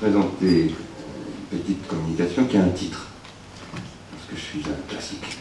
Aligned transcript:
présenter 0.00 0.72
une 1.52 1.58
petite 1.58 1.86
communication 1.88 2.44
qui 2.44 2.56
a 2.56 2.62
un 2.62 2.68
titre, 2.68 3.06
parce 4.12 4.26
que 4.30 4.36
je 4.36 4.40
suis 4.40 4.60
un 4.70 4.78
classique. 4.90 5.36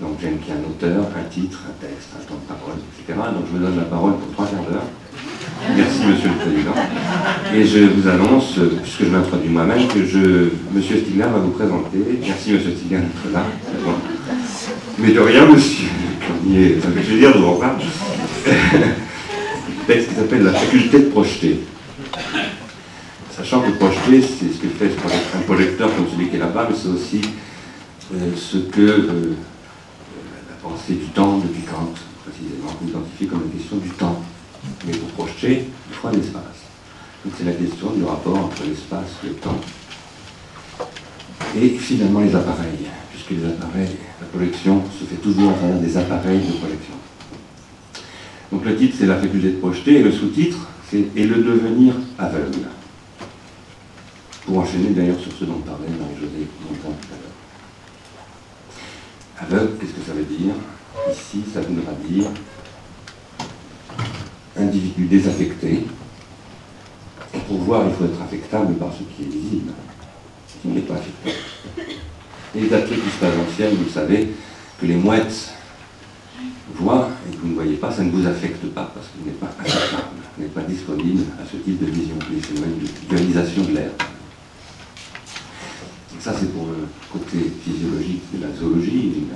Donc 0.00 0.18
j'aime 0.20 0.38
qu'il 0.38 0.48
y 0.48 0.50
ait 0.56 0.60
un 0.60 0.64
auteur, 0.68 1.06
un 1.16 1.24
titre, 1.28 1.60
un 1.68 1.72
texte, 1.84 2.08
un 2.14 2.18
temps 2.24 2.38
de 2.40 2.46
parole, 2.48 2.78
etc. 2.98 3.18
Donc 3.34 3.44
je 3.46 3.52
vous 3.56 3.62
donne 3.64 3.76
la 3.76 3.84
parole 3.84 4.16
pour 4.18 4.32
trois 4.32 4.46
quarts 4.46 4.64
d'heure. 4.70 4.84
Merci 5.76 6.00
Monsieur 6.06 6.30
le 6.30 6.36
Président. 6.36 6.74
Et 7.54 7.64
je 7.64 7.84
vous 7.86 8.08
annonce, 8.08 8.58
puisque 8.82 9.04
je 9.04 9.10
m'introduis 9.10 9.50
moi-même, 9.50 9.86
que 9.88 10.04
je, 10.04 10.50
Monsieur 10.72 10.98
Stigler 10.98 11.24
va 11.24 11.38
vous 11.38 11.50
présenter. 11.50 11.98
Merci 12.20 12.52
Monsieur 12.52 12.72
Stigler 12.76 12.98
d'être 12.98 13.32
là. 13.32 13.46
Mais 14.98 15.12
de 15.12 15.20
rien, 15.20 15.46
Monsieur. 15.46 15.88
Ça 16.80 16.88
fait 16.88 17.00
plaisir 17.00 17.32
de 17.34 17.38
vous 17.38 17.52
revoir. 17.52 17.78
Texte 19.86 20.08
qui 20.08 20.14
s'appelle 20.14 20.42
La 20.42 20.52
faculté 20.52 20.98
de 20.98 21.08
projeter. 21.10 21.60
Sachant 23.36 23.62
que 23.62 23.72
projeter, 23.72 24.22
c'est 24.22 24.52
ce 24.52 24.58
que 24.58 24.68
fait 24.68 24.92
un 25.36 25.40
projecteur 25.40 25.90
comme 25.96 26.06
celui 26.08 26.28
qui 26.28 26.36
est 26.36 26.38
là-bas, 26.38 26.68
mais 26.70 26.76
c'est 26.80 26.88
aussi 26.88 27.20
euh, 28.14 28.30
ce 28.36 28.58
que 28.58 28.80
euh, 28.80 29.34
la 30.48 30.56
pensée 30.62 30.94
du 30.94 31.06
temps 31.06 31.38
depuis 31.38 31.62
Kant, 31.62 31.92
précisément, 32.24 32.70
identifie 32.86 33.26
comme 33.26 33.42
la 33.46 33.58
question 33.58 33.78
du 33.78 33.88
temps. 33.90 34.22
Mais 34.86 34.92
pour 34.92 35.08
projeter, 35.08 35.64
il 35.88 35.94
faut 35.96 36.08
un 36.08 36.12
espace. 36.12 36.62
Donc 37.24 37.34
c'est 37.36 37.44
la 37.44 37.54
question 37.54 37.90
du 37.90 38.04
rapport 38.04 38.38
entre 38.38 38.62
l'espace 38.68 39.10
et 39.24 39.28
le 39.28 39.34
temps. 39.34 39.60
Et 41.60 41.70
finalement 41.70 42.20
les 42.20 42.36
appareils, 42.36 42.86
puisque 43.10 43.30
les 43.30 43.48
appareils, 43.48 43.96
la 44.20 44.26
projection 44.28 44.80
se 44.96 45.06
fait 45.06 45.20
toujours 45.20 45.50
à 45.50 45.54
travers 45.54 45.80
des 45.80 45.96
appareils 45.96 46.38
de 46.38 46.52
projection. 46.52 46.94
Donc 48.52 48.64
le 48.64 48.76
titre 48.76 48.94
c'est 48.96 49.06
la 49.06 49.16
faculté 49.16 49.50
de 49.50 49.56
projeter 49.56 49.98
et 49.98 50.02
le 50.04 50.12
sous-titre 50.12 50.68
c'est 50.88 51.06
Et 51.16 51.26
le 51.26 51.42
devenir 51.42 51.94
aveugle. 52.18 52.68
Pour 54.44 54.58
enchaîner 54.58 54.90
d'ailleurs 54.90 55.18
sur 55.18 55.32
ce 55.32 55.44
dont 55.44 55.60
parlait 55.60 55.88
Marie-Josée 55.88 56.46
longtemps 56.68 56.96
tout 57.00 57.08
à 57.14 57.16
l'heure. 57.16 57.32
Aveugle, 59.40 59.78
qu'est-ce 59.78 59.92
que 59.92 60.02
ça 60.06 60.12
veut 60.12 60.24
dire? 60.24 60.54
Ici, 61.10 61.42
ça 61.52 61.60
voudra 61.62 61.92
dire 62.06 62.26
individu 64.56 65.06
désaffecté. 65.06 65.86
Et 67.34 67.38
pour 67.48 67.58
voir, 67.58 67.84
il 67.88 67.94
faut 67.94 68.04
être 68.04 68.20
affectable 68.22 68.74
par 68.74 68.92
ce 68.92 68.98
qui 68.98 69.22
est 69.22 69.32
visible, 69.32 69.72
qui 70.62 70.68
n'est 70.68 70.82
pas 70.82 70.94
affectable. 70.94 71.36
Les 72.54 72.72
athlètes 72.72 73.00
anciennes, 73.48 73.74
vous 73.76 73.90
savez 73.90 74.28
que 74.80 74.86
les 74.86 74.96
mouettes 74.96 75.52
voient 76.74 77.08
et 77.28 77.34
que 77.34 77.40
vous 77.40 77.48
ne 77.48 77.54
voyez 77.54 77.76
pas, 77.76 77.90
ça 77.90 78.04
ne 78.04 78.10
vous 78.10 78.26
affecte 78.26 78.64
pas 78.66 78.92
parce 78.94 79.06
qu'il 79.08 79.24
n'est 79.26 79.38
pas 79.38 79.50
affectable, 79.58 80.20
n'est 80.38 80.46
pas 80.46 80.62
disponible 80.62 81.24
à 81.42 81.44
ce 81.50 81.56
type 81.56 81.84
de 81.84 81.90
vision, 81.90 82.14
phénomènes 82.20 82.78
de 82.78 83.16
ionisation 83.16 83.62
de 83.62 83.72
l'air. 83.72 83.90
Ça, 86.24 86.32
c'est 86.40 86.54
pour 86.54 86.64
le 86.64 86.88
côté 87.12 87.52
physiologique 87.62 88.22
de 88.32 88.46
la 88.46 88.56
zoologie, 88.56 89.26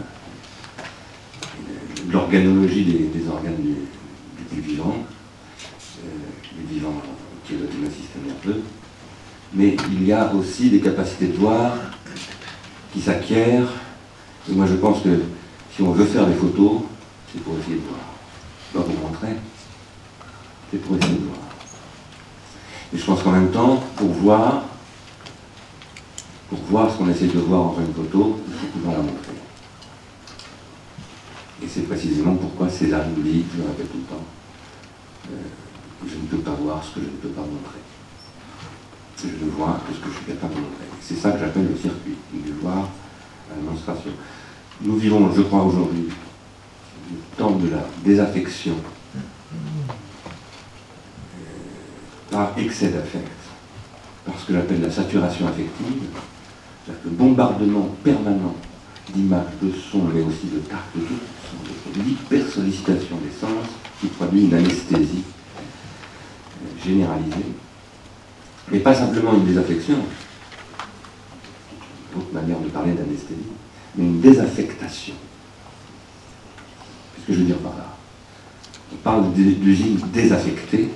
de 2.06 2.10
l'organologie 2.10 2.82
des, 2.82 3.28
organes 3.28 3.56
du, 3.60 4.60
vivant, 4.62 4.96
euh, 4.96 6.08
du 6.58 6.74
vivant 6.74 6.94
qui 7.44 7.52
est 7.52 7.58
le 7.58 7.90
système 7.90 8.22
nerveux. 8.26 8.62
Mais 9.52 9.76
il 9.90 10.06
y 10.06 10.12
a 10.14 10.32
aussi 10.32 10.70
des 10.70 10.80
capacités 10.80 11.26
de 11.26 11.36
voir 11.36 11.74
qui 12.94 13.02
s'acquièrent. 13.02 13.70
Et 14.48 14.54
moi, 14.54 14.64
je 14.64 14.76
pense 14.76 15.02
que 15.02 15.20
si 15.76 15.82
on 15.82 15.92
veut 15.92 16.06
faire 16.06 16.26
des 16.26 16.36
photos, 16.36 16.84
c'est 17.30 17.42
pour 17.42 17.52
essayer 17.58 17.76
de 17.76 17.82
voir. 17.82 18.00
Pas 18.72 18.90
vous 18.90 18.98
montrer, 19.06 19.36
c'est 20.70 20.78
pour 20.78 20.96
essayer 20.96 21.18
de 21.18 21.24
voir. 21.26 21.36
Et 22.94 22.96
je 22.96 23.04
pense 23.04 23.22
qu'en 23.22 23.32
même 23.32 23.50
temps, 23.50 23.84
pour 23.94 24.08
voir, 24.08 24.64
pour 26.48 26.58
voir 26.70 26.90
ce 26.90 26.96
qu'on 26.96 27.08
essaie 27.08 27.26
de 27.26 27.38
voir 27.38 27.60
en 27.60 27.76
une 27.80 27.92
photo, 27.92 28.40
il 28.46 28.54
faut 28.54 28.66
pouvoir 28.68 28.96
la 28.96 29.02
montrer. 29.02 29.32
Et 31.62 31.68
c'est 31.68 31.82
précisément 31.82 32.34
pourquoi 32.36 32.68
César 32.70 33.02
nous 33.14 33.22
dit, 33.22 33.44
je 33.52 33.58
le 33.62 33.68
répète 33.68 33.90
tout 33.92 33.98
le 33.98 34.04
temps, 34.04 34.24
euh, 35.30 35.36
je 36.06 36.14
ne 36.14 36.26
peux 36.26 36.38
pas 36.38 36.52
voir 36.52 36.82
ce 36.82 36.94
que 36.94 37.00
je 37.00 37.06
ne 37.06 37.16
peux 37.20 37.28
pas 37.28 37.42
montrer. 37.42 37.80
Je 39.20 39.44
ne 39.44 39.50
vois 39.50 39.80
que 39.86 39.94
ce 39.94 39.98
que 39.98 40.08
je 40.10 40.16
suis 40.16 40.26
capable 40.26 40.54
de 40.54 40.60
montrer. 40.60 40.84
C'est 41.00 41.16
ça 41.16 41.32
que 41.32 41.40
j'appelle 41.40 41.68
le 41.68 41.76
circuit, 41.76 42.16
du 42.32 42.52
voir 42.62 42.88
la 43.50 43.56
démonstration. 43.56 44.12
Nous 44.80 44.96
vivons, 44.96 45.32
je 45.34 45.42
crois, 45.42 45.64
aujourd'hui, 45.64 46.08
le 47.10 47.18
temps 47.36 47.50
de 47.50 47.68
la 47.68 47.84
désaffection 48.04 48.74
euh, 49.16 49.20
par 52.30 52.52
excès 52.56 52.90
d'affect, 52.90 53.26
par 54.24 54.38
ce 54.38 54.46
que 54.46 54.52
j'appelle 54.52 54.82
la 54.82 54.90
saturation 54.90 55.48
affective, 55.48 56.04
le 57.04 57.10
bombardement 57.10 57.88
permanent 58.02 58.54
d'images, 59.14 59.44
de 59.62 59.70
sons, 59.70 60.04
mais 60.12 60.20
aussi 60.20 60.46
de 60.46 60.58
cartes 60.68 60.94
de 60.94 61.02
sont 61.02 62.02
l'hypersollicitation 62.04 63.16
des 63.16 63.30
sens 63.40 63.66
qui 64.00 64.08
produit 64.08 64.44
une 64.44 64.54
anesthésie 64.54 65.24
euh, 65.24 66.84
généralisée, 66.84 67.52
mais 68.70 68.80
pas 68.80 68.94
simplement 68.94 69.34
une 69.34 69.46
désaffection, 69.46 69.96
autre 72.16 72.32
manière 72.32 72.58
de 72.60 72.68
parler 72.68 72.92
d'anesthésie, 72.92 73.52
mais 73.96 74.04
une 74.04 74.20
désaffectation. 74.20 75.14
Qu'est-ce 77.14 77.26
que 77.26 77.32
je 77.32 77.38
veux 77.38 77.46
dire 77.46 77.58
par 77.58 77.76
là 77.76 77.96
On 78.92 78.96
parle 78.96 79.32
d'usine 79.32 79.98
désaffectée. 80.12 80.90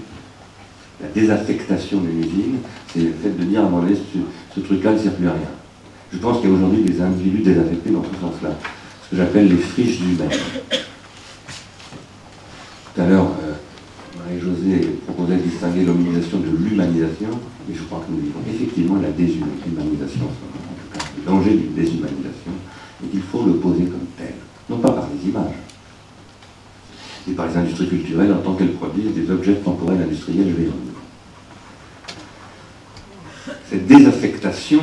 La 1.01 1.09
désaffectation 1.09 2.01
d'une 2.01 2.21
usine, 2.21 2.59
c'est 2.93 3.01
le 3.01 3.13
fait 3.13 3.31
de 3.31 3.43
dire 3.45 3.61
à 3.61 3.63
moment 3.65 3.83
donné, 3.83 3.97
ce, 4.55 4.61
truc-là 4.61 4.93
ne 4.93 4.99
sert 4.99 5.15
plus 5.15 5.27
à 5.27 5.33
rien. 5.33 5.62
Je 6.13 6.19
pense 6.19 6.41
qu'il 6.41 6.51
y 6.51 6.53
a 6.53 6.57
aujourd'hui 6.57 6.83
des 6.83 7.01
individus 7.01 7.43
désaffectés 7.43 7.91
dans 7.91 8.05
ce 8.05 8.21
sens-là, 8.21 8.51
ce 9.05 9.11
que 9.11 9.17
j'appelle 9.17 9.49
les 9.49 9.57
friches 9.57 10.01
humaines. 10.01 10.29
Tout 12.95 13.01
à 13.01 13.07
l'heure, 13.07 13.29
euh, 13.43 13.55
Marie-Josée 14.19 14.99
proposait 15.07 15.37
de 15.37 15.43
distinguer 15.43 15.85
l'hominisation 15.85 16.39
de 16.41 16.51
l'humanisation, 16.51 17.31
mais 17.67 17.75
je 17.75 17.83
crois 17.85 18.05
que 18.07 18.13
nous 18.13 18.19
vivons 18.19 18.41
effectivement 18.47 18.97
la 19.01 19.11
déshumanisation, 19.11 20.25
en 20.25 20.29
tout 20.29 20.99
cas 20.99 21.05
le 21.17 21.23
danger 21.25 21.55
d'une 21.55 21.73
déshumanisation, 21.73 22.53
et 23.03 23.09
qu'il 23.09 23.23
faut 23.23 23.45
le 23.47 23.55
poser 23.55 23.85
comme 23.85 24.07
tel, 24.19 24.35
non 24.69 24.79
pas 24.79 24.91
par 24.91 25.09
les 25.09 25.31
images, 25.31 25.55
mais 27.27 27.33
par 27.33 27.47
les 27.47 27.57
industries 27.57 27.89
culturelles 27.89 28.33
en 28.35 28.43
tant 28.43 28.53
qu'elles 28.55 28.75
produisent 28.75 29.15
des 29.15 29.31
objets 29.31 29.55
temporels 29.55 30.03
industriels 30.03 30.53
véreux. 30.53 30.73
Cette 33.71 33.87
désaffectation 33.87 34.83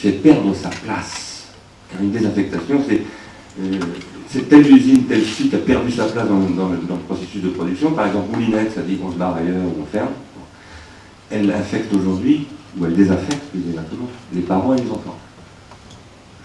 fait 0.00 0.12
perdre 0.12 0.54
sa 0.54 0.70
place, 0.70 1.48
car 1.90 2.00
une 2.00 2.10
désaffectation, 2.10 2.82
c'est 2.88 3.02
euh, 3.60 4.40
telle 4.48 4.66
usine, 4.66 5.04
tel 5.04 5.22
site 5.22 5.52
a 5.52 5.58
perdu 5.58 5.90
sa 5.92 6.04
place 6.04 6.26
dans, 6.26 6.68
le, 6.68 6.78
processus 7.06 7.42
de 7.42 7.50
production. 7.50 7.92
Par 7.92 8.06
exemple, 8.06 8.30
Moulinette, 8.32 8.72
ça 8.74 8.80
dit 8.80 8.96
qu'on 8.96 9.12
se 9.12 9.16
barre 9.16 9.36
ailleurs 9.36 9.56
on 9.78 9.84
ferme. 9.84 10.08
Elle 11.30 11.50
affecte 11.52 11.92
aujourd'hui, 11.92 12.46
ou 12.78 12.86
elle 12.86 12.94
désaffecte 12.94 13.42
plus 13.50 13.60
exactement, 13.68 14.08
les 14.32 14.40
parents 14.40 14.74
et 14.74 14.80
les 14.80 14.90
enfants. 14.90 15.18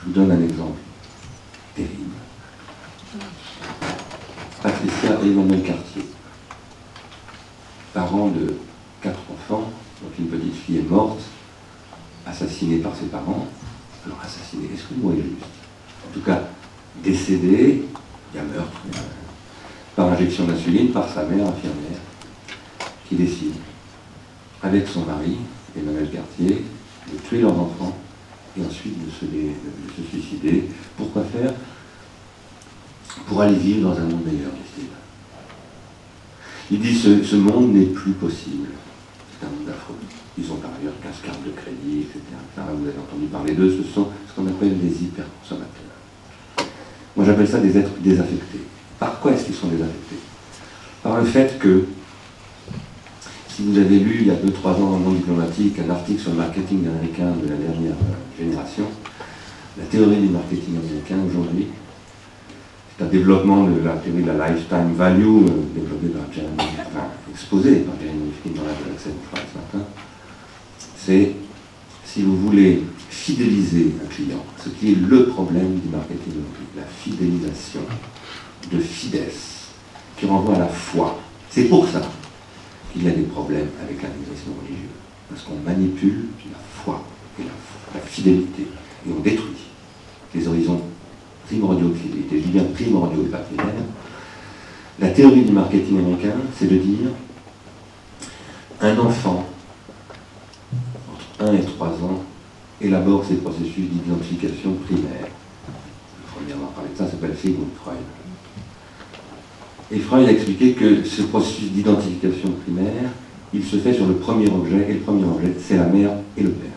Je 0.02 0.06
vous 0.08 0.12
donne 0.12 0.32
un 0.32 0.44
exemple 0.44 0.80
terrible. 1.76 2.12
Patricia 4.62 5.12
et 5.24 5.28
Emmanuel 5.28 5.62
Cartier, 5.62 6.04
parents 7.94 8.28
de 8.28 8.56
quatre 9.02 9.20
enfants, 9.32 9.72
dont 10.02 10.10
une 10.20 10.28
petite 10.28 10.56
fille 10.56 10.80
est 10.80 10.90
morte, 10.90 11.22
assassinée 12.26 12.78
par 12.78 12.96
ses 12.96 13.06
parents. 13.06 13.48
Alors 14.06 14.20
assassinée, 14.24 14.70
est-ce 14.74 14.84
que 14.84 14.94
le 14.96 15.02
mot 15.02 15.12
est 15.14 15.24
juste? 15.24 15.46
En 16.08 16.14
tout 16.14 16.22
cas, 16.22 16.44
décédé, 17.04 17.84
il 18.34 18.38
y 18.38 18.40
a 18.40 18.44
meurtre, 18.44 18.82
par 19.96 20.12
injection 20.12 20.46
d'insuline 20.46 20.92
par 20.92 21.08
sa 21.10 21.24
mère 21.24 21.48
infirmière, 21.48 22.00
qui 23.08 23.16
décide, 23.16 23.54
avec 24.62 24.88
son 24.88 25.06
mari, 25.06 25.38
Emmanuel 25.78 26.10
Cartier, 26.12 26.66
de 27.12 27.18
tuer 27.28 27.42
leurs 27.42 27.60
enfants 27.60 27.96
et 28.58 28.62
ensuite 28.66 28.98
de 29.06 29.12
se, 29.12 29.26
suicider. 30.10 30.70
Pourquoi 30.98 31.24
faire? 31.24 31.54
Pour 33.28 33.42
aller 33.42 33.56
vivre 33.56 33.90
dans 33.90 33.98
un 33.98 34.06
monde 34.06 34.26
meilleur, 34.26 34.52
dit-il. 34.52 34.86
Il 36.72 36.80
dit 36.82 36.96
ce, 36.96 37.24
ce 37.24 37.36
monde 37.36 37.74
n'est 37.74 37.86
plus 37.86 38.14
possible. 38.14 38.70
C'est 39.40 39.46
un 39.46 39.50
monde 39.50 39.70
affreux. 39.70 39.96
Ils 40.38 40.52
ont 40.52 40.56
par 40.56 40.72
ailleurs 40.80 40.94
15 41.02 41.12
cartes 41.24 41.44
de 41.46 41.52
crédit, 41.52 42.02
etc. 42.02 42.20
vous 42.58 42.88
avez 42.88 43.00
entendu 43.00 43.28
parler 43.32 43.54
d'eux, 43.54 43.70
ce 43.70 43.84
sont 43.84 44.10
ce 44.28 44.34
qu'on 44.36 44.48
appelle 44.48 44.78
des 44.78 45.04
hyperconsommateurs. 45.04 45.70
Moi 47.16 47.26
j'appelle 47.26 47.48
ça 47.48 47.60
des 47.60 47.78
êtres 47.78 47.98
désaffectés. 48.00 48.60
Par 49.00 49.20
quoi 49.20 49.32
est-ce 49.32 49.46
qu'ils 49.46 49.56
sont 49.56 49.68
désaffectés? 49.68 50.20
Par 51.02 51.18
le 51.18 51.26
fait 51.26 51.58
que, 51.58 51.86
si 53.48 53.64
vous 53.64 53.78
avez 53.78 54.00
lu 54.00 54.18
il 54.22 54.28
y 54.28 54.32
a 54.32 54.36
2-3 54.36 54.82
ans 54.82 54.98
le 54.98 55.04
monde 55.06 55.18
diplomatique 55.18 55.80
un 55.80 55.90
article 55.90 56.20
sur 56.20 56.32
le 56.32 56.38
marketing 56.38 56.86
américain 56.86 57.32
de 57.42 57.48
la 57.48 57.56
dernière 57.56 57.96
génération, 58.38 58.86
la 59.78 59.86
théorie 59.86 60.18
du 60.18 60.30
marketing 60.30 60.76
américain 60.78 61.18
aujourd'hui, 61.30 61.68
c'est 62.98 63.06
un 63.06 63.08
développement 63.08 63.64
de 63.64 63.80
la 63.86 63.94
théorie 63.94 64.24
de 64.24 64.32
la 64.32 64.50
lifetime 64.50 64.94
value 64.96 65.48
euh, 65.48 65.64
développée 65.74 66.08
par 66.08 66.32
Jeremy, 66.34 66.58
enfin 66.58 67.08
exposée 67.32 67.76
par 67.88 67.96
Jeremy 68.00 68.32
dans 68.56 68.64
la 68.64 68.72
de 68.72 69.00
ce 69.00 69.10
matin. 69.10 69.86
C'est, 71.06 71.32
si 72.04 72.24
vous 72.24 72.38
voulez 72.38 72.84
fidéliser 73.10 73.94
un 74.04 74.08
client, 74.08 74.44
ce 74.64 74.70
qui 74.70 74.94
est 74.94 74.96
le 74.96 75.28
problème 75.28 75.80
du 75.80 75.90
marketing 75.90 76.34
la 76.76 76.84
fidélisation 76.84 77.82
de 78.72 78.80
fides, 78.80 79.22
qui 80.18 80.26
renvoie 80.26 80.56
à 80.56 80.60
la 80.60 80.68
foi. 80.68 81.20
C'est 81.50 81.66
pour 81.66 81.88
ça 81.88 82.02
qu'il 82.92 83.04
y 83.04 83.08
a 83.08 83.12
des 83.12 83.24
problèmes 83.24 83.70
avec 83.84 84.02
l'intégrisme 84.02 84.52
religieux, 84.62 84.90
parce 85.30 85.44
qu'on 85.44 85.58
manipule 85.64 86.26
la 86.52 86.58
foi 86.84 87.04
et 87.40 87.44
la, 87.44 88.02
fidélité, 88.02 88.64
et 88.64 89.12
on 89.16 89.22
détruit 89.22 89.52
les 90.34 90.48
horizons 90.48 90.82
primordiaux 91.48 91.90
de 91.90 91.96
fidélité. 91.96 92.40
Je 92.40 92.46
dis 92.46 92.52
bien 92.52 92.64
primordiaux 92.64 93.24
et 93.24 93.30
pas. 93.30 93.46
La 95.00 95.10
théorie 95.10 95.44
du 95.44 95.52
marketing 95.52 96.00
américain, 96.00 96.36
c'est 96.58 96.68
de 96.68 96.78
dire 96.78 97.10
un 98.82 98.98
enfant 98.98 99.46
1 101.46 101.54
et 101.54 101.62
3 101.62 101.88
ans 101.88 102.24
élabore 102.82 103.24
ses 103.26 103.36
processus 103.36 103.86
d'identification 103.90 104.74
primaire. 104.86 105.28
Le 105.28 106.34
premier 106.34 106.54
à 106.54 106.68
parlé 106.76 106.90
de 106.92 106.98
ça 106.98 107.06
s'appelle 107.10 107.36
Sigmund 107.40 107.70
Freud. 107.82 107.98
Et 109.92 110.00
Freud 110.00 110.28
a 110.28 110.32
expliqué 110.32 110.74
que 110.74 111.04
ce 111.04 111.22
processus 111.24 111.72
d'identification 111.72 112.50
primaire, 112.64 113.12
il 113.54 113.64
se 113.64 113.78
fait 113.78 113.94
sur 113.94 114.08
le 114.08 114.16
premier 114.16 114.50
objet, 114.50 114.88
et 114.90 114.94
le 114.94 115.00
premier 115.00 115.24
objet, 115.24 115.54
c'est 115.60 115.78
la 115.78 115.86
mère 115.86 116.12
et 116.36 116.42
le 116.42 116.50
père. 116.50 116.72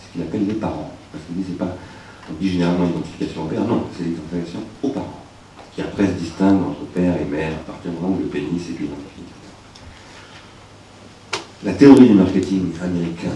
Ce 0.00 0.12
qu'il 0.12 0.22
appelle 0.22 0.46
les 0.46 0.54
parents. 0.54 0.92
Parce 1.10 1.24
qu'il 1.24 1.36
dit, 1.36 1.44
c'est 1.48 1.58
pas, 1.58 1.76
on 2.30 2.34
dit 2.40 2.50
généralement 2.50 2.86
identification 2.86 3.44
au 3.44 3.46
père, 3.46 3.64
non, 3.64 3.84
c'est 3.96 4.04
l'identification 4.04 4.60
aux 4.82 4.88
parents, 4.88 5.24
qui 5.74 5.80
après 5.80 6.06
se 6.06 6.12
distingue 6.12 6.62
entre 6.62 6.84
père 6.94 7.14
et 7.20 7.24
mère 7.24 7.52
à 7.52 7.72
partir 7.72 7.90
du 7.90 7.96
moment 7.96 8.14
où 8.14 8.20
le 8.20 8.26
pénis 8.26 8.62
est 8.68 8.84
identifié. 8.84 9.24
La 11.64 11.72
théorie 11.72 12.08
du 12.08 12.14
marketing 12.14 12.70
américain, 12.80 13.32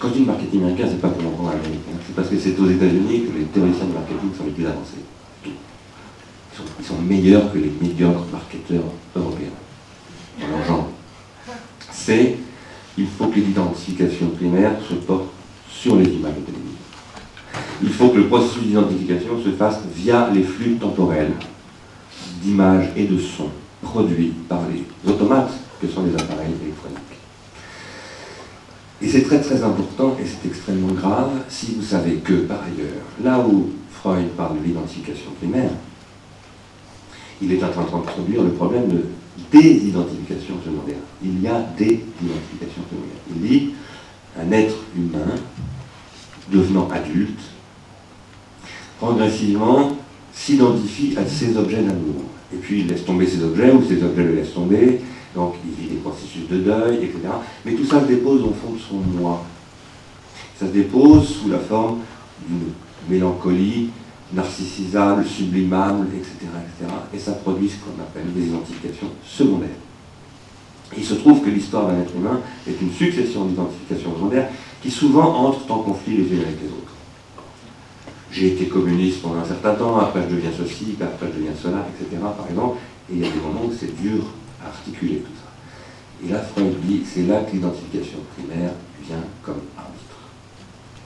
quand 0.00 0.08
je 0.08 0.14
dis 0.14 0.24
marketing 0.24 0.62
américain, 0.62 0.86
c'est 0.88 1.00
pas 1.00 1.08
pour 1.08 1.22
l'entendre 1.22 1.50
américain, 1.50 1.92
c'est 2.06 2.16
parce 2.16 2.28
que 2.28 2.38
c'est 2.38 2.58
aux 2.58 2.68
États-Unis 2.68 3.26
que 3.26 3.38
les 3.38 3.44
théoriciens 3.44 3.84
du 3.84 3.92
marketing 3.92 4.30
sont 4.36 4.44
les 4.44 4.50
plus 4.50 4.66
avancés. 4.66 5.04
Ils 5.44 6.84
sont, 6.84 6.94
meilleurs 7.06 7.52
que 7.52 7.58
les 7.58 7.72
médiocres 7.80 8.24
marketeurs 8.32 8.84
européens 9.14 9.48
dans 10.40 10.48
leur 10.48 10.66
genre. 10.66 10.88
C'est 11.92 12.36
il 12.96 13.06
faut 13.06 13.28
que 13.28 13.36
l'identification 13.36 14.28
primaire 14.30 14.72
se 14.88 14.94
porte 14.94 15.28
sur 15.70 15.96
les 15.96 16.06
images 16.06 16.34
de 16.34 16.40
télévision. 16.40 16.78
Il 17.82 17.90
faut 17.90 18.08
que 18.08 18.16
le 18.16 18.26
processus 18.26 18.62
d'identification 18.62 19.42
se 19.44 19.50
fasse 19.50 19.80
via 19.94 20.30
les 20.32 20.42
flux 20.42 20.76
temporels 20.76 21.32
d'images 22.42 22.88
et 22.96 23.04
de 23.04 23.18
sons 23.18 23.50
produits 23.82 24.32
par 24.48 24.62
les 24.72 24.84
automates 25.10 25.52
que 25.80 25.86
sont 25.86 26.04
les 26.04 26.14
appareils 26.14 26.54
électroniques. 26.62 27.19
Et 29.02 29.08
c'est 29.08 29.22
très 29.22 29.40
très 29.40 29.62
important 29.62 30.16
et 30.20 30.26
c'est 30.26 30.48
extrêmement 30.48 30.92
grave 30.92 31.30
si 31.48 31.74
vous 31.74 31.82
savez 31.82 32.16
que, 32.16 32.34
par 32.34 32.60
ailleurs, 32.62 33.02
là 33.22 33.44
où 33.46 33.70
Freud 33.92 34.28
parle 34.36 34.58
de 34.60 34.64
l'identification 34.66 35.30
primaire, 35.38 35.70
il 37.42 37.52
est 37.52 37.64
en 37.64 37.70
train 37.70 37.84
d'introduire 37.84 38.42
le 38.42 38.50
problème 38.50 38.88
de 38.88 39.04
désidentification 39.50 40.56
secondaire. 40.62 41.00
Il 41.22 41.40
y 41.40 41.48
a 41.48 41.60
des 41.78 42.04
identifications 42.22 42.82
secondaires. 42.90 43.22
Il 43.34 43.40
dit 43.40 43.70
un 44.38 44.52
être 44.52 44.76
humain 44.94 45.34
devenant 46.52 46.88
adulte, 46.90 47.40
progressivement 48.98 49.96
s'identifie 50.34 51.16
à 51.16 51.24
ses 51.24 51.56
objets 51.56 51.82
d'amour. 51.82 52.24
Et 52.52 52.56
puis 52.56 52.80
il 52.80 52.88
laisse 52.88 53.04
tomber 53.04 53.26
ses 53.26 53.42
objets 53.42 53.70
ou 53.72 53.82
ses 53.82 54.02
objets 54.02 54.24
le 54.24 54.34
laissent 54.34 54.54
tomber, 54.54 55.00
donc 55.34 55.54
il 55.64 55.82
vit 55.82 55.90
des 55.94 56.00
processus 56.00 56.48
de 56.48 56.58
deuil, 56.58 56.96
etc. 56.96 57.18
Mais 57.64 57.74
tout 57.74 57.84
ça 57.84 58.00
se 58.00 58.06
dépose 58.06 58.42
au 58.42 58.52
fond 58.52 58.72
de 58.72 58.78
son 58.78 58.96
moi. 58.96 59.44
Ça 60.58 60.66
se 60.66 60.72
dépose 60.72 61.28
sous 61.28 61.48
la 61.48 61.58
forme 61.58 62.00
d'une 62.46 62.72
mélancolie 63.08 63.90
narcissisable, 64.32 65.24
sublimable, 65.24 66.06
etc., 66.14 66.32
etc. 66.40 66.92
Et 67.14 67.18
ça 67.18 67.32
produit 67.32 67.68
ce 67.68 67.76
qu'on 67.76 68.00
appelle 68.00 68.32
des 68.32 68.46
identifications 68.46 69.08
secondaires. 69.24 69.68
il 70.96 71.04
se 71.04 71.14
trouve 71.14 71.40
que 71.40 71.50
l'histoire 71.50 71.86
d'un 71.86 72.00
être 72.00 72.14
humain 72.14 72.40
est 72.68 72.80
une 72.80 72.92
succession 72.92 73.44
d'identifications 73.44 74.14
secondaires 74.14 74.48
qui 74.82 74.90
souvent 74.90 75.46
entrent 75.46 75.70
en 75.70 75.78
conflit 75.78 76.16
les 76.16 76.24
unes 76.24 76.42
avec 76.42 76.60
les 76.60 76.68
autres. 76.68 76.94
J'ai 78.32 78.48
été 78.48 78.66
communiste 78.66 79.22
pendant 79.22 79.40
un 79.40 79.44
certain 79.44 79.74
temps, 79.74 79.98
après 79.98 80.22
je 80.22 80.34
deviens 80.34 80.50
ceci, 80.56 80.96
après 81.00 81.26
je 81.32 81.38
deviens 81.38 81.54
cela, 81.60 81.86
etc. 81.88 82.20
par 82.20 82.46
exemple, 82.48 82.78
et 83.10 83.14
il 83.14 83.22
y 83.22 83.24
a 83.24 83.30
des 83.30 83.40
moments 83.40 83.66
où 83.66 83.72
c'est 83.76 83.94
dur 84.00 84.22
à 84.62 84.68
articuler 84.68 85.16
tout 85.16 85.32
ça. 85.36 86.26
Et 86.26 86.30
là, 86.30 86.40
Freud 86.40 86.74
dit, 86.82 87.02
c'est 87.04 87.22
là 87.22 87.42
que 87.42 87.52
l'identification 87.52 88.18
primaire 88.36 88.72
vient 89.06 89.24
comme 89.42 89.60
arbitre. 89.76 90.00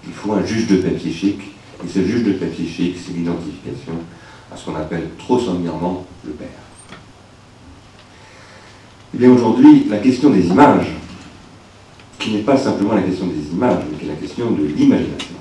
Il 0.07 0.13
faut 0.13 0.33
un 0.33 0.45
juge 0.45 0.67
de 0.67 0.77
paix 0.77 0.91
psychique, 0.91 1.41
et 1.85 1.89
ce 1.89 2.05
juge 2.05 2.25
de 2.25 2.33
paix 2.33 2.47
psychique, 2.47 2.97
c'est 3.05 3.13
l'identification 3.13 3.95
à 4.53 4.57
ce 4.57 4.65
qu'on 4.65 4.77
appelle 4.77 5.09
trop 5.19 5.39
sommairement 5.39 6.05
le 6.25 6.33
père. 6.33 6.49
Eh 9.15 9.19
bien 9.19 9.31
aujourd'hui, 9.31 9.87
la 9.89 9.99
question 9.99 10.31
des 10.31 10.47
images, 10.47 10.89
qui 12.19 12.31
n'est 12.31 12.43
pas 12.43 12.57
simplement 12.57 12.95
la 12.95 13.03
question 13.03 13.27
des 13.27 13.53
images, 13.53 13.85
mais 13.91 13.99
qui 13.99 14.07
est 14.07 14.09
la 14.09 14.15
question 14.15 14.51
de 14.51 14.65
l'imagination, 14.65 15.37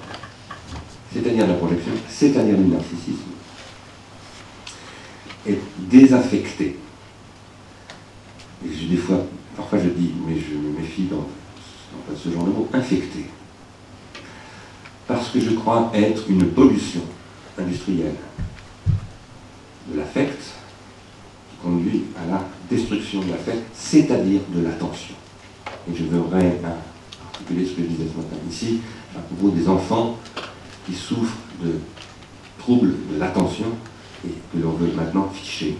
c'est-à-dire 1.11 1.47
la 1.47 1.53
projection, 1.53 1.93
c'est-à-dire 2.09 2.57
du 2.57 2.65
narcissisme, 2.65 3.31
est 5.47 5.59
désaffectée. 5.79 6.77
Et 8.65 8.85
des 8.85 8.97
fois, 8.97 9.25
parfois 9.55 9.79
je 9.79 9.89
dis, 9.89 10.11
mais 10.27 10.35
je 10.35 10.55
me 10.55 10.77
méfie 10.79 11.03
dans, 11.03 11.27
ce 12.15 12.29
genre 12.29 12.45
de 12.45 12.51
mots, 12.51 12.67
infecté. 12.73 13.25
Parce 15.07 15.29
que 15.29 15.39
je 15.39 15.51
crois 15.51 15.91
être 15.93 16.23
une 16.29 16.45
pollution 16.47 17.01
industrielle 17.59 18.15
de 19.91 19.97
l'affect 19.97 20.41
qui 20.41 21.57
conduit 21.61 22.03
à 22.17 22.31
la 22.31 22.45
destruction 22.69 23.21
de 23.21 23.31
l'affect, 23.31 23.63
c'est-à-dire 23.73 24.41
de 24.53 24.61
l'attention. 24.61 25.15
Et 25.89 25.95
je 25.95 26.05
voudrais 26.05 26.59
articuler 27.23 27.65
ce 27.65 27.71
que 27.71 27.83
je 27.83 27.87
disais 27.87 28.05
ce 28.11 28.17
matin 28.17 28.37
ici 28.49 28.79
à 29.15 29.19
propos 29.19 29.49
des 29.49 29.67
enfants 29.67 30.17
qui 30.85 30.93
souffrent 30.93 31.37
de 31.61 31.75
troubles 32.57 32.95
de 33.13 33.19
l'attention 33.19 33.65
et 34.25 34.29
que 34.29 34.63
l'on 34.63 34.71
veut 34.71 34.91
maintenant 34.95 35.29
ficher 35.33 35.77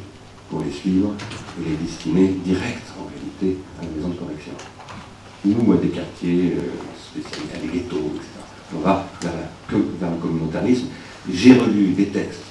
pour 0.49 0.61
les 0.61 0.71
suivre 0.71 1.13
et 1.59 1.69
les 1.69 1.75
destiner 1.75 2.27
direct 2.43 2.83
en 2.99 3.07
réalité 3.09 3.57
à 3.79 3.83
la 3.83 3.89
maison 3.89 4.09
de 4.09 4.15
correction 4.15 4.53
ou 5.45 5.73
à 5.73 5.77
des 5.77 5.89
quartiers 5.89 6.53
euh, 6.57 6.71
spécialisés, 6.97 7.55
à 7.55 7.59
des 7.59 7.67
ghettos, 7.67 8.13
etc. 8.15 8.27
On 8.75 8.79
va 8.79 9.07
vers, 9.21 9.31
le 9.71 10.17
communautarisme. 10.21 10.87
J'ai 11.31 11.53
relu 11.53 11.93
des 11.93 12.07
textes 12.07 12.43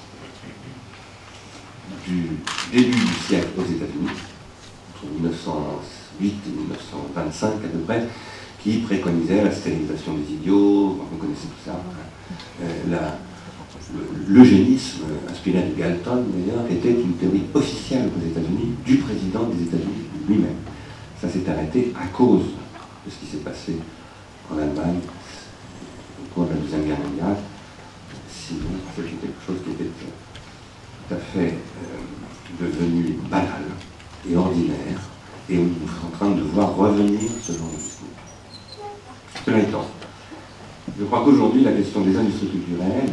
du 2.07 2.29
début 2.73 2.91
du 2.91 3.15
siècle 3.27 3.49
aux 3.57 3.63
États-Unis, 3.63 4.09
entre 4.95 5.13
1908 5.15 6.27
et 6.27 6.51
1925 6.51 7.47
à 7.47 7.51
peu 7.69 7.79
près, 7.87 8.09
qui 8.63 8.79
préconisait 8.79 9.45
la 9.45 9.51
stérilisation 9.51 10.15
des 10.15 10.35
idiots, 10.35 10.99
vous 11.11 11.17
connaissez 11.19 11.47
tout 11.47 11.65
ça, 11.71 11.81
euh, 12.63 12.91
l'eugénisme 14.29 15.03
inspiré 15.31 15.63
de 15.63 15.79
Galton 15.79 16.25
d'ailleurs 16.35 16.65
était 16.71 16.93
une 16.93 17.15
théorie 17.15 17.45
officielle 17.55 18.09
aux 18.17 18.27
États-Unis 18.27 18.75
du 18.85 18.97
président 18.97 19.45
des 19.45 19.65
États-Unis 19.65 20.07
lui-même. 20.29 20.57
Ça 21.21 21.29
s'est 21.29 21.49
arrêté 21.49 21.93
à 22.01 22.07
cause 22.07 22.47
de 23.07 23.11
ce 23.11 23.19
qui 23.19 23.27
s'est 23.27 23.43
passé 23.43 23.77
en 24.51 24.59
Allemagne 24.59 25.01
au 26.21 26.35
cours 26.35 26.45
de 26.47 26.55
la 26.55 26.57
Deuxième 26.57 26.85
Guerre 26.85 26.99
mondiale. 26.99 27.37
Sinon, 28.29 28.71
c'était 28.95 29.09
quelque 29.11 29.47
chose 29.47 29.57
qui 29.65 29.71
était 29.71 29.91
tout 29.91 31.15
à 31.15 31.19
fait 31.19 31.55
euh, 31.55 32.65
devenu 32.65 33.17
banal 33.31 33.63
et 34.29 34.37
ordinaire, 34.37 35.01
et 35.49 35.59
on 35.59 35.63
est 35.63 36.07
en 36.07 36.17
train 36.17 36.31
de 36.31 36.43
voir 36.43 36.77
revenir 36.77 37.31
ce 37.43 37.53
genre 37.53 37.71
de 37.71 37.77
discours. 37.77 38.09
Cela 39.45 39.59
étant, 39.59 39.87
je 40.99 41.05
crois 41.05 41.25
qu'aujourd'hui, 41.25 41.63
la 41.63 41.73
question 41.73 42.03
des 42.03 42.17
industries 42.17 42.49
culturelles, 42.49 43.13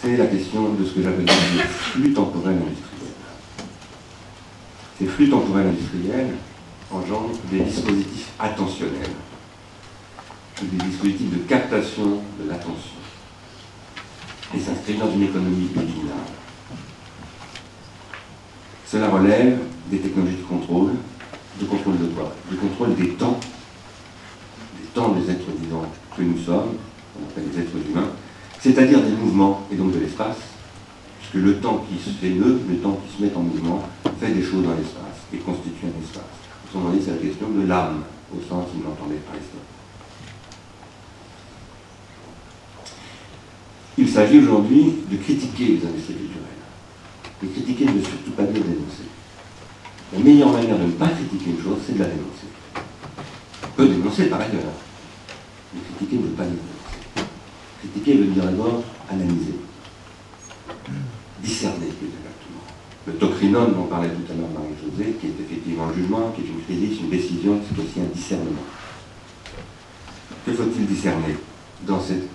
c'est 0.00 0.16
la 0.16 0.26
question 0.26 0.72
de 0.72 0.84
ce 0.84 0.92
que 0.92 1.02
j'appelle 1.02 1.26
le 1.26 1.62
flux 1.62 2.12
temporel 2.12 2.56
industriel. 2.56 3.12
Ces 4.98 5.06
flux 5.06 5.28
temporels 5.28 5.66
industriels 5.68 6.34
engendrent 6.90 7.38
des 7.50 7.60
dispositifs 7.60 8.30
attentionnels, 8.38 9.10
des 10.62 10.84
dispositifs 10.84 11.30
de 11.30 11.38
captation 11.48 12.22
de 12.40 12.48
l'attention, 12.48 12.98
et 14.54 14.58
s'inscrivent 14.58 15.00
dans 15.00 15.12
une 15.12 15.24
économie 15.24 15.68
originale. 15.76 16.16
Cela 18.86 19.08
relève 19.08 19.58
des 19.90 19.98
technologies 19.98 20.36
de 20.36 20.42
contrôle, 20.42 20.92
de 21.60 21.64
contrôle 21.66 21.98
de 21.98 22.06
quoi? 22.06 22.34
Du 22.50 22.56
contrôle 22.56 22.94
des 22.94 23.10
temps 23.10 23.38
temps 24.94 25.10
des 25.10 25.30
êtres 25.30 25.50
vivants 25.60 25.86
que 26.16 26.22
nous 26.22 26.38
sommes, 26.38 26.74
on 27.16 27.28
appelle 27.28 27.44
les 27.52 27.60
êtres 27.60 27.76
humains, 27.88 28.10
c'est-à-dire 28.60 29.02
des 29.02 29.12
mouvements 29.12 29.66
et 29.72 29.76
donc 29.76 29.92
de 29.92 29.98
l'espace, 29.98 30.36
puisque 31.18 31.44
le 31.44 31.56
temps 31.56 31.84
qui 31.88 31.98
se 32.02 32.10
fait 32.10 32.30
nœud, 32.30 32.60
le 32.68 32.76
temps 32.76 33.00
qui 33.04 33.16
se 33.16 33.22
met 33.22 33.34
en 33.34 33.40
mouvement, 33.40 33.82
fait 34.20 34.32
des 34.32 34.42
choses 34.42 34.64
dans 34.64 34.74
l'espace 34.74 35.24
et 35.32 35.38
constitue 35.38 35.86
un 35.86 36.02
espace. 36.02 36.22
Autrement 36.66 36.90
dit, 36.90 37.00
c'est 37.02 37.12
la 37.12 37.16
question 37.16 37.48
de 37.48 37.66
l'âme 37.66 38.02
au 38.32 38.40
sens 38.40 38.66
où 38.76 38.82
l'entendait 38.82 39.20
Aristote. 39.30 39.60
Il 43.96 44.08
s'agit 44.08 44.38
aujourd'hui 44.38 44.94
de 45.10 45.16
critiquer 45.16 45.64
les 45.64 45.86
industries 45.86 46.14
culturelles. 46.14 46.44
De 47.42 47.48
critiquer 47.48 47.84
ne 47.86 47.92
veut 47.92 48.02
surtout 48.02 48.30
pas 48.32 48.44
dire 48.44 48.62
dénoncer. 48.62 49.08
La 50.12 50.18
meilleure 50.18 50.52
manière 50.52 50.78
de 50.78 50.84
ne 50.84 50.92
pas 50.92 51.08
critiquer 51.08 51.50
une 51.50 51.62
chose, 51.62 51.78
c'est 51.86 51.94
de 51.94 51.98
la 51.98 52.06
dénoncer. 52.06 52.48
On 53.64 53.76
peut 53.76 53.88
dénoncer 53.88 54.26
par 54.26 54.40
ailleurs, 54.40 54.74
mais 55.72 55.80
critiquer 55.96 56.16
ne 56.16 56.28
veut 56.28 56.34
pas 56.34 56.44
dénoncer. 56.44 56.79
Critiquer 57.80 58.14
veut 58.18 58.26
dire 58.26 58.44
d'abord 58.44 58.82
analyser, 59.10 59.54
discerner 61.42 61.86
plus 61.86 62.08
exactement. 62.08 62.60
Le 63.06 63.12
doctrinon 63.14 63.68
dont 63.68 63.84
parlait 63.84 64.10
tout 64.10 64.30
à 64.30 64.36
l'heure 64.36 64.50
Marie-Josée, 64.52 65.16
qui 65.18 65.28
est 65.28 65.40
effectivement 65.40 65.86
un 65.88 65.94
jugement, 65.94 66.30
qui 66.36 66.42
est 66.42 66.48
une 66.48 66.62
critique, 66.62 67.00
une 67.00 67.08
décision, 67.08 67.58
c'est 67.66 67.80
aussi 67.80 68.00
un 68.00 68.14
discernement. 68.14 68.66
Que 70.44 70.52
faut-il 70.52 70.86
discerner 70.86 71.36
dans 71.86 72.00
cette 72.00 72.28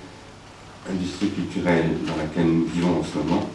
industrie 0.90 1.30
culturelle 1.30 1.92
dans 2.08 2.18
laquelle 2.18 2.48
nous 2.48 2.66
vivons 2.66 3.00
en 3.00 3.04
ce 3.04 3.18
moment? 3.20 3.50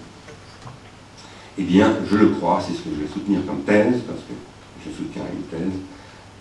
Eh 1.58 1.64
bien, 1.64 1.96
je 2.08 2.16
le 2.16 2.28
crois, 2.28 2.62
c'est 2.64 2.74
ce 2.74 2.82
que 2.82 2.90
je 2.94 3.02
vais 3.02 3.12
soutenir 3.12 3.44
comme 3.44 3.62
thèse, 3.62 4.02
parce 4.06 4.20
que 4.20 4.34
je 4.86 4.90
soutiens 4.96 5.24
une 5.32 5.42
thèse, 5.42 5.78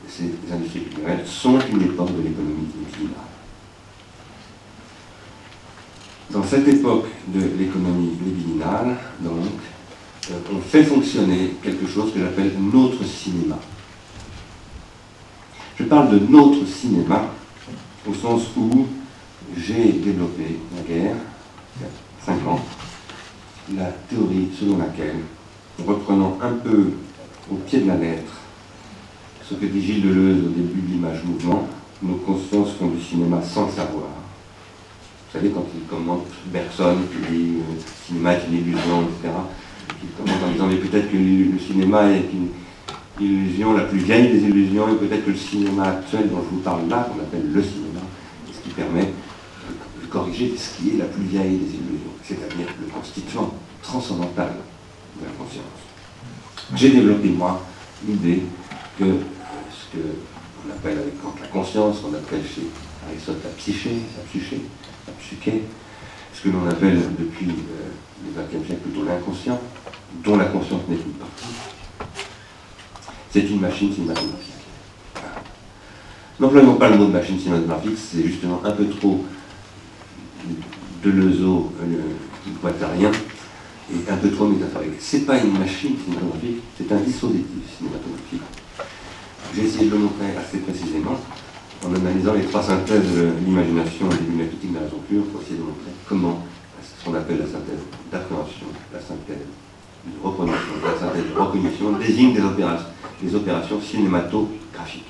ces 0.08 0.32
industries 0.54 0.84
culturelles 0.84 1.26
sont 1.26 1.60
une 1.72 1.82
époque 1.82 2.16
de 2.16 2.22
l'économie 2.22 2.68
libidinale. 2.78 3.29
Dans 6.32 6.44
cette 6.44 6.68
époque 6.68 7.08
de 7.28 7.40
l'économie 7.58 8.12
libidinale, 8.24 8.98
donc, 9.20 9.34
euh, 10.32 10.36
on 10.54 10.60
fait 10.60 10.84
fonctionner 10.84 11.56
quelque 11.64 11.88
chose 11.88 12.14
que 12.14 12.20
j'appelle 12.20 12.52
notre 12.60 13.04
cinéma. 13.04 13.58
Je 15.78 15.86
parle 15.86 16.20
de 16.20 16.20
notre 16.28 16.68
cinéma 16.68 17.34
au 18.08 18.14
sens 18.14 18.44
où 18.58 18.86
j'ai 19.58 19.94
développé 19.94 20.60
la 20.76 20.82
guerre, 20.84 21.16
il 21.78 21.84
y 21.84 21.86
a 21.86 21.90
5 22.26 22.48
ans, 22.48 22.60
la 23.76 23.92
théorie 24.10 24.50
selon 24.60 24.78
laquelle, 24.78 25.22
reprenant 25.86 26.38
un 26.42 26.54
peu 26.54 26.92
au 27.52 27.56
pied 27.56 27.80
de 27.80 27.88
la 27.88 27.98
lettre 27.98 28.34
ce 29.50 29.56
que 29.56 29.66
dit 29.66 29.82
Gilles 29.82 30.04
Deleuze 30.04 30.46
au 30.46 30.50
début 30.50 30.82
de 30.82 30.94
l'image 30.94 31.24
mouvement, 31.24 31.68
nos 32.04 32.16
consciences 32.18 32.74
font 32.78 32.88
du 32.88 33.02
cinéma 33.02 33.42
sans 33.42 33.66
le 33.66 33.72
savoir. 33.72 34.10
Vous 35.32 35.38
savez, 35.38 35.52
quand 35.52 35.66
il 35.76 35.86
commente 35.86 36.26
Bergson, 36.48 36.98
qui 37.12 37.32
dit 37.32 37.52
le 37.58 37.80
cinéma 38.08 38.34
est 38.34 38.48
une 38.48 38.58
illusion, 38.58 39.04
etc., 39.04 39.32
il 40.02 40.10
commente 40.18 40.44
en 40.44 40.52
disant 40.52 40.66
mais 40.66 40.78
peut-être 40.78 41.12
que 41.12 41.18
le 41.18 41.60
cinéma 41.60 42.10
est 42.10 42.26
une 42.34 42.50
illusion 43.20 43.74
la 43.74 43.84
plus 43.84 44.00
vieille 44.00 44.32
des 44.32 44.48
illusions, 44.48 44.90
et 44.90 44.96
peut-être 44.96 45.26
que 45.26 45.30
le 45.30 45.38
cinéma 45.38 45.84
actuel 45.84 46.30
dont 46.30 46.42
je 46.50 46.56
vous 46.56 46.62
parle 46.62 46.90
là, 46.90 47.08
qu'on 47.12 47.20
appelle 47.22 47.52
le 47.52 47.62
cinéma, 47.62 48.00
est 48.50 48.54
ce 48.54 48.60
qui 48.64 48.70
permet 48.70 49.14
de 50.02 50.08
corriger 50.10 50.56
ce 50.58 50.82
qui 50.82 50.96
est 50.96 50.98
la 50.98 51.06
plus 51.06 51.26
vieille 51.26 51.58
des 51.58 51.76
illusions, 51.76 52.16
c'est-à-dire 52.24 52.66
le 52.82 52.88
constituant 52.88 53.54
transcendantal 53.84 54.54
de 55.20 55.26
la 55.26 55.32
conscience. 55.38 55.64
J'ai 56.76 56.90
développé, 56.90 57.30
moi, 57.30 57.62
l'idée 58.08 58.42
que 58.98 59.06
ce 59.06 59.96
qu'on 59.96 60.72
appelle 60.72 60.98
avec 60.98 61.14
la 61.40 61.48
conscience, 61.50 62.00
qu'on 62.00 62.16
appelle 62.16 62.42
chez 62.44 62.66
Aristote 63.08 63.44
la 63.44 63.52
psyché, 63.52 63.92
sa 64.16 64.24
psyché, 64.24 64.56
la 64.58 64.99
ce 66.34 66.42
que 66.44 66.50
l'on 66.50 66.68
appelle 66.70 67.00
depuis 67.18 67.48
euh, 67.50 67.90
le 68.26 68.42
XXe 68.42 68.68
siècle 68.68 68.82
plutôt 68.82 69.06
l'inconscient, 69.06 69.60
dont 70.24 70.38
la 70.38 70.46
conscience 70.46 70.82
n'est 70.88 70.96
qu'une 70.96 71.14
partie, 71.14 71.46
c'est 73.32 73.42
une 73.42 73.60
machine 73.60 73.94
cinématographique. 73.94 74.46
N'employons 76.40 76.76
pas 76.76 76.90
le 76.90 76.98
mot 76.98 77.06
de 77.06 77.12
machine 77.12 77.38
cinématographique, 77.38 77.98
c'est 77.98 78.24
justement 78.24 78.62
un 78.64 78.72
peu 78.72 78.88
trop 78.88 79.26
de 81.04 81.10
l'euso 81.10 81.72
euh, 81.82 82.68
rien 82.98 83.12
et 83.92 84.12
un 84.12 84.18
peu 84.18 84.32
trop 84.32 84.48
métaphorique. 84.48 84.94
C'est 85.00 85.26
pas 85.26 85.38
une 85.38 85.58
machine 85.58 85.96
cinématographique, 86.04 86.62
c'est 86.78 86.92
un 86.92 87.00
dispositif 87.00 87.78
cinématographique. 87.78 88.42
J'ai 89.56 89.64
essayé 89.64 89.86
de 89.88 89.92
le 89.92 89.98
montrer 89.98 90.28
assez 90.38 90.60
précisément 90.60 91.20
en 91.86 91.96
analysant 91.96 92.34
les 92.34 92.44
trois 92.44 92.62
synthèses 92.62 93.16
de 93.16 93.30
l'imagination 93.46 94.06
et 94.12 94.44
de 94.44 94.48
critique 94.48 94.72
de 94.72 94.76
la 94.76 94.84
raison 94.86 95.00
pure 95.08 95.24
pour 95.26 95.42
essayer 95.42 95.58
de 95.58 95.64
montrer 95.64 95.92
comment 96.08 96.46
ce 96.82 97.06
qu'on 97.06 97.16
appelle 97.16 97.40
la 97.40 97.46
synthèse 97.46 97.84
d'appréhension, 98.12 98.68
la 98.94 99.00
synthèse 99.00 99.48
de 100.06 100.12
reproduction, 100.24 100.74
la 100.84 101.00
synthèse 101.00 101.34
de 101.34 101.40
recognition 101.40 101.92
désigne 101.94 102.34
des 102.34 103.36
opérations, 103.36 103.78
des 103.78 103.86
cinématographiques. 103.86 105.06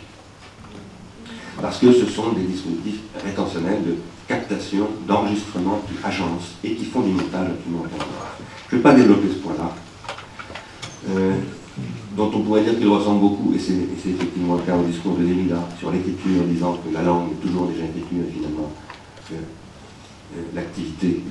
Parce 1.61 1.79
que 1.79 1.91
ce 1.91 2.05
sont 2.05 2.31
des 2.33 2.43
dispositifs 2.43 3.01
rétentionnels 3.23 3.83
de 3.83 3.95
captation, 4.27 4.87
d'enregistrement 5.07 5.81
qui 5.87 6.05
agencent 6.05 6.55
et 6.63 6.75
qui 6.75 6.85
font 6.85 7.01
du 7.01 7.11
montage 7.11 7.47
absolument 7.47 7.83
Je 8.69 8.75
ne 8.75 8.79
vais 8.79 8.83
pas 8.83 8.93
développer 8.93 9.27
ce 9.29 9.39
point-là, 9.39 9.75
euh, 11.09 11.33
dont 12.15 12.31
on 12.33 12.41
pourrait 12.41 12.63
dire 12.63 12.77
qu'il 12.77 12.87
ressemble 12.87 13.21
beaucoup, 13.21 13.53
et 13.53 13.59
c'est 13.59 14.09
effectivement 14.09 14.55
le 14.55 14.63
cas 14.63 14.75
au 14.75 14.83
discours 14.83 15.15
de 15.15 15.23
Derrida 15.23 15.67
sur 15.77 15.91
l'écriture, 15.91 16.43
disant 16.45 16.77
que 16.83 16.93
la 16.93 17.03
langue 17.03 17.31
est 17.31 17.47
toujours 17.47 17.67
déjà 17.67 17.83
écriture, 17.83 18.25
et 18.27 18.33
finalement 18.33 18.71
que 19.29 19.35
euh, 19.35 20.41
l'activité 20.55 21.21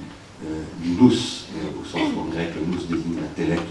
euh, 0.45 0.63
du 0.83 0.91
nous, 0.93 1.11
au 1.11 1.85
sens 1.85 2.11
grec, 2.33 2.51
le 2.55 2.67
nous 2.67 2.79
désigne 2.79 3.17
l'intellect, 3.21 3.65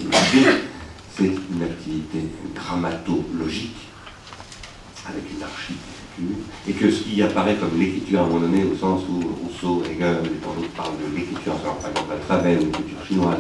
c'est 1.16 1.26
une 1.26 1.64
activité 1.64 2.20
grammatologique, 2.54 3.78
avec 5.08 5.24
une 5.32 5.42
architecture, 5.42 6.38
et 6.68 6.74
que 6.74 6.92
ce 6.92 7.04
qui 7.04 7.22
apparaît 7.22 7.56
comme 7.56 7.80
l'écriture 7.80 8.20
à 8.20 8.24
un 8.24 8.28
moment 8.28 8.42
donné, 8.42 8.66
au 8.66 8.76
sens 8.76 9.04
où 9.10 9.22
Rousseau, 9.46 9.82
Hegel 9.86 10.18
et 10.26 10.38
tant 10.44 10.54
d'autres 10.54 10.74
parlent 10.76 10.98
de 10.98 11.16
l'écriture, 11.18 11.54
par 11.56 11.90
exemple 11.90 12.10
l'alphabet 12.10 12.58
ou 12.58 12.66
l'écriture 12.66 13.06
chinoise, 13.08 13.40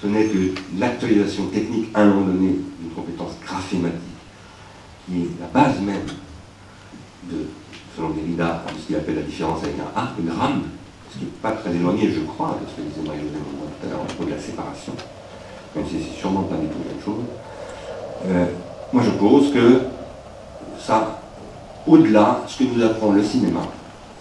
ce 0.00 0.06
n'est 0.06 0.24
que 0.24 0.54
l'actualisation 0.78 1.46
technique 1.46 1.88
à 1.94 2.02
un 2.02 2.06
moment 2.06 2.26
donné 2.26 2.56
d'une 2.80 2.90
compétence 2.94 3.32
graphématique, 3.44 3.98
qui 5.06 5.22
est 5.22 5.28
la 5.40 5.46
base 5.46 5.80
même 5.80 6.06
de, 7.24 7.48
selon 7.96 8.10
Derrida, 8.10 8.64
de 8.66 8.80
ce 8.80 8.86
qu'il 8.86 8.96
appelle 8.96 9.16
la 9.16 9.22
différence 9.22 9.62
avec 9.62 9.74
un 9.78 10.00
A, 10.00 10.12
une 10.18 10.30
rame, 10.30 10.62
ce 11.12 11.18
qui 11.18 11.24
n'est 11.24 11.30
pas 11.42 11.52
très 11.52 11.74
éloigné, 11.74 12.10
je 12.10 12.20
crois, 12.20 12.58
de 12.62 12.70
ce 12.70 12.76
que 12.76 12.88
disait 12.88 13.06
Marie-Josée 13.06 13.34
tout 13.34 13.86
à 13.86 13.90
l'heure, 13.90 14.00
entre 14.00 14.30
la 14.30 14.38
séparation, 14.38 14.92
même 15.76 15.84
si 15.86 15.96
c'est 16.02 16.18
sûrement 16.18 16.42
pas 16.42 16.56
du 16.56 16.66
tout 16.66 16.78
la 16.86 16.94
même 16.94 17.04
chose. 17.04 17.24
Euh, 18.26 18.46
moi, 18.92 19.02
je 19.04 19.10
pose 19.10 19.52
que 19.52 19.80
ça, 20.78 21.20
au-delà, 21.86 22.42
ce 22.46 22.58
que 22.58 22.64
nous 22.64 22.82
apprend 22.82 23.12
le 23.12 23.22
cinéma, 23.22 23.60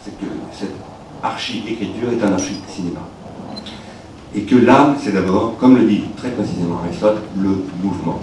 c'est 0.03 0.17
que 0.19 0.25
cette 0.51 0.75
archi-écriture 1.23 2.11
est 2.11 2.23
un 2.23 2.33
archi-cinéma. 2.33 3.01
Et 4.35 4.43
que 4.43 4.55
l'âme, 4.55 4.95
c'est 5.01 5.11
d'abord, 5.11 5.57
comme 5.57 5.77
le 5.77 5.85
dit 5.85 6.03
très 6.15 6.29
précisément 6.31 6.79
Aristote, 6.83 7.17
le 7.35 7.49
mouvement. 7.81 8.21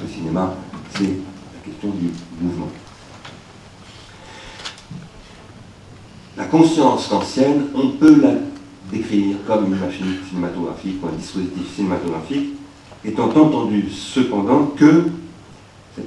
Le 0.00 0.08
cinéma, 0.08 0.54
c'est 0.94 1.02
la 1.04 1.60
question 1.64 1.88
du 1.90 2.10
mouvement. 2.40 2.68
La 6.36 6.44
conscience 6.44 7.08
kantienne, 7.08 7.64
on 7.74 7.88
peut 7.88 8.20
la 8.20 8.34
décrire 8.90 9.36
comme 9.46 9.66
une 9.66 9.78
machine 9.78 10.16
cinématographique 10.28 11.02
ou 11.02 11.08
un 11.08 11.16
dispositif 11.16 11.74
cinématographique, 11.74 12.54
étant 13.04 13.28
entendu 13.28 13.90
cependant 13.90 14.66
que 14.76 15.04
ce 15.96 16.02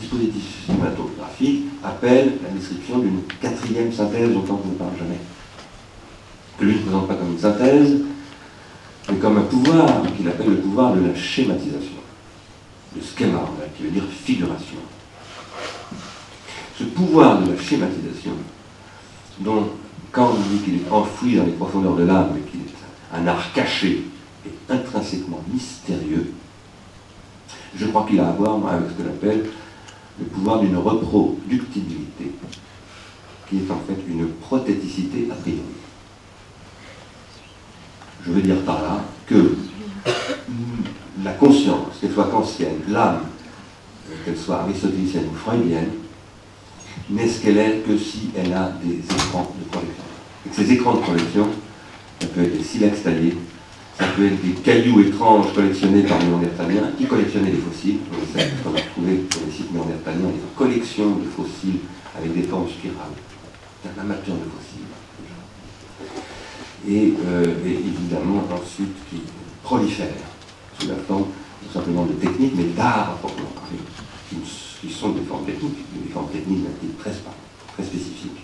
dispositif 0.00 0.64
cinématographique 0.66 1.64
appelle 1.82 2.34
la 2.42 2.50
description 2.50 2.98
d'une 2.98 3.22
quatrième 3.40 3.92
synthèse 3.92 4.32
dont 4.32 4.44
on 4.48 4.68
ne 4.68 4.74
parle 4.74 4.96
jamais. 4.98 5.18
Que 6.58 6.64
lui 6.64 6.74
ne 6.74 6.80
présente 6.80 7.06
pas 7.06 7.14
comme 7.14 7.32
une 7.32 7.38
synthèse, 7.38 7.96
mais 9.08 9.16
comme 9.18 9.38
un 9.38 9.42
pouvoir 9.42 10.02
qu'il 10.16 10.26
appelle 10.26 10.50
le 10.50 10.56
pouvoir 10.56 10.92
de 10.92 11.06
la 11.06 11.14
schématisation, 11.14 11.98
le 12.96 13.00
schéma, 13.00 13.40
qui 13.76 13.84
veut 13.84 13.90
dire 13.90 14.04
figuration. 14.10 14.78
Ce 16.76 16.84
pouvoir 16.84 17.40
de 17.42 17.52
la 17.52 17.60
schématisation 17.60 18.32
dont 19.40 19.68
quand 20.10 20.32
on 20.32 20.52
dit 20.52 20.58
qu'il 20.64 20.74
est 20.76 20.90
enfoui 20.90 21.36
dans 21.36 21.44
les 21.44 21.52
profondeurs 21.52 21.94
de 21.94 22.04
l'âme 22.04 22.34
et 22.36 22.50
qu'il 22.50 22.60
est 22.60 23.14
un 23.14 23.26
art 23.26 23.52
caché 23.52 24.04
et 24.44 24.72
intrinsèquement 24.72 25.42
mystérieux, 25.52 26.32
je 27.76 27.86
crois 27.86 28.04
qu'il 28.08 28.18
a 28.18 28.28
à 28.28 28.32
voir 28.32 28.58
avec 28.68 28.90
ce 28.90 28.94
que 28.94 29.04
j'appelle 29.04 29.46
le 30.18 30.24
pouvoir 30.26 30.60
d'une 30.60 30.76
reproductibilité, 30.76 32.32
qui 33.48 33.58
est 33.58 33.70
en 33.70 33.80
fait 33.86 34.02
une 34.08 34.26
prothéticité 34.28 35.28
a 35.30 35.34
priori. 35.34 35.62
Je 38.26 38.32
veux 38.32 38.42
dire 38.42 38.56
par 38.64 38.82
là 38.82 39.04
que 39.26 39.56
la 41.24 41.32
conscience, 41.32 41.98
qu'elle 42.00 42.12
soit 42.12 42.30
kantienne, 42.30 42.80
l'âme, 42.88 43.20
qu'elle 44.24 44.36
soit 44.36 44.60
aristotélicienne 44.60 45.26
ou 45.32 45.36
freudienne, 45.36 45.90
n'est 47.10 47.28
ce 47.28 47.40
qu'elle 47.40 47.58
est 47.58 47.82
que 47.86 47.96
si 47.96 48.30
elle 48.36 48.52
a 48.52 48.72
des 48.82 48.98
écrans 48.98 49.52
de 49.58 49.64
projection. 49.70 50.04
Et 50.46 50.50
que 50.50 50.56
ces 50.56 50.72
écrans 50.72 50.94
de 50.94 51.00
projection, 51.00 51.48
ça 52.20 52.26
peut 52.28 52.42
être 52.42 52.58
des 52.58 52.64
silex 52.64 53.02
taillés, 53.02 53.36
ça 53.98 54.06
peut 54.16 54.26
être 54.26 54.40
des 54.42 54.52
cailloux 54.62 55.00
étranges 55.00 55.52
collectionnés 55.54 56.02
par 56.02 56.18
les 56.18 56.26
néandertaliens 56.26 56.90
qui 56.96 57.06
collectionnaient 57.06 57.50
des 57.50 57.58
fossiles. 57.58 57.98
On 58.12 58.38
sait 58.38 58.50
qu'on 58.62 58.74
a 58.76 58.80
trouvé 58.80 59.24
sur 59.30 59.40
les 59.46 59.52
sites 59.52 59.72
néandertaliens 59.72 60.28
des 60.28 60.56
collections 60.56 61.16
de 61.16 61.24
fossiles 61.24 61.80
avec 62.16 62.34
des 62.34 62.42
formes 62.42 62.68
spirales. 62.68 63.16
C'est 63.82 63.98
un 63.98 64.02
amateur 64.02 64.34
de 64.34 64.40
fossiles. 64.40 65.07
Et, 66.86 67.14
euh, 67.26 67.44
et, 67.66 67.72
évidemment 67.72 68.44
ensuite 68.52 68.94
qui 69.10 69.22
prolifèrent 69.62 70.06
sous 70.78 70.88
la 70.88 70.94
forme 70.94 71.26
non 71.62 71.72
simplement 71.72 72.06
de 72.06 72.12
techniques, 72.12 72.52
mais 72.56 72.64
d'art 72.76 73.10
à 73.10 73.16
proprement 73.18 73.48
parler, 73.48 73.78
qui, 74.80 74.90
sont 74.90 75.10
des 75.10 75.22
formes 75.22 75.44
techniques, 75.44 75.76
des 76.04 76.12
formes 76.12 76.30
techniques 76.30 76.62
d'un 76.62 76.78
type 76.80 76.98
très, 76.98 77.10
très 77.74 77.82
spécifique. 77.82 78.38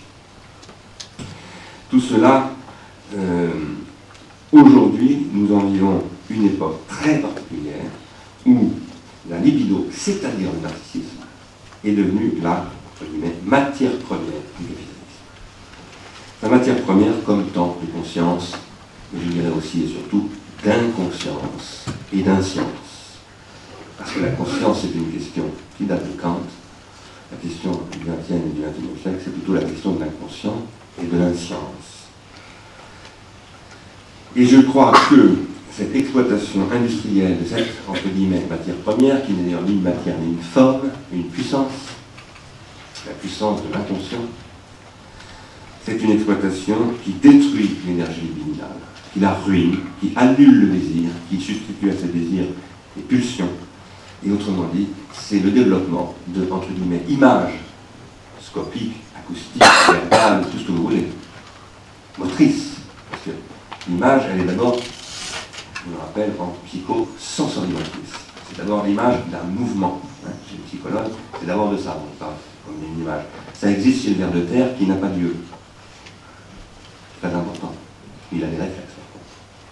Tout 1.89 1.99
cela, 1.99 2.51
euh, 3.15 3.51
aujourd'hui, 4.51 5.27
nous 5.31 5.55
en 5.55 5.59
vivons 5.59 6.03
une 6.29 6.45
époque 6.47 6.85
très 6.87 7.19
particulière 7.19 7.85
où 8.45 8.71
la 9.29 9.39
libido, 9.39 9.87
c'est-à-dire 9.91 10.49
le 10.53 10.61
narcissisme, 10.61 11.23
est 11.83 11.91
devenue 11.91 12.33
la 12.41 12.65
matière 13.45 13.97
première 13.99 14.41
du 14.59 14.65
capitalisme. 14.65 14.94
La 16.43 16.49
matière 16.49 16.81
première 16.81 17.23
comme 17.25 17.45
temps 17.47 17.77
de 17.81 17.87
conscience, 17.87 18.51
mais 19.13 19.21
je 19.25 19.31
dirais 19.31 19.53
aussi 19.57 19.83
et 19.83 19.87
surtout 19.87 20.29
d'inconscience 20.63 21.85
et 22.13 22.21
d'inscience. 22.21 23.19
Parce 23.97 24.11
que 24.11 24.19
la 24.19 24.31
conscience 24.31 24.83
est 24.83 24.95
une 24.95 25.11
question 25.11 25.45
qui 25.77 25.85
date 25.85 26.05
de 26.05 26.21
Kant. 26.21 26.41
La 27.31 27.37
question 27.37 27.71
du 27.91 27.99
XXe 27.99 28.31
et 28.31 28.53
du 28.53 28.61
XXIe 28.61 29.01
siècle, 29.01 29.17
c'est 29.23 29.33
plutôt 29.33 29.53
la 29.53 29.63
question 29.63 29.93
de 29.93 30.01
l'inconscient 30.01 30.61
et 31.01 31.05
de 31.07 31.17
l'inscience. 31.17 32.09
Et 34.35 34.45
je 34.45 34.61
crois 34.61 34.91
que 35.09 35.37
cette 35.71 35.95
exploitation 35.95 36.69
industrielle 36.71 37.39
de 37.41 37.45
cette, 37.47 37.69
entre 37.87 38.07
guillemets, 38.13 38.45
matière 38.49 38.75
première, 38.75 39.25
qui 39.25 39.31
n'est 39.33 39.43
d'ailleurs 39.43 39.63
ni 39.63 39.73
une 39.73 39.81
matière 39.81 40.17
ni 40.19 40.33
une 40.33 40.41
forme, 40.41 40.89
une 41.11 41.27
puissance, 41.27 41.71
la 43.07 43.13
puissance 43.13 43.61
de 43.63 43.73
l'inconscient, 43.73 44.25
c'est 45.85 46.01
une 46.01 46.11
exploitation 46.11 46.75
qui 47.03 47.11
détruit 47.11 47.77
l'énergie 47.85 48.21
libidinale, 48.21 48.79
qui 49.13 49.19
la 49.19 49.33
ruine, 49.33 49.77
qui 50.01 50.11
annule 50.15 50.61
le 50.61 50.67
désir, 50.67 51.09
qui 51.29 51.39
substitue 51.39 51.91
à 51.91 51.93
ce 51.93 52.07
désir 52.07 52.45
des 52.95 53.03
pulsions. 53.03 53.49
Et 54.25 54.31
autrement 54.31 54.67
dit, 54.73 54.87
c'est 55.13 55.39
le 55.39 55.51
développement 55.51 56.15
de, 56.27 56.51
entre 56.51 56.69
guillemets, 56.69 57.03
images 57.07 57.59
scopiques, 58.41 58.95
acoustiques, 59.15 59.61
verbales, 59.61 60.45
tout 60.51 60.57
ce 60.57 60.63
que 60.63 60.71
vous 60.71 60.83
voulez, 60.83 61.07
motrices. 62.17 62.77
Parce 63.11 63.23
que 63.23 63.31
l'image, 63.87 64.23
elle 64.31 64.41
est 64.41 64.45
d'abord, 64.45 64.79
je 64.79 65.91
me 65.91 65.99
rappelle, 65.99 66.31
en 66.39 66.55
psycho-sensorimatrice. 66.65 68.13
C'est 68.49 68.57
d'abord 68.57 68.83
l'image 68.85 69.19
d'un 69.31 69.43
mouvement. 69.43 70.01
Hein, 70.25 70.31
chez 70.49 70.57
le 70.57 70.63
psychologue, 70.63 71.11
c'est 71.39 71.45
d'abord 71.45 71.71
de 71.71 71.77
ça, 71.77 71.95
on 72.01 72.17
parle 72.17 72.33
comme 72.65 72.75
une 72.83 73.03
image. 73.03 73.25
Ça 73.53 73.69
existe 73.69 74.03
chez 74.03 74.09
le 74.11 74.15
ver 74.15 74.31
de 74.31 74.39
terre 74.41 74.75
qui 74.75 74.87
n'a 74.87 74.95
pas 74.95 75.09
Dieu 75.09 75.35
très 77.21 77.33
important. 77.33 77.73
Il 78.31 78.43
a 78.43 78.47
des 78.47 78.57
réflexes. 78.57 78.93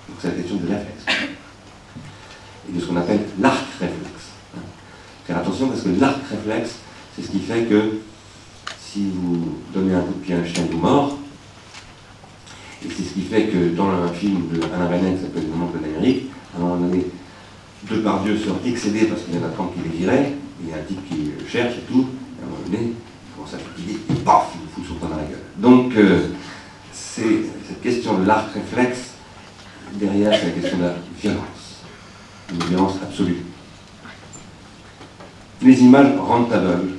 Donc 0.08 0.18
c'est 0.22 0.28
la 0.30 0.34
question 0.36 0.56
des 0.58 0.74
réflexes. 0.74 1.06
Et 2.70 2.76
de 2.76 2.80
ce 2.80 2.86
qu'on 2.86 2.96
appelle 2.98 3.22
l'arc 3.40 3.66
réflexe. 3.80 4.32
Faire 5.26 5.38
attention 5.38 5.70
parce 5.70 5.82
que 5.82 5.90
l'arc 6.00 6.20
réflexe, 6.30 6.76
c'est 7.16 7.24
ce 7.24 7.32
qui 7.32 7.40
fait 7.40 7.64
que 7.64 8.00
si 8.80 9.10
vous 9.10 9.58
donnez 9.74 9.96
un 9.96 10.02
coup 10.02 10.14
de 10.14 10.26
pied 10.26 10.36
à 10.36 10.40
un 10.40 10.46
chien, 10.46 10.64
vous 10.70 10.78
mord. 10.78 11.18
Et 12.86 12.90
c'est 12.90 13.04
ce 13.04 13.14
qui 13.14 13.22
fait 13.22 13.48
que 13.48 13.76
dans 13.76 13.90
un 13.90 14.08
film 14.10 14.50
de 14.52 14.62
Alain 14.64 14.88
René 14.88 15.16
qui 15.16 15.24
s'appelle 15.24 15.44
Le 15.50 15.56
monde 15.56 15.72
de 15.74 15.80
l'Amérique, 15.82 16.30
à 16.54 16.58
un 16.58 16.62
moment 16.62 16.76
donné, 16.76 17.06
deux 17.90 18.02
par 18.02 18.22
Dieu 18.24 18.38
sont 18.38 18.58
excédés 18.66 19.06
parce 19.06 19.24
qu'il 19.24 19.36
y 19.36 19.38
en 19.40 19.46
a 19.46 19.50
30 19.50 19.74
qui 19.74 19.90
les 19.90 19.98
viraient, 19.98 20.34
il 20.62 20.70
y 20.70 20.74
a 20.74 20.78
un 20.78 20.84
type 20.84 21.00
qui 21.10 21.32
cherche 21.50 21.76
et 21.78 21.92
tout, 21.92 22.08
et 22.38 22.44
à 22.44 22.46
un 22.46 22.50
moment 22.50 22.62
donné, 22.66 22.92
il 22.92 23.36
commence 23.36 23.54
à 23.54 23.58
fatiguer, 23.58 24.00
et 24.10 24.14
paf, 24.24 24.50
il 24.56 24.70
fout 24.70 24.84
son 24.88 24.96
poing 24.96 25.10
dans 25.10 25.18
la 25.18 25.24
gueule. 25.24 25.44
Donc, 25.58 25.96
euh, 25.96 26.28
c'est 27.16 27.44
cette 27.68 27.82
question 27.82 28.18
de 28.20 28.26
l'arc 28.26 28.52
réflexe, 28.54 29.12
derrière, 29.94 30.34
c'est 30.34 30.46
la 30.48 30.52
question 30.52 30.78
de 30.78 30.84
la 30.84 30.96
violence, 31.22 31.82
une 32.52 32.64
violence 32.64 32.96
absolue. 33.04 33.44
Les 35.62 35.80
images 35.80 36.18
rendent 36.18 36.52
aveugles, 36.52 36.96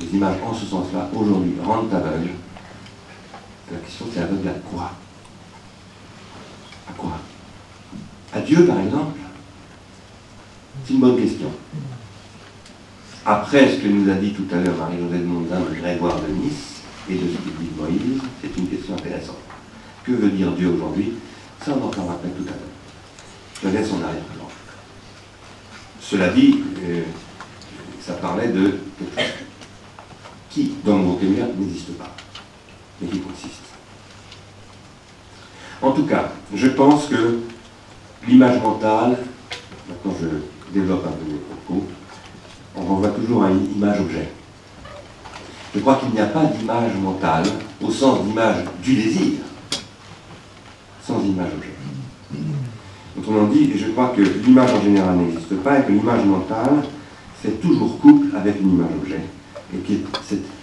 les 0.00 0.08
images 0.08 0.38
en 0.44 0.52
ce 0.52 0.66
sens-là, 0.66 1.08
aujourd'hui, 1.14 1.54
rendent 1.64 1.94
aveugles. 1.94 2.32
La 3.70 3.78
question, 3.78 4.06
c'est 4.12 4.20
aveugle 4.20 4.48
à 4.48 4.52
quoi? 4.52 4.90
À 6.88 6.92
quoi? 6.92 7.12
À 8.32 8.40
Dieu, 8.40 8.66
par 8.66 8.80
exemple 8.80 9.18
C'est 10.84 10.94
une 10.94 11.00
bonne 11.00 11.20
question. 11.20 11.50
Après 13.24 13.70
ce 13.70 13.76
que 13.76 13.86
nous 13.86 14.10
a 14.10 14.14
dit 14.14 14.32
tout 14.32 14.46
à 14.52 14.56
l'heure 14.56 14.76
Marie-Josée 14.76 15.18
de 15.18 15.80
Grégoire 15.80 16.16
de 16.20 16.32
Nice, 16.34 16.73
et 17.08 17.14
de 17.14 17.20
ce 17.20 17.36
qu'il 17.36 17.56
dit 17.58 17.70
Moïse, 17.78 18.22
c'est 18.40 18.56
une 18.56 18.68
question 18.68 18.94
intéressante. 18.94 19.38
Que 20.04 20.12
veut 20.12 20.30
dire 20.30 20.52
Dieu 20.52 20.68
aujourd'hui? 20.68 21.14
Ça, 21.64 21.72
on 21.72 21.86
en 21.86 21.90
parlera 21.90 22.14
tout 22.14 22.42
à 22.42 22.50
l'heure. 22.50 23.62
Je 23.62 23.68
laisse 23.68 23.90
en 23.92 24.02
arrière-plan. 24.02 24.48
Cela 26.00 26.28
dit, 26.28 26.62
euh, 26.82 27.02
ça 28.00 28.14
parlait 28.14 28.48
de 28.48 28.78
quelque 28.98 29.20
chose 29.20 29.32
qui, 30.50 30.74
dans 30.84 30.96
mon 30.96 31.12
vocabulaire, 31.12 31.48
n'existe 31.58 31.92
pas, 31.92 32.14
mais 33.00 33.08
qui 33.08 33.20
consiste. 33.20 33.62
En 35.80 35.92
tout 35.92 36.04
cas, 36.04 36.32
je 36.54 36.68
pense 36.68 37.06
que 37.06 37.40
l'image 38.26 38.60
mentale, 38.62 39.18
maintenant 39.88 40.14
je 40.20 40.78
développe 40.78 41.06
un 41.06 41.12
peu 41.12 41.32
mes 41.32 41.38
propos, 41.38 41.86
on 42.76 42.82
renvoie 42.82 43.10
toujours 43.10 43.44
à 43.44 43.50
une 43.50 43.72
image-objet. 43.76 44.30
Je 45.74 45.80
crois 45.80 45.96
qu'il 45.96 46.10
n'y 46.10 46.20
a 46.20 46.26
pas 46.26 46.44
d'image 46.44 46.92
mentale 47.02 47.44
au 47.82 47.90
sens 47.90 48.22
d'image 48.24 48.64
du 48.82 48.94
désir, 48.94 49.40
sans 51.02 51.20
image 51.24 51.50
objet. 51.52 52.44
Autrement 53.18 53.46
dit, 53.48 53.72
je 53.76 53.86
crois 53.88 54.12
que 54.16 54.22
l'image 54.22 54.72
en 54.72 54.80
général 54.80 55.16
n'existe 55.16 55.56
pas 55.56 55.80
et 55.80 55.82
que 55.82 55.90
l'image 55.90 56.24
mentale, 56.24 56.84
c'est 57.42 57.60
toujours 57.60 57.98
couple 57.98 58.36
avec 58.36 58.60
une 58.60 58.74
image 58.74 58.90
objet. 59.02 59.20
Et 59.74 59.78
que 59.78 59.94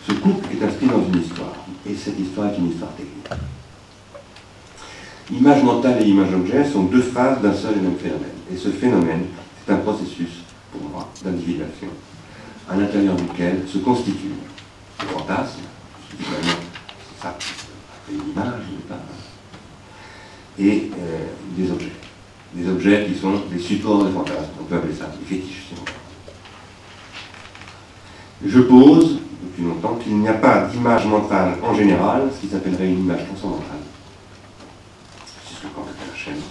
ce 0.08 0.14
couple 0.14 0.48
est 0.54 0.64
inscrit 0.64 0.88
dans 0.88 1.04
une 1.06 1.22
histoire. 1.22 1.56
Et 1.86 1.94
cette 1.94 2.18
histoire 2.18 2.48
est 2.54 2.58
une 2.58 2.70
histoire 2.70 2.92
technique. 2.92 3.28
Image 5.30 5.64
mentale 5.64 6.02
et 6.02 6.06
image 6.06 6.34
objet 6.34 6.64
sont 6.64 6.84
deux 6.84 7.02
phases 7.02 7.42
d'un 7.42 7.54
seul 7.54 7.78
et 7.78 7.82
même 7.82 7.98
phénomène. 7.98 8.38
Et 8.54 8.56
ce 8.56 8.70
phénomène, 8.70 9.24
c'est 9.66 9.74
un 9.74 9.78
processus, 9.78 10.44
pour 10.72 10.90
moi, 10.90 11.10
d'individuation, 11.24 11.88
à 12.70 12.78
l'intérieur 12.78 13.16
duquel 13.16 13.64
se 13.68 13.80
constitue 15.02 15.14
fantasme, 15.14 15.60
c'est 16.10 17.22
ça, 17.22 17.38
une 18.12 18.32
image, 18.32 18.62
et 20.60 20.92
euh, 20.94 21.28
des 21.58 21.72
objets. 21.72 21.92
Des 22.54 22.70
objets 22.70 23.06
qui 23.06 23.18
sont 23.18 23.34
des 23.52 23.60
supports 23.60 24.04
de 24.04 24.10
fantasmes, 24.12 24.52
on 24.60 24.64
peut 24.66 24.76
appeler 24.76 24.94
ça 24.94 25.06
des 25.08 25.26
fétiches. 25.26 25.70
Je 28.46 28.60
pose, 28.60 29.20
depuis 29.44 29.64
longtemps, 29.64 29.96
qu'il 29.96 30.18
n'y 30.18 30.28
a 30.28 30.34
pas 30.34 30.66
d'image 30.66 31.06
mentale 31.06 31.58
en 31.64 31.74
général, 31.74 32.30
ce 32.36 32.42
qui 32.42 32.48
s'appellerait 32.48 32.88
une 32.88 33.00
image 33.00 33.26
transcendantale. 33.28 33.78
C'est 35.26 35.56
ce 35.56 35.62
que 35.62 35.68
Kant 35.68 35.86
la 35.86 36.18
chaîne, 36.18 36.42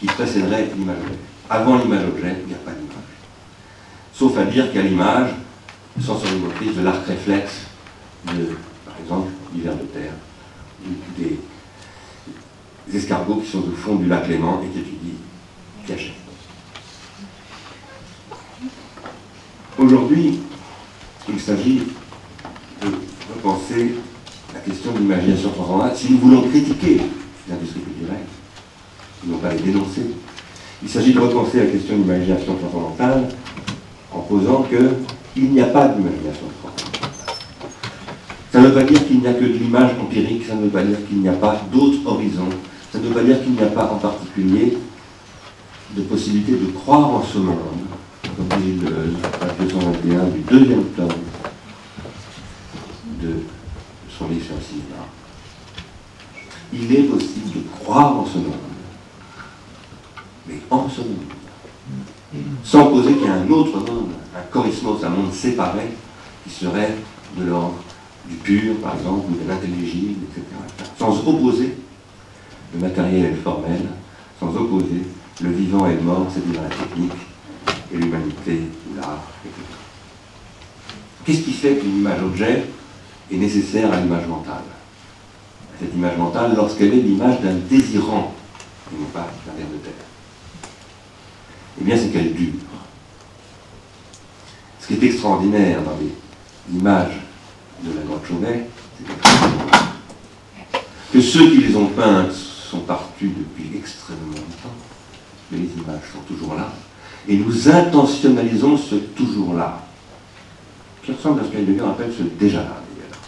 qui 0.00 0.06
précéderait 0.06 0.68
l'image 0.76 0.98
objet. 0.98 1.18
Avant 1.48 1.78
l'image 1.78 2.04
objet, 2.04 2.36
il 2.42 2.48
n'y 2.48 2.54
a 2.54 2.58
pas 2.58 2.72
d'image. 2.72 2.96
Sauf 4.12 4.36
à 4.36 4.44
dire 4.44 4.66
a 4.66 4.82
l'image 4.82 5.30
sensorimotrice 6.00 6.74
de 6.74 6.82
l'arc 6.82 7.06
réflexe 7.06 7.66
de, 8.26 8.56
par 8.84 8.94
exemple, 9.02 9.28
l'hiver 9.54 9.74
de 9.74 9.84
terre, 9.84 10.12
des, 11.18 11.38
escargots 12.94 13.36
qui 13.36 13.50
sont 13.50 13.60
au 13.60 13.76
fond 13.76 13.96
du 13.96 14.06
lac 14.06 14.28
Léman 14.28 14.60
et 14.64 14.68
qui 14.68 14.80
étudient 14.80 15.14
Piaget. 15.84 16.12
Aujourd'hui, 19.78 20.40
il 21.28 21.40
s'agit 21.40 21.82
de 22.82 22.88
repenser 23.34 23.94
la 24.52 24.60
question 24.60 24.92
de 24.92 24.98
l'imagination 24.98 25.50
transcendantale 25.50 25.96
si 25.96 26.12
nous 26.12 26.18
voulons 26.18 26.42
critiquer 26.42 27.00
l'industrie 27.48 27.80
culturelle, 27.80 28.26
non 29.24 29.38
pas 29.38 29.54
les 29.54 29.60
dénoncer. 29.60 30.02
Il 30.82 30.88
s'agit 30.88 31.14
de 31.14 31.20
repenser 31.20 31.60
la 31.60 31.66
question 31.66 31.96
de 31.96 32.02
l'imagination 32.02 32.56
transcendantale 32.56 33.28
en 34.12 34.20
posant 34.20 34.64
qu'il 34.64 35.52
n'y 35.52 35.60
a 35.60 35.66
pas 35.66 35.88
d'imagination 35.88 36.46
transcendantale. 36.60 37.01
Ça 38.52 38.60
ne 38.60 38.66
veut 38.66 38.74
pas 38.74 38.82
dire 38.82 39.06
qu'il 39.06 39.20
n'y 39.20 39.26
a 39.26 39.32
que 39.32 39.44
de 39.44 39.54
l'image 39.54 39.92
empirique, 39.98 40.44
ça 40.46 40.54
ne 40.54 40.64
veut 40.64 40.68
pas 40.68 40.82
dire 40.82 40.98
qu'il 41.08 41.20
n'y 41.20 41.28
a 41.28 41.32
pas 41.32 41.62
d'autres 41.72 42.06
horizons, 42.06 42.50
ça 42.92 42.98
ne 42.98 43.04
veut 43.04 43.14
pas 43.14 43.22
dire 43.22 43.42
qu'il 43.42 43.52
n'y 43.52 43.62
a 43.62 43.66
pas 43.66 43.90
en 43.90 43.96
particulier 43.96 44.76
de 45.96 46.02
possibilité 46.02 46.52
de 46.52 46.66
croire 46.66 47.08
en 47.08 47.22
ce 47.22 47.38
monde, 47.38 47.56
comme 48.36 48.60
dit 48.60 48.78
le 48.82 49.14
page 49.40 49.56
221 49.58 50.24
du 50.24 50.40
deuxième 50.40 50.84
tome 50.96 51.08
de 53.22 53.30
son 54.10 54.28
livre 54.28 54.44
sur. 54.44 54.54
Il 56.74 56.94
est 56.94 57.04
possible 57.04 57.50
de 57.54 57.60
croire 57.80 58.18
en 58.18 58.26
ce 58.26 58.36
monde 58.36 58.52
en 60.70 60.88
ce 60.88 61.00
monde. 61.00 62.44
Sans 62.64 62.86
poser 62.86 63.14
qu'il 63.14 63.24
y 63.24 63.28
a 63.28 63.34
un 63.34 63.50
autre 63.50 63.78
monde, 63.78 64.10
un 64.36 64.42
chorismos, 64.50 65.04
un 65.04 65.10
monde 65.10 65.32
séparé, 65.32 65.92
qui 66.44 66.50
serait 66.50 66.96
de 67.38 67.44
l'ordre 67.44 67.82
du 68.32 68.38
pur, 68.38 68.76
par 68.76 68.96
exemple, 68.96 69.26
ou 69.30 69.44
de 69.44 69.48
l'intelligible, 69.48 70.24
etc. 70.30 70.46
Sans 70.98 71.18
opposer 71.28 71.76
le 72.74 72.80
matériel 72.80 73.26
et 73.26 73.30
le 73.30 73.36
formel, 73.36 73.80
sans 74.40 74.54
opposer 74.56 75.02
le 75.42 75.50
vivant 75.50 75.86
et 75.86 75.94
le 75.94 76.00
mort, 76.00 76.26
c'est-à-dire 76.32 76.62
la 76.62 76.68
technique 76.68 77.12
et 77.92 77.96
l'humanité 77.96 78.60
l'art, 78.96 79.24
etc. 79.44 79.62
Qu'est-ce 81.24 81.42
qui 81.42 81.52
fait 81.52 81.76
qu'une 81.76 81.98
image 81.98 82.22
objet 82.22 82.64
est 83.30 83.36
nécessaire 83.36 83.92
à 83.92 84.00
l'image 84.00 84.26
mentale? 84.26 84.62
Cette 85.80 85.94
image 85.94 86.16
mentale, 86.16 86.54
lorsqu'elle 86.56 86.94
est 86.94 87.02
l'image 87.02 87.40
d'un 87.40 87.54
désirant, 87.54 88.34
et 88.92 89.00
non 89.00 89.06
pas 89.06 89.28
d'un 89.46 89.52
ver 89.56 89.66
de 89.72 89.78
terre. 89.78 89.92
Eh 91.80 91.84
bien, 91.84 91.96
c'est 91.96 92.08
qu'elle 92.08 92.34
dure. 92.34 92.52
Ce 94.80 94.86
qui 94.86 94.94
est 94.94 95.02
extraordinaire 95.04 95.82
dans 95.82 95.96
les 96.00 96.78
images 96.78 97.21
de 97.82 97.96
la 97.96 98.02
grotte 98.02 98.26
Chauvet, 98.28 98.66
que 101.12 101.20
ceux 101.20 101.50
qui 101.50 101.58
les 101.58 101.76
ont 101.76 101.88
peintes 101.88 102.32
sont 102.32 102.80
partis 102.80 103.26
depuis 103.26 103.76
extrêmement 103.76 104.34
longtemps, 104.34 104.74
mais 105.50 105.58
les 105.58 105.70
images 105.82 106.02
sont 106.12 106.20
toujours 106.26 106.54
là, 106.54 106.72
et 107.28 107.36
nous 107.36 107.68
intentionnalisons 107.68 108.76
ce 108.76 108.94
toujours 108.94 109.54
là, 109.54 109.86
qui 111.04 111.12
ressemble 111.12 111.40
à 111.40 111.44
ce 111.44 111.50
qu'Heidegger 111.50 111.82
appelle 111.82 112.12
ce 112.16 112.22
déjà 112.22 112.58
là, 112.58 112.80
d'ailleurs. 112.88 113.18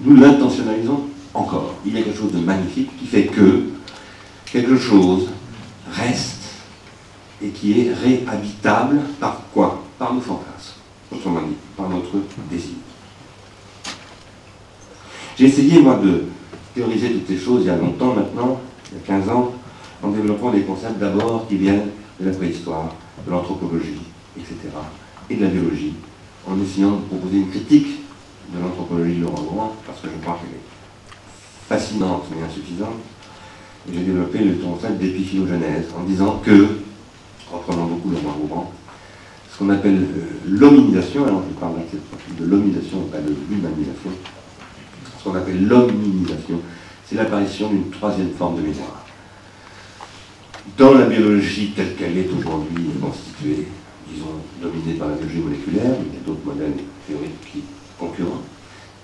Nous 0.00 0.16
l'intentionnalisons 0.16 1.04
encore. 1.34 1.74
Il 1.86 1.94
y 1.94 1.98
a 1.98 2.02
quelque 2.02 2.18
chose 2.18 2.32
de 2.32 2.38
magnifique 2.38 2.90
qui 2.98 3.06
fait 3.06 3.24
que 3.24 3.64
quelque 4.44 4.76
chose 4.76 5.30
reste 5.90 6.42
et 7.42 7.48
qui 7.48 7.80
est 7.80 7.94
réhabitable 7.94 9.00
par 9.18 9.40
quoi? 9.52 9.82
Par 9.98 10.12
nos 10.14 10.20
fantasmes, 10.20 10.74
autrement 11.10 11.42
dit, 11.42 11.56
par 11.76 11.88
notre 11.88 12.16
désir. 12.50 12.74
J'ai 15.42 15.48
essayé, 15.48 15.80
moi, 15.80 15.96
de 15.96 16.22
théoriser 16.72 17.10
toutes 17.10 17.26
ces 17.26 17.36
choses 17.36 17.62
il 17.62 17.66
y 17.66 17.70
a 17.70 17.76
longtemps 17.76 18.14
maintenant, 18.14 18.60
il 18.92 18.98
y 18.98 19.00
a 19.00 19.18
15 19.18 19.28
ans, 19.28 19.52
en 20.00 20.10
développant 20.12 20.52
des 20.52 20.60
concepts 20.60 21.00
d'abord 21.00 21.48
qui 21.48 21.56
viennent 21.56 21.88
de 22.20 22.26
la 22.26 22.30
préhistoire, 22.30 22.94
de 23.26 23.28
l'anthropologie, 23.32 23.98
etc., 24.36 24.54
et 25.28 25.34
de 25.34 25.42
la 25.42 25.48
biologie, 25.48 25.94
en 26.46 26.62
essayant 26.62 26.92
de 26.92 27.00
proposer 27.10 27.38
une 27.38 27.50
critique 27.50 27.88
de 28.54 28.60
l'anthropologie 28.60 29.16
de 29.16 29.22
Laurent 29.22 29.42
Gourand, 29.42 29.76
parce 29.84 29.98
que 29.98 30.06
je 30.14 30.22
crois 30.22 30.38
qu'elle 30.40 30.54
est 30.54 31.66
fascinante 31.68 32.22
mais 32.30 32.46
insuffisante. 32.46 33.02
Et 33.88 33.94
j'ai 33.94 34.04
développé 34.04 34.38
le 34.38 34.54
concept 34.54 35.00
d'épiphylogenèse 35.00 35.86
en 35.98 36.04
disant 36.04 36.40
que, 36.44 36.68
reprenant 37.52 37.86
beaucoup 37.86 38.10
Laurent 38.10 38.36
Gourand, 38.38 38.72
ce 39.52 39.58
qu'on 39.58 39.70
appelle 39.70 40.02
euh, 40.02 40.24
l'hominisation, 40.46 41.24
alors 41.26 41.42
je 41.48 41.58
parle 41.58 41.74
de 42.38 42.44
l'hominisation, 42.44 43.00
pas 43.10 43.18
de 43.18 43.34
l'humanisation, 43.50 44.10
ce 45.22 45.28
qu'on 45.28 45.36
appelle 45.36 45.66
l'hominisation, 45.66 46.60
c'est 47.06 47.14
l'apparition 47.14 47.68
d'une 47.68 47.90
troisième 47.90 48.32
forme 48.32 48.56
de 48.56 48.62
mémoire. 48.62 49.04
Dans 50.76 50.94
la 50.94 51.06
biologie 51.06 51.72
telle 51.76 51.94
qu'elle 51.94 52.16
est 52.18 52.28
aujourd'hui 52.36 52.90
constituée, 53.00 53.68
disons, 54.08 54.40
dominée 54.60 54.94
par 54.94 55.08
la 55.08 55.14
biologie 55.14 55.38
moléculaire, 55.38 55.92
il 56.00 56.14
y 56.14 56.16
a 56.16 56.26
d'autres 56.26 56.44
modèles 56.44 56.74
théoriques 57.06 57.40
qui 57.52 57.62
concurrents, 57.98 58.42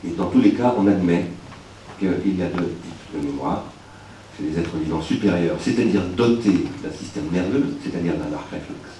et 0.04 0.10
dans 0.10 0.26
tous 0.26 0.40
les 0.40 0.52
cas, 0.52 0.74
on 0.76 0.86
admet 0.86 1.26
qu'il 1.98 2.08
y 2.08 2.42
a 2.42 2.46
deux 2.46 2.64
types 2.64 3.20
de 3.20 3.26
mémoire, 3.26 3.64
c'est 4.36 4.44
les 4.44 4.58
êtres 4.58 4.76
vivants 4.76 5.02
supérieurs, 5.02 5.56
c'est-à-dire 5.60 6.02
dotés 6.16 6.64
d'un 6.82 6.90
système 6.96 7.24
nerveux, 7.32 7.76
c'est-à-dire 7.82 8.14
d'un 8.14 8.34
arc 8.34 8.50
réflexe. 8.50 8.98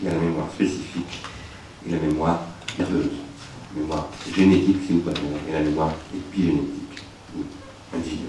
Il 0.00 0.06
y 0.06 0.10
a 0.10 0.14
la 0.14 0.20
mémoire 0.20 0.48
spécifique 0.52 1.22
et 1.88 1.92
la 1.92 1.98
mémoire 1.98 2.42
nerveuse 2.78 3.10
mémoire 3.76 4.08
génétique, 4.34 4.78
si 4.86 4.92
vous 4.94 5.00
préférez, 5.00 5.26
et 5.48 5.52
la 5.52 5.60
mémoire 5.60 5.92
épigénétique, 6.14 7.02
ou 7.36 7.42
individuelle. 7.94 8.26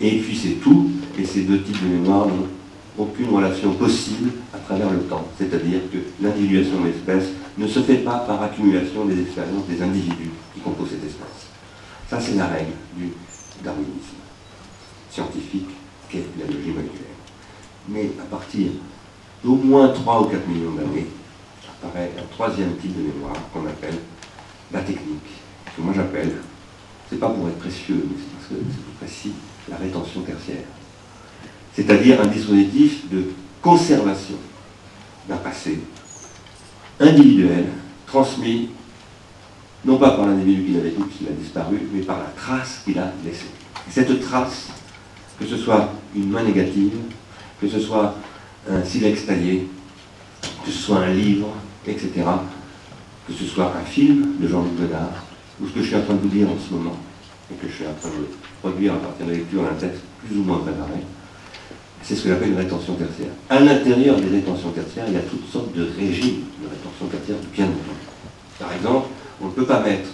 Et 0.00 0.18
puis 0.18 0.36
c'est 0.36 0.60
tout, 0.62 0.90
et 1.18 1.24
ces 1.24 1.42
deux 1.42 1.62
types 1.62 1.82
de 1.82 1.88
mémoire 1.88 2.26
n'ont 2.26 2.48
aucune 2.98 3.30
relation 3.30 3.72
possible 3.74 4.30
à 4.54 4.58
travers 4.58 4.90
le 4.90 5.00
temps. 5.00 5.26
C'est-à-dire 5.38 5.80
que 5.92 5.98
l'individuation 6.22 6.80
de 6.80 6.86
l'espèce 6.86 7.30
ne 7.58 7.66
se 7.66 7.80
fait 7.80 7.98
pas 7.98 8.18
par 8.20 8.42
accumulation 8.42 9.04
des 9.04 9.20
expériences 9.20 9.66
des 9.68 9.82
individus 9.82 10.30
qui 10.54 10.60
composent 10.60 10.90
cette 10.90 11.04
espèce. 11.04 11.48
Ça, 12.08 12.18
c'est 12.20 12.34
la 12.34 12.46
règle 12.46 12.72
du 12.96 13.12
darwinisme 13.62 14.16
scientifique 15.10 15.68
qu'est 16.08 16.24
la 16.38 16.46
biologie 16.46 16.70
moléculaire. 16.70 17.06
Mais 17.88 18.10
à 18.20 18.24
partir 18.24 18.70
d'au 19.44 19.54
moins 19.54 19.88
3 19.88 20.22
ou 20.22 20.24
4 20.24 20.48
millions 20.48 20.72
d'années, 20.72 21.06
apparaît 21.82 22.10
un 22.18 22.26
troisième 22.30 22.76
type 22.76 22.96
de 22.96 23.12
mémoire 23.12 23.36
qu'on 23.52 23.66
appelle 23.66 23.98
la 24.72 24.80
technique, 24.80 25.30
que 25.76 25.82
moi 25.82 25.92
j'appelle, 25.94 26.36
c'est 27.08 27.18
pas 27.18 27.28
pour 27.28 27.48
être 27.48 27.58
précieux, 27.58 28.06
mais 28.08 28.16
c'est 28.18 28.36
parce 28.36 28.48
que 28.48 28.54
c'est 28.70 28.82
plus 28.82 29.06
précis, 29.06 29.32
la 29.68 29.76
rétention 29.76 30.20
tertiaire. 30.22 30.64
C'est-à-dire 31.74 32.20
un 32.20 32.26
dispositif 32.26 33.08
de 33.10 33.32
conservation 33.62 34.36
d'un 35.28 35.36
passé 35.36 35.80
individuel, 36.98 37.66
transmis 38.06 38.70
non 39.84 39.96
pas 39.96 40.10
par 40.10 40.26
l'individu 40.26 40.64
qui 40.64 40.72
l'a 40.72 40.80
vécu, 40.80 41.02
puisqu'il 41.02 41.28
a 41.28 41.32
disparu, 41.32 41.80
mais 41.92 42.02
par 42.02 42.18
la 42.18 42.30
trace 42.36 42.82
qu'il 42.84 42.98
a 42.98 43.12
laissée. 43.24 43.46
cette 43.90 44.20
trace, 44.20 44.68
que 45.38 45.46
ce 45.46 45.56
soit 45.56 45.90
une 46.14 46.28
main 46.28 46.42
négative, 46.42 46.92
que 47.60 47.68
ce 47.68 47.80
soit 47.80 48.14
un 48.70 48.84
silex 48.84 49.24
taillé, 49.24 49.68
que 50.64 50.70
ce 50.70 50.78
soit 50.78 50.98
un 50.98 51.14
livre, 51.14 51.48
etc. 51.86 52.10
Que 53.26 53.32
ce 53.32 53.44
soit 53.44 53.72
un 53.76 53.84
film 53.84 54.36
de 54.40 54.48
Jean-Luc 54.48 54.76
Godard, 54.80 55.24
ou 55.60 55.68
ce 55.68 55.72
que 55.72 55.82
je 55.82 55.86
suis 55.86 55.96
en 55.96 56.02
train 56.02 56.14
de 56.14 56.20
vous 56.20 56.28
dire 56.28 56.48
en 56.48 56.58
ce 56.58 56.72
moment, 56.72 56.96
et 57.50 57.54
que 57.54 57.68
je 57.68 57.74
suis 57.74 57.86
en 57.86 57.94
train 57.94 58.10
de 58.10 58.26
produire 58.60 58.94
à 58.94 58.98
partir 58.98 59.26
de 59.26 59.32
la 59.32 59.36
lecture 59.38 59.62
d'un 59.62 59.74
texte 59.74 60.02
plus 60.26 60.36
ou 60.38 60.42
moins 60.42 60.58
préparé, 60.58 61.00
c'est 62.02 62.16
ce 62.16 62.22
que 62.22 62.28
j'appelle 62.30 62.50
une 62.50 62.56
rétention 62.56 62.94
tertiaire. 62.94 63.30
À 63.48 63.60
l'intérieur 63.60 64.16
des 64.16 64.28
rétentions 64.28 64.70
tertiaires, 64.70 65.04
il 65.08 65.14
y 65.14 65.18
a 65.18 65.20
toutes 65.20 65.48
sortes 65.50 65.72
de 65.74 65.86
régimes 65.98 66.44
de 66.62 66.68
rétention 66.68 67.06
tertiaire, 67.10 67.36
bien 67.52 67.66
entendu. 67.66 68.00
Par 68.58 68.72
exemple, 68.72 69.08
on 69.40 69.46
ne 69.46 69.52
peut 69.52 69.66
pas 69.66 69.80
mettre 69.80 70.08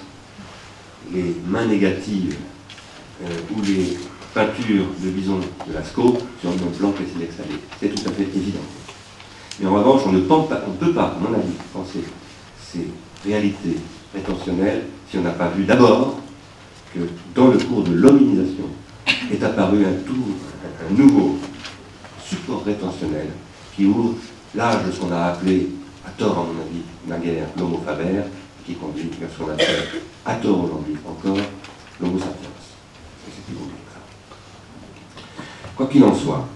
les 1.12 1.36
mains 1.46 1.66
négatives 1.66 2.36
euh, 3.24 3.28
ou 3.56 3.62
les 3.62 3.96
peintures 4.34 4.86
de 5.02 5.10
bison 5.10 5.40
de 5.66 5.72
Lascaux 5.72 6.18
sur 6.40 6.52
une 6.52 6.58
blanc 6.78 6.92
et 7.00 7.28
C'est 7.80 7.88
tout 7.88 8.08
à 8.08 8.12
fait 8.12 8.22
évident. 8.24 8.60
Mais 9.60 9.66
en 9.66 9.74
revanche, 9.74 10.02
on 10.06 10.12
ne, 10.12 10.20
peut 10.20 10.92
pas, 10.92 11.04
à 11.04 11.18
mon 11.18 11.34
avis, 11.34 11.52
penser 11.72 12.04
ces 12.60 12.88
réalités 13.24 13.76
rétentionnelles 14.14 14.84
si 15.10 15.18
on 15.18 15.22
n'a 15.22 15.30
pas 15.30 15.48
vu 15.48 15.64
d'abord 15.64 16.18
que 16.94 17.00
dans 17.34 17.48
le 17.48 17.58
cours 17.58 17.82
de 17.82 17.92
l'hominisation 17.92 18.64
est 19.32 19.42
apparu 19.42 19.84
un, 19.84 19.90
un 19.90 20.94
nouveau 20.94 21.36
support 22.24 22.64
rétentionnel 22.64 23.28
qui 23.74 23.86
ouvre 23.86 24.14
l'âge 24.54 24.84
de 24.86 24.92
ce 24.92 25.00
qu'on 25.00 25.12
a 25.12 25.24
appelé, 25.26 25.68
à 26.06 26.10
tort 26.10 26.38
à 26.38 26.42
mon 26.42 26.60
avis, 26.60 26.82
naguère 27.06 27.46
l'homo 27.58 27.80
faber, 27.84 28.22
qui 28.64 28.74
conduit 28.74 29.10
à 29.22 29.32
ce 29.32 29.42
qu'on 29.42 29.50
appelle, 29.50 29.84
à 30.24 30.34
tort 30.34 30.64
aujourd'hui 30.64 30.96
encore, 31.06 31.38
l'homo 32.00 32.18
sapiens. 32.18 32.50
Quoi 35.76 35.86
qu'il 35.88 36.02
en 36.04 36.14
soit, 36.14 36.48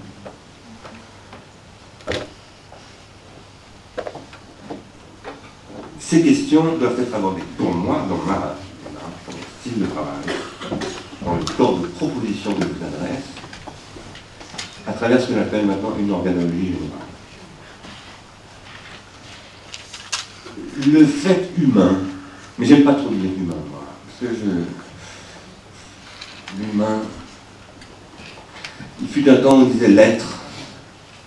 Ces 6.11 6.23
questions 6.23 6.75
doivent 6.77 6.99
être 6.99 7.15
abordées 7.15 7.45
pour 7.57 7.73
moi 7.73 8.05
dans 8.09 8.17
ma, 8.27 8.57
style 9.61 9.79
de 9.79 9.87
travail, 9.87 10.25
dans 11.25 11.37
le 11.37 11.45
corps 11.57 11.79
de 11.79 11.87
proposition 11.87 12.53
que 12.53 12.63
je 12.63 12.67
vous 12.67 12.85
adresse, 12.85 13.27
à 14.89 14.93
travers 14.93 15.23
ce 15.23 15.29
que 15.29 15.35
j'appelle 15.35 15.67
maintenant 15.67 15.93
une 16.01 16.11
organologie 16.11 16.73
générale. 16.73 16.99
Le 20.85 21.07
fait 21.07 21.51
humain, 21.57 21.99
mais 22.59 22.67
j'aime 22.67 22.83
pas 22.83 22.95
trop 22.95 23.11
dire 23.11 23.31
humain, 23.31 23.55
moi, 23.71 23.85
parce 24.09 24.33
que 24.33 24.37
je. 24.37 24.51
L'humain. 26.61 27.03
Il 29.01 29.07
fut 29.07 29.31
un 29.31 29.37
temps 29.37 29.59
où 29.59 29.61
on 29.61 29.67
disait 29.67 29.87
l'être. 29.87 30.27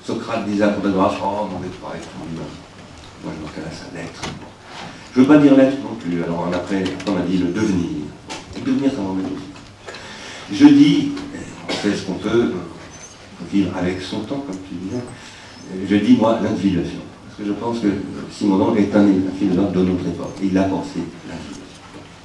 Socrate 0.05 0.45
disait 0.45 0.65
à 0.65 0.69
Protagoras, 0.71 1.15
oh, 1.23 1.47
mon 1.49 1.59
pas 1.59 1.95
être 1.95 2.09
humain. 2.33 2.43
Moi, 3.23 3.33
je 3.33 3.45
m'intéresse 3.45 3.83
à 3.89 3.95
l'être. 3.95 4.21
Je 5.13 5.19
ne 5.19 5.25
veux 5.25 5.31
pas 5.31 5.39
dire 5.39 5.55
l'être 5.55 5.77
non 5.83 5.95
plus. 5.99 6.23
Alors 6.23 6.49
après, 6.51 6.83
on 7.07 7.15
a 7.15 7.21
dit 7.21 7.37
le 7.37 7.47
devenir. 7.47 7.85
Le 8.55 8.61
devenir, 8.61 8.91
ça 8.91 8.97
m'emmène. 8.97 9.25
Je 10.51 10.65
dis, 10.65 11.11
on 11.69 11.71
fait 11.71 11.95
ce 11.95 12.01
qu'on 12.07 12.13
peut, 12.13 12.51
vivre 13.51 13.77
avec 13.77 14.01
son 14.01 14.21
temps, 14.21 14.43
comme 14.47 14.57
tu 14.67 14.73
disais. 14.75 15.03
Je 15.87 15.95
dis, 15.97 16.17
moi, 16.17 16.39
l'individuation. 16.41 16.99
Parce 17.27 17.37
que 17.37 17.45
je 17.45 17.51
pense 17.53 17.79
que 17.79 17.87
Simondon 18.31 18.75
est 18.75 18.95
un, 18.95 19.07
philosophe 19.37 19.71
de 19.73 19.81
notre 19.83 20.07
époque. 20.07 20.35
Il 20.41 20.57
a 20.57 20.63
pensé 20.63 20.99
l'individuation. 21.27 21.63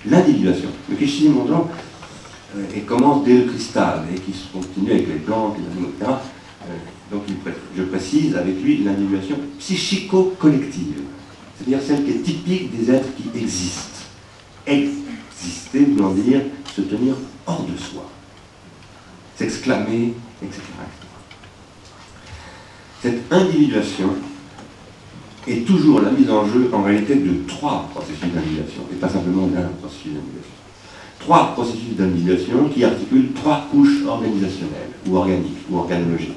L'individuation. 0.06 0.68
Le 0.88 0.96
cliché 0.96 1.24
Simondon, 1.24 1.66
euh, 2.56 2.64
et 2.74 2.80
commence 2.80 3.22
dès 3.24 3.34
le 3.34 3.44
cristal, 3.44 4.04
et 4.14 4.18
qui 4.18 4.32
continue 4.50 4.92
avec 4.92 5.08
les 5.08 5.16
plantes, 5.16 5.56
les 5.58 5.66
animaux, 5.72 5.92
etc., 6.00 6.12
donc 7.10 7.22
je 7.74 7.82
précise 7.84 8.36
avec 8.36 8.62
lui 8.62 8.84
l'individuation 8.84 9.36
psychico-collective, 9.58 11.00
c'est-à-dire 11.58 11.80
celle 11.84 12.04
qui 12.04 12.10
est 12.10 12.22
typique 12.22 12.76
des 12.76 12.90
êtres 12.92 13.08
qui 13.16 13.36
existent. 13.38 14.04
Exister 14.66 15.84
voulant 15.86 16.12
dire 16.12 16.42
se 16.74 16.82
tenir 16.82 17.14
hors 17.46 17.64
de 17.64 17.76
soi, 17.76 18.08
s'exclamer, 19.36 20.14
etc. 20.42 20.62
Cette 23.02 23.32
individuation 23.32 24.10
est 25.46 25.66
toujours 25.66 26.02
la 26.02 26.10
mise 26.10 26.30
en 26.30 26.46
jeu 26.46 26.70
en 26.72 26.82
réalité 26.82 27.14
de 27.16 27.46
trois 27.46 27.88
processus 27.94 28.32
d'individuation, 28.32 28.82
et 28.92 28.96
pas 28.96 29.08
simplement 29.08 29.46
d'un 29.46 29.68
processus 29.80 30.12
d'individuation. 30.12 30.52
Trois 31.20 31.52
processus 31.54 31.96
d'individuation 31.96 32.68
qui 32.68 32.84
articulent 32.84 33.32
trois 33.34 33.66
couches 33.70 34.04
organisationnelles, 34.06 34.90
ou 35.06 35.16
organiques, 35.16 35.58
ou 35.70 35.78
organologiques. 35.78 36.36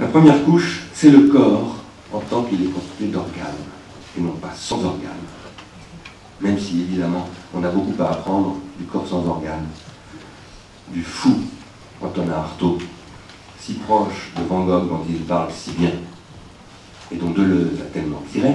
La 0.00 0.06
première 0.06 0.44
couche, 0.44 0.82
c'est 0.92 1.10
le 1.10 1.28
corps 1.28 1.76
en 2.12 2.20
tant 2.20 2.42
qu'il 2.44 2.62
est 2.62 2.72
constitué 2.72 3.06
d'organes, 3.06 3.64
et 4.18 4.20
non 4.20 4.32
pas 4.32 4.52
sans 4.54 4.84
organes. 4.84 5.10
Même 6.40 6.58
si, 6.58 6.82
évidemment, 6.82 7.28
on 7.54 7.62
a 7.64 7.68
beaucoup 7.68 8.00
à 8.02 8.10
apprendre 8.10 8.56
du 8.78 8.84
corps 8.84 9.06
sans 9.06 9.26
organes, 9.26 9.66
du 10.88 11.02
fou, 11.02 11.40
Antonin 12.02 12.34
Artaud, 12.34 12.78
si 13.58 13.74
proche 13.74 14.30
de 14.36 14.42
Van 14.44 14.64
Gogh 14.64 14.88
dont 14.88 15.04
il 15.08 15.20
parle 15.20 15.50
si 15.52 15.70
bien, 15.72 15.92
et 17.10 17.16
dont 17.16 17.30
Deleuze 17.30 17.80
a 17.80 17.92
tellement 17.92 18.22
tiré. 18.30 18.54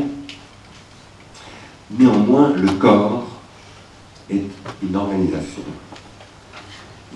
Néanmoins, 1.92 2.54
le 2.54 2.72
corps 2.74 3.28
est 4.30 4.44
une 4.82 4.96
organisation, 4.96 5.62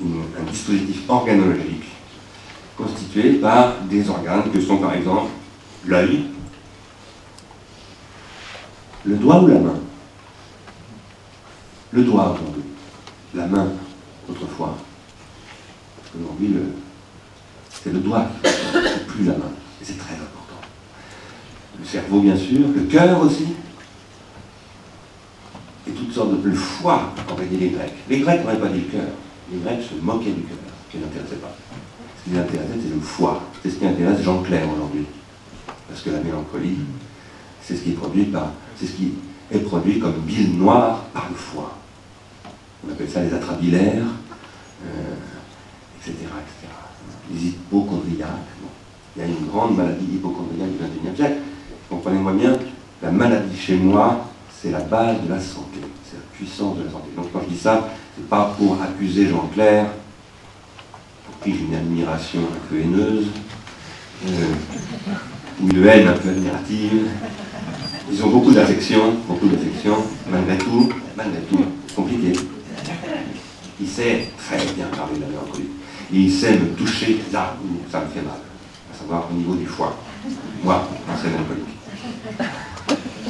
un 0.02 0.52
dispositif 0.52 1.10
organologique 1.10 1.86
constitué 2.76 3.34
par 3.34 3.82
des 3.90 4.08
organes 4.10 4.52
que 4.54 4.62
sont 4.62 4.78
par 4.78 4.94
exemple 4.94 5.32
l'œil, 5.86 6.26
le 9.08 9.16
doigt 9.16 9.42
ou 9.42 9.48
la 9.48 9.60
main? 9.60 9.80
Le 11.92 12.04
doigt 12.04 12.34
aujourd'hui, 12.34 12.64
la 13.34 13.48
main 13.48 13.68
autrefois. 14.30 14.78
Aujourd'hui, 16.20 16.56
c'est 17.72 17.94
le 17.94 18.00
doigt 18.00 18.28
plus 19.08 19.26
la 19.26 19.34
main. 19.34 19.52
Et 19.82 19.86
c'est 19.86 19.98
très 19.98 20.16
important. 20.16 20.60
Le 21.80 21.86
cerveau, 21.86 22.20
bien 22.20 22.36
sûr, 22.36 22.68
le 22.76 22.82
cœur 22.84 23.22
aussi. 23.22 23.48
Et 25.88 25.92
toutes 25.92 26.12
sortes 26.12 26.42
de... 26.42 26.50
Le 26.50 26.56
foie, 26.56 27.14
auraient 27.32 27.46
dit 27.46 27.58
les 27.58 27.70
Grecs. 27.70 27.94
Les 28.10 28.20
Grecs 28.20 28.42
n'auraient 28.42 28.60
pas 28.60 28.68
dit 28.68 28.84
cœur. 28.84 29.08
Les 29.52 29.60
Grecs 29.60 29.82
se 29.82 29.96
moquaient 30.04 30.32
du 30.32 30.42
cœur, 30.42 30.58
qui 30.92 30.98
ne 30.98 31.04
les 31.04 31.10
intéressait 31.10 31.36
pas. 31.38 31.56
Ce 32.20 32.24
qui 32.26 32.36
les 32.36 32.42
intéressait, 32.42 32.80
c'est 32.82 32.94
le 32.94 33.00
foie. 33.00 33.44
C'est 33.64 33.70
ce 33.70 33.76
qui 33.76 33.86
intéresse 33.86 34.22
Jean 34.22 34.42
Clair 34.42 34.68
aujourd'hui. 34.70 35.06
Parce 35.88 36.02
que 36.02 36.10
la 36.10 36.20
mélancolie, 36.20 36.80
c'est 37.68 37.76
ce 37.76 37.82
qui 37.82 37.92
est 39.52 39.60
produit 39.60 40.00
comme 40.00 40.20
bile 40.26 40.58
noire 40.58 41.04
par 41.14 41.28
le 41.30 41.36
foie. 41.36 41.78
On 42.88 42.92
appelle 42.92 43.10
ça 43.10 43.22
les 43.22 43.34
atrabilaires, 43.34 44.06
euh, 44.86 45.16
etc., 46.00 46.14
etc 46.22 46.78
les 47.32 47.48
hypochondriaques. 47.50 48.30
Il 49.16 49.22
y 49.22 49.26
a 49.26 49.28
une 49.28 49.48
grande 49.48 49.76
maladie 49.76 50.06
hypochondriaque 50.14 50.70
du 50.72 50.78
XXIe 50.78 51.16
siècle. 51.16 51.38
Comprenez-moi 51.90 52.34
bien, 52.34 52.58
la 53.02 53.12
maladie 53.12 53.58
chez 53.58 53.78
moi, 53.78 54.30
c'est 54.62 54.72
la 54.72 54.82
base 54.82 55.22
de 55.24 55.30
la 55.30 55.40
santé, 55.40 55.80
c'est 56.06 56.18
la 56.18 56.24
puissance 56.34 56.78
de 56.78 56.84
la 56.84 56.92
santé. 56.92 57.10
Donc 57.16 57.32
quand 57.32 57.42
je 57.48 57.54
dis 57.54 57.60
ça, 57.60 57.90
c'est 58.16 58.28
pas 58.28 58.54
pour 58.58 58.78
accuser 58.82 59.28
Jean 59.28 59.50
Clair, 59.54 59.88
pour 61.26 61.40
qui 61.44 61.54
j'ai 61.54 61.66
une 61.66 61.76
admiration 61.76 62.42
un 62.42 62.68
peu 62.70 62.80
haineuse, 62.80 63.28
euh, 64.28 64.54
ou 65.64 65.70
une 65.70 65.88
haine 65.88 66.08
un 66.10 66.14
peu 66.14 66.30
admirative. 66.30 67.08
Ils 68.12 68.24
ont 68.24 68.30
beaucoup 68.30 68.52
d'affection, 68.52 69.16
beaucoup 69.28 69.48
d'affection, 69.48 69.96
malgré 70.32 70.58
tout, 70.58 70.90
malgré 71.16 71.40
tout, 71.50 71.60
compliqué. 71.96 72.34
Il 73.80 73.88
sait 73.88 74.30
très 74.38 74.58
bien 74.76 74.86
parler 74.88 75.18
de 75.18 75.22
la 75.22 75.28
mélancolie 75.28 75.70
et 76.14 76.18
il 76.18 76.32
sait 76.32 76.54
me 76.54 76.68
toucher 76.76 77.20
là 77.34 77.56
où 77.64 77.92
ça 77.92 78.00
me 78.00 78.06
fait 78.08 78.22
mal, 78.26 78.40
à 78.92 78.98
savoir 78.98 79.28
au 79.30 79.36
niveau 79.36 79.56
du 79.56 79.66
foie. 79.66 79.96
Moi, 80.64 80.88
c'est 81.22 81.28
alcoolique. 81.28 81.66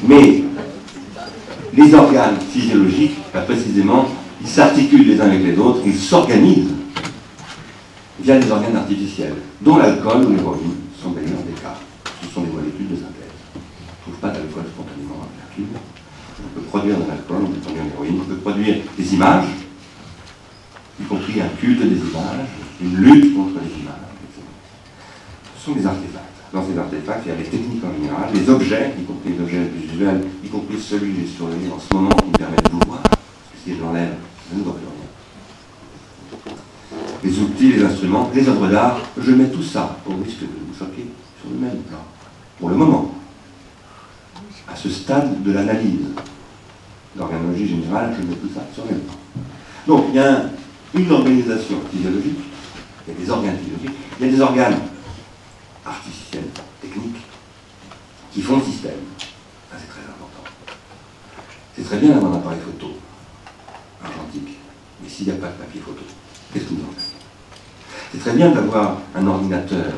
Mais 0.07 0.43
les 1.73 1.93
organes 1.93 2.37
physiologiques, 2.51 3.17
précisément, 3.45 4.05
ils 4.41 4.47
s'articulent 4.47 5.07
les 5.07 5.19
uns 5.19 5.25
avec 5.25 5.43
les 5.43 5.57
autres, 5.57 5.81
ils 5.85 5.97
s'organisent 5.97 6.73
via 8.19 8.39
des 8.39 8.51
organes 8.51 8.75
artificiels, 8.75 9.35
dont 9.61 9.77
l'alcool 9.77 10.25
ou 10.25 10.33
l'héroïne 10.33 10.75
sont 11.01 11.11
d'ailleurs 11.11 11.43
des 11.45 11.59
cas. 11.61 11.75
Ce 12.21 12.33
sont 12.33 12.41
des 12.41 12.51
molécules 12.51 12.89
de 12.89 12.95
synthèse. 12.95 13.13
On 13.55 13.59
ne 13.59 14.01
trouve 14.01 14.21
pas 14.21 14.29
d'alcool 14.29 14.63
spontanément 14.73 15.15
dans 15.15 15.37
la 15.37 15.55
cube. 15.55 15.75
On 16.39 16.59
peut 16.59 16.65
produire 16.67 16.95
de 16.97 17.07
l'alcool, 17.07 17.37
on 17.43 17.47
peut 17.47 17.59
produire 17.59 17.83
de 17.83 17.89
l'héroïne, 17.89 18.21
on 18.21 18.25
peut 18.25 18.41
des 18.63 19.13
images, 19.13 19.46
y 21.00 21.04
compris 21.04 21.41
un 21.41 21.50
culte 21.60 21.82
des 21.82 21.98
images, 21.98 22.48
une 22.82 22.96
lutte 22.96 23.36
contre 23.36 23.60
les 23.63 23.82
images, 23.82 24.08
etc. 24.24 24.46
Ce 25.58 25.65
sont 25.65 25.74
des 25.74 25.86
artefacts. 25.86 26.24
Dans 26.54 26.65
ces 26.65 26.78
artefacts, 26.78 27.24
il 27.26 27.30
y 27.30 27.32
a 27.32 27.36
les 27.38 27.43
techniques 27.43 27.84
en 27.84 27.93
général, 27.93 28.30
les 28.34 28.50
objets, 28.50 28.93
y 29.00 29.04
compris 29.04 29.34
les 29.34 29.43
objets 29.43 29.70
visuels, 29.76 30.24
y 30.43 30.48
compris 30.48 30.80
celui 30.80 31.13
que 31.13 31.22
j'ai 31.22 31.28
sur 31.28 31.48
le 31.48 31.56
nez 31.56 31.70
en 31.74 31.80
ce 31.80 31.93
moment 31.93 32.10
qui 32.10 32.28
me 32.28 32.38
permet 32.38 32.58
de 32.58 32.70
vous 32.72 32.80
voir, 32.88 33.02
parce 33.02 33.15
que 33.15 33.58
si 33.63 33.76
je 33.76 33.82
l'enlève, 33.82 34.15
je 34.52 34.58
ne 34.58 34.63
vois 34.63 34.76
plus 34.76 34.86
rien. 34.86 36.56
Les 37.24 37.39
outils, 37.39 37.74
les 37.74 37.84
instruments, 37.84 38.32
les 38.34 38.48
œuvres 38.48 38.67
d'art, 38.67 39.02
je 39.17 39.32
mets 39.32 39.50
tout 39.50 39.63
ça 39.63 39.98
au 40.06 40.15
risque 40.24 40.41
de 40.41 40.46
vous 40.46 40.78
choquer 40.78 41.08
sur 41.41 41.50
le 41.52 41.58
même 41.58 41.82
plan. 41.82 42.00
Pour 42.60 42.70
le 42.70 42.76
moment, 42.76 43.13
à 44.67 44.76
ce 44.76 44.89
stade 44.89 45.43
de 45.43 45.52
l'analyse, 45.52 46.08
l'organologie 47.17 47.67
générale, 47.67 48.15
je 48.17 48.27
mets 48.27 48.36
tout 48.36 48.49
ça 48.53 48.62
sur 48.73 48.86
même 48.86 48.99
plan. 48.99 49.15
Donc, 49.88 50.06
il 50.10 50.15
y 50.15 50.19
a 50.19 50.43
une 50.93 51.12
organisation 51.12 51.77
physiologique 51.91 52.39
il 53.08 53.13
y 53.13 53.17
a 53.17 53.25
des 53.25 53.30
organes 53.30 53.58
physiologiques, 53.58 53.97
il 54.19 54.25
y 54.25 54.30
a 54.30 54.32
des 54.32 54.41
organes 54.41 54.80
artificiels, 55.86 56.43
techniques, 56.82 57.23
qui 58.34 58.41
font 58.41 58.58
le 58.58 58.63
système. 58.63 58.99
Ça, 59.71 59.77
c'est 59.80 59.88
très 59.88 60.01
important. 60.01 60.43
C'est 61.75 61.84
très 61.84 61.97
bien 61.97 62.10
d'avoir 62.10 62.34
un 62.34 62.38
appareil 62.38 62.60
photo 62.60 62.93
argentique, 64.03 64.58
mais 65.01 65.08
s'il 65.08 65.27
n'y 65.27 65.32
a 65.32 65.36
pas 65.36 65.47
de 65.47 65.53
papier 65.53 65.80
photo, 65.80 66.01
qu'est-ce 66.53 66.65
que 66.65 66.73
vous 66.73 66.82
en 66.82 66.91
faites? 66.91 67.15
C'est 68.12 68.19
très 68.19 68.34
bien 68.34 68.51
d'avoir 68.51 68.97
un 69.15 69.27
ordinateur 69.27 69.93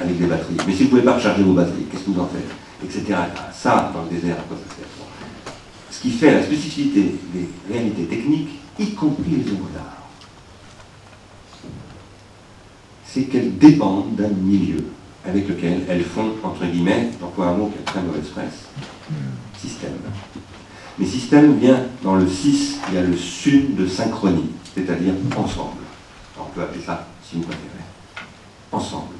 avec 0.00 0.18
des 0.18 0.26
batteries, 0.26 0.56
mais 0.66 0.72
si 0.72 0.78
vous 0.78 0.84
ne 0.84 0.90
pouvez 0.90 1.02
pas 1.02 1.16
recharger 1.16 1.42
vos 1.42 1.52
batteries, 1.52 1.84
qu'est-ce 1.90 2.04
que 2.04 2.10
vous 2.10 2.20
en 2.20 2.28
faites? 2.28 2.50
Etc. 2.82 3.14
Ça, 3.52 3.92
dans 3.94 4.02
le 4.04 4.08
désert, 4.08 4.36
à 4.36 4.42
quoi 4.42 4.56
ça 4.56 4.74
sert 4.74 4.86
Ce 5.94 6.00
qui 6.00 6.10
fait 6.10 6.32
la 6.32 6.42
spécificité 6.42 7.14
des 7.32 7.48
réalités 7.72 8.04
techniques, 8.04 8.48
y 8.80 8.90
compris 8.94 9.30
les 9.30 9.52
œuvres 9.52 9.68
d'art, 9.72 10.02
c'est 13.06 13.22
qu'elles 13.24 13.56
dépendent 13.56 14.16
d'un 14.16 14.28
milieu 14.28 14.84
avec 15.24 15.48
lequel 15.48 15.82
elles 15.88 16.02
font, 16.02 16.32
entre 16.42 16.66
guillemets, 16.66 17.10
j'emploie 17.20 17.46
un 17.46 17.56
mot 17.56 17.68
qui 17.68 17.78
a 17.78 17.92
très 17.92 18.02
mauvaise 18.02 18.26
presse, 18.26 18.64
système. 19.56 19.92
Mais 20.98 21.06
système 21.06 21.58
vient 21.58 21.86
dans 22.02 22.16
le 22.16 22.28
6, 22.28 22.78
il 22.88 22.94
y 22.94 22.98
a 22.98 23.02
le 23.02 23.16
sun 23.16 23.76
de 23.76 23.86
synchronie, 23.86 24.50
c'est-à-dire 24.74 25.14
ensemble. 25.36 25.82
on 26.38 26.52
peut 26.54 26.62
appeler 26.62 26.84
ça, 26.84 27.06
si 27.22 27.36
vous 27.36 27.42
préférez, 27.42 27.84
ensemble. 28.72 29.14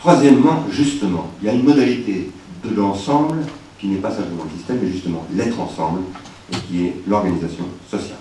Troisièmement, 0.00 0.64
justement, 0.70 1.30
il 1.40 1.46
y 1.46 1.50
a 1.50 1.52
une 1.52 1.62
modalité 1.62 2.30
de 2.64 2.74
l'ensemble 2.74 3.44
qui 3.78 3.88
n'est 3.88 3.98
pas 3.98 4.10
simplement 4.10 4.44
le 4.44 4.56
système, 4.56 4.78
mais 4.82 4.90
justement 4.90 5.26
l'être 5.34 5.58
ensemble, 5.60 6.00
et 6.52 6.56
qui 6.56 6.86
est 6.86 6.96
l'organisation 7.06 7.64
sociale. 7.90 8.18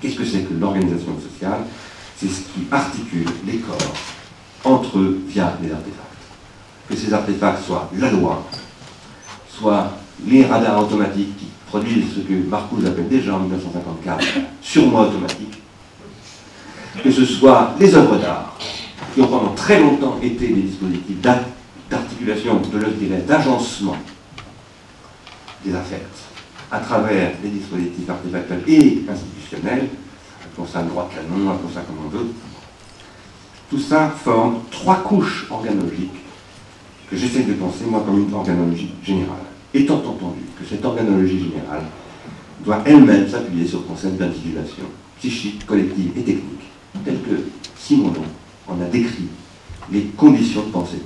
Qu'est-ce 0.00 0.16
que 0.16 0.24
c'est 0.24 0.40
que 0.40 0.54
l'organisation 0.54 1.12
sociale? 1.20 1.60
C'est 2.16 2.28
ce 2.28 2.40
qui 2.40 2.66
articule 2.70 3.26
les 3.46 3.58
corps 3.58 3.94
entre 4.64 4.98
eux 4.98 5.20
via 5.28 5.56
les 5.62 5.70
artefacts. 5.70 6.04
Que 6.88 6.96
ces 6.96 7.12
artefacts 7.12 7.64
soient 7.64 7.90
la 7.96 8.10
loi, 8.10 8.44
soit 9.48 9.92
les 10.26 10.44
radars 10.44 10.82
automatiques 10.82 11.36
qui 11.36 11.46
produisent 11.66 12.14
ce 12.14 12.20
que 12.20 12.34
Marcuse 12.48 12.86
appelle 12.86 13.08
déjà 13.08 13.34
en 13.36 13.40
1954 13.40 14.24
surmoi 14.60 15.02
automatique, 15.02 15.62
que 17.02 17.10
ce 17.10 17.24
soit 17.24 17.74
les 17.78 17.94
œuvres 17.94 18.16
d'art, 18.16 18.56
qui 19.14 19.20
ont 19.20 19.28
pendant 19.28 19.54
très 19.54 19.80
longtemps 19.80 20.18
été 20.22 20.48
des 20.48 20.62
dispositifs 20.62 21.20
d'articulation, 21.90 22.60
de 22.60 22.84
dirais, 22.98 23.22
d'agencement 23.26 23.96
des 25.64 25.74
affects 25.74 26.28
à 26.70 26.80
travers 26.80 27.32
les 27.42 27.50
dispositifs 27.50 28.08
artefactuels 28.08 28.62
et 28.66 29.04
institutionnels, 29.08 29.88
appelons 30.44 30.66
ça 30.66 30.82
le 30.82 30.88
droit 30.88 31.08
canon, 31.08 31.50
appelons 31.50 31.70
ça 31.72 31.80
comme 31.80 32.06
on 32.06 32.08
veut. 32.08 32.26
Tout 33.70 33.78
ça 33.78 34.10
forme 34.10 34.60
trois 34.70 34.96
couches 34.96 35.46
organologiques 35.50 36.24
que 37.10 37.16
j'essaie 37.16 37.42
de 37.42 37.54
penser, 37.54 37.84
moi, 37.88 38.02
comme 38.04 38.22
une 38.22 38.34
organologie 38.34 38.94
générale. 39.02 39.36
Étant 39.72 39.96
entendu 39.96 40.40
que 40.58 40.64
cette 40.68 40.84
organologie 40.84 41.50
générale 41.50 41.84
doit 42.64 42.82
elle-même 42.84 43.28
s'appuyer 43.28 43.66
sur 43.66 43.80
le 43.80 43.84
concept 43.84 44.16
d'individuation 44.16 44.84
psychique, 45.18 45.66
collective 45.66 46.10
et 46.16 46.22
technique, 46.22 46.70
tel 47.04 47.20
que 47.22 47.44
Simondon 47.78 48.24
on 48.68 48.80
a 48.82 48.84
décrit 48.84 49.28
les 49.90 50.02
conditions 50.16 50.62
de 50.64 50.70
pensée. 50.70 51.02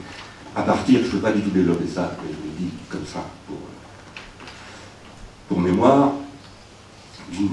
À 0.55 0.63
partir, 0.63 1.01
je 1.01 1.07
ne 1.07 1.11
peux 1.13 1.19
pas 1.19 1.33
du 1.33 1.41
tout 1.41 1.51
développer 1.51 1.87
ça, 1.87 2.17
mais 2.23 2.31
je 2.31 2.37
le 2.37 2.67
dis 2.67 2.73
comme 2.89 3.07
ça 3.07 3.25
pour, 3.47 3.57
pour 5.53 5.61
mémoire, 5.61 6.13
d'une 7.31 7.49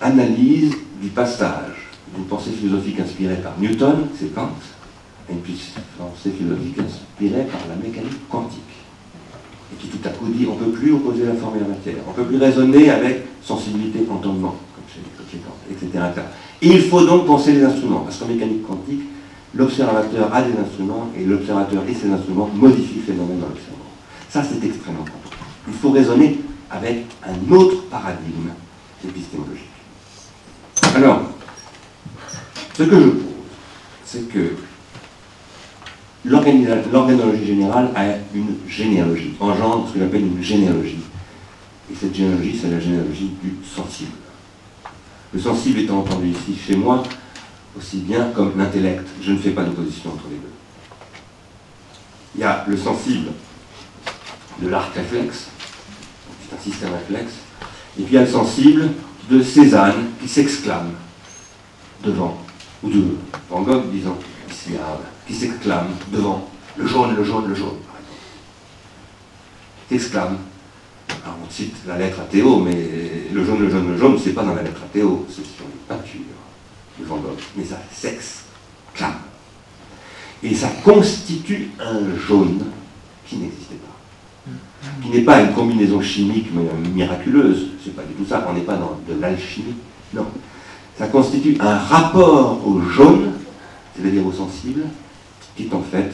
analyse 0.00 0.72
du 1.02 1.08
passage 1.08 1.90
d'une 2.14 2.24
pensée 2.24 2.50
philosophique 2.50 3.00
inspirée 3.00 3.36
par 3.36 3.52
Newton, 3.58 4.06
c'est 4.18 4.34
Kant, 4.34 4.50
et 5.28 5.32
une 5.32 5.38
pensée 5.40 6.30
philosophique 6.30 6.78
inspirée 6.78 7.44
par 7.44 7.60
la 7.68 7.76
mécanique 7.76 8.26
quantique. 8.30 8.60
Et 9.72 9.76
qui 9.76 9.88
tout 9.88 10.06
à 10.06 10.10
coup 10.10 10.28
dit 10.28 10.46
on 10.46 10.54
ne 10.54 10.64
peut 10.64 10.70
plus 10.78 10.92
opposer 10.92 11.24
la 11.24 11.34
forme 11.34 11.56
et 11.56 11.60
la 11.60 11.68
matière, 11.68 11.96
on 12.06 12.10
ne 12.10 12.16
peut 12.16 12.24
plus 12.24 12.38
raisonner 12.38 12.90
avec 12.90 13.26
sensibilité, 13.42 14.00
entendement, 14.10 14.56
comme 14.74 14.84
chez, 14.88 15.38
Kant, 15.38 15.56
etc., 15.70 16.04
Et 16.62 16.68
il 16.68 16.82
faut 16.82 17.04
donc 17.04 17.26
penser 17.26 17.52
les 17.52 17.64
instruments, 17.64 18.00
parce 18.00 18.18
qu'en 18.18 18.28
mécanique 18.28 18.66
quantique, 18.66 19.02
l'observateur 19.54 20.34
a 20.34 20.42
des 20.42 20.58
instruments 20.58 21.08
et 21.18 21.24
l'observateur 21.24 21.82
et 21.86 21.94
ses 21.94 22.10
instruments 22.10 22.48
modifient 22.54 22.96
le 23.06 23.12
phénomène 23.12 23.40
dans 23.40 23.48
l'observation. 23.48 23.72
Ça, 24.30 24.42
c'est 24.42 24.66
extrêmement 24.66 25.02
important. 25.02 25.36
Il 25.68 25.74
faut 25.74 25.90
raisonner 25.90 26.38
avec 26.72 27.04
un 27.22 27.52
autre 27.52 27.82
paradigme 27.90 28.50
épistémologique. 29.06 29.66
Alors, 30.96 31.22
ce 32.74 32.82
que 32.84 33.00
je 33.00 33.08
pose, 33.08 33.22
c'est 34.04 34.28
que 34.28 34.56
l'organologie 36.24 37.46
générale 37.46 37.90
a 37.94 38.04
une 38.34 38.56
généalogie, 38.66 39.34
engendre 39.38 39.88
ce 39.88 39.94
que 39.94 40.00
j'appelle 40.00 40.22
une 40.22 40.42
généalogie. 40.42 41.00
Et 41.90 41.94
cette 41.94 42.14
généalogie, 42.14 42.58
c'est 42.60 42.70
la 42.70 42.80
généalogie 42.80 43.32
du 43.42 43.56
sensible. 43.64 44.12
Le 45.34 45.40
sensible 45.40 45.80
étant 45.80 45.98
entendu 46.00 46.28
ici 46.28 46.56
chez 46.56 46.76
moi, 46.76 47.02
aussi 47.76 47.98
bien 47.98 48.30
comme 48.34 48.56
l'intellect. 48.56 49.06
Je 49.20 49.32
ne 49.32 49.38
fais 49.38 49.50
pas 49.50 49.64
d'opposition 49.64 50.10
entre 50.10 50.24
les 50.30 50.36
deux. 50.36 50.52
Il 52.34 52.40
y 52.40 52.44
a 52.44 52.64
le 52.66 52.76
sensible 52.76 53.28
de 54.60 54.68
l'arc 54.68 54.94
réflexe, 54.94 55.48
un 56.54 56.62
système 56.62 56.92
réflexe, 56.92 57.32
et 57.98 58.02
puis 58.02 58.12
il 58.12 58.14
y 58.14 58.18
a 58.18 58.22
le 58.22 58.30
sensible 58.30 58.90
de 59.30 59.42
Cézanne 59.42 60.10
qui 60.20 60.28
s'exclame 60.28 60.92
devant, 62.04 62.38
ou 62.82 62.90
de 62.90 63.04
Van 63.50 63.62
Gogh 63.62 63.90
disant, 63.90 64.18
qui 65.26 65.34
s'exclame 65.34 65.88
devant 66.12 66.48
le 66.76 66.86
jaune, 66.86 67.14
le 67.16 67.24
jaune, 67.24 67.48
le 67.48 67.54
jaune, 67.54 67.78
par 67.86 67.96
exemple. 67.96 68.20
S'exclame. 69.88 70.38
Alors 71.24 71.36
on 71.46 71.50
cite 71.50 71.76
la 71.86 71.98
lettre 71.98 72.20
à 72.20 72.24
Théo, 72.24 72.58
mais 72.58 73.28
le 73.32 73.44
jaune, 73.44 73.60
le 73.60 73.70
jaune, 73.70 73.92
le 73.92 73.98
jaune, 73.98 74.18
c'est 74.22 74.32
pas 74.32 74.42
dans 74.42 74.54
la 74.54 74.62
lettre 74.62 74.80
à 74.82 74.88
Théo, 74.92 75.26
c'est 75.28 75.44
sur 75.44 75.64
les 75.64 75.80
peintures 75.88 76.20
de 76.98 77.04
Van 77.04 77.16
Gogh, 77.16 77.38
mais 77.56 77.64
ça 77.64 77.80
s'exclame. 77.92 79.20
Et 80.42 80.54
ça 80.54 80.68
constitue 80.82 81.70
un 81.78 82.16
jaune 82.16 82.64
qui 83.26 83.36
n'existait 83.36 83.76
pas. 83.76 83.91
Qui 85.02 85.10
n'est 85.10 85.22
pas 85.22 85.40
une 85.40 85.52
combinaison 85.52 86.00
chimique 86.00 86.48
miraculeuse, 86.94 87.68
c'est 87.84 87.94
pas 87.94 88.02
du 88.02 88.14
tout 88.14 88.28
ça, 88.28 88.46
on 88.48 88.52
n'est 88.52 88.62
pas 88.62 88.76
dans 88.76 88.98
de 89.08 89.20
l'alchimie, 89.20 89.74
non. 90.14 90.26
Ça 90.98 91.06
constitue 91.06 91.56
un 91.60 91.78
rapport 91.78 92.60
au 92.66 92.80
jaune, 92.80 93.32
c'est-à-dire 93.94 94.26
au 94.26 94.32
sensible, 94.32 94.82
qui 95.56 95.64
est 95.64 95.74
en 95.74 95.82
fait 95.82 96.12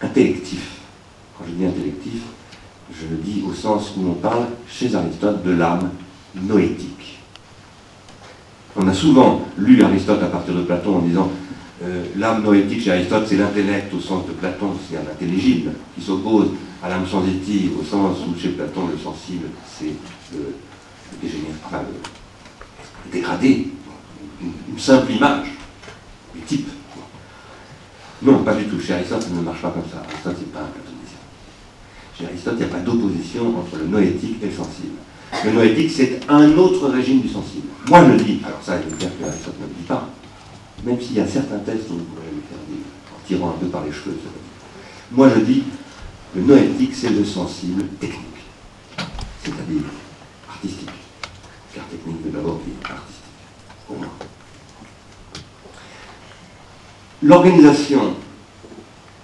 intellectif. 0.00 0.78
Quand 1.38 1.44
je 1.46 1.52
dis 1.52 1.66
intellectif, 1.66 2.22
je 2.92 3.06
le 3.10 3.16
dis 3.16 3.42
au 3.48 3.52
sens 3.52 3.94
où 3.96 4.08
on 4.08 4.14
parle 4.14 4.46
chez 4.68 4.94
Aristote 4.94 5.42
de 5.44 5.52
l'âme 5.52 5.90
noétique. 6.34 7.18
On 8.76 8.88
a 8.88 8.94
souvent 8.94 9.42
lu 9.58 9.82
Aristote 9.82 10.22
à 10.22 10.26
partir 10.26 10.54
de 10.54 10.62
Platon 10.62 10.96
en 10.96 11.02
disant 11.02 11.30
euh, 11.84 12.04
l'âme 12.16 12.42
noétique 12.42 12.82
chez 12.82 12.92
Aristote, 12.92 13.26
c'est 13.28 13.36
l'intellect 13.36 13.92
au 13.92 14.00
sens 14.00 14.26
de 14.26 14.32
Platon, 14.32 14.70
c'est 14.88 14.96
un 14.96 15.00
intelligible, 15.00 15.72
qui 15.94 16.04
s'oppose 16.04 16.48
à 16.82 16.88
l'âme 16.88 17.06
sensitive 17.06 17.72
au 17.80 17.84
sens 17.84 18.18
où 18.26 18.38
chez 18.38 18.50
Platon 18.50 18.88
le 18.88 18.98
sensible, 18.98 19.46
c'est 19.78 19.92
le, 20.32 20.54
dégradé, 23.12 23.68
une, 24.40 24.78
simple 24.78 25.12
image, 25.12 25.46
du 26.34 26.40
type. 26.42 26.68
Non, 28.22 28.42
pas 28.42 28.54
du 28.54 28.64
tout. 28.64 28.80
Chez 28.80 28.94
Aristote, 28.94 29.22
ça 29.22 29.28
ne 29.30 29.40
marche 29.40 29.62
pas 29.62 29.70
comme 29.70 29.88
ça. 29.90 30.02
Aristote, 30.08 30.38
n'est 30.38 30.52
pas 30.52 30.60
un 30.60 30.70
platonicien. 30.72 31.18
Chez 32.18 32.26
Aristote, 32.26 32.54
il 32.58 32.66
n'y 32.66 32.72
a 32.72 32.74
pas 32.74 32.80
d'opposition 32.80 33.58
entre 33.58 33.76
le 33.76 33.86
noétique 33.86 34.36
et 34.42 34.46
le 34.46 34.52
sensible. 34.52 34.96
Le 35.44 35.52
noétique, 35.52 35.90
c'est 35.90 36.20
un 36.28 36.56
autre 36.56 36.88
régime 36.88 37.20
du 37.20 37.28
sensible. 37.28 37.68
Moi, 37.88 38.04
je 38.10 38.24
dis, 38.24 38.40
alors 38.44 38.60
ça, 38.62 38.78
il 38.80 38.96
dire 38.96 39.10
que 39.18 39.24
Aristote 39.24 39.54
ne 39.60 39.66
le 39.66 39.74
dit 39.78 39.86
pas, 39.86 40.08
même 40.84 41.00
s'il 41.00 41.16
y 41.16 41.20
a 41.20 41.26
certains 41.26 41.58
tests 41.58 41.90
où 41.90 41.94
vous 41.94 42.04
pourrez 42.04 42.26
le 42.32 42.42
faire 42.48 42.58
dire, 42.68 42.84
en 43.12 43.26
tirant 43.26 43.50
un 43.50 43.58
peu 43.60 43.66
par 43.66 43.84
les 43.84 43.92
cheveux. 43.92 44.16
Moi, 45.12 45.30
je 45.34 45.40
dis, 45.40 45.64
le 46.34 46.42
noétique, 46.42 46.94
c'est 46.94 47.10
le 47.10 47.24
sensible 47.24 47.86
technique, 48.00 48.20
c'est-à-dire 49.44 49.82
artistique. 50.48 50.88
Car 51.74 51.84
technique 51.84 52.24
veut 52.24 52.30
d'abord 52.30 52.56
dire 52.56 52.74
artistique, 52.90 53.22
pour 53.86 53.98
moi. 53.98 54.08
L'organisation, 57.22 58.14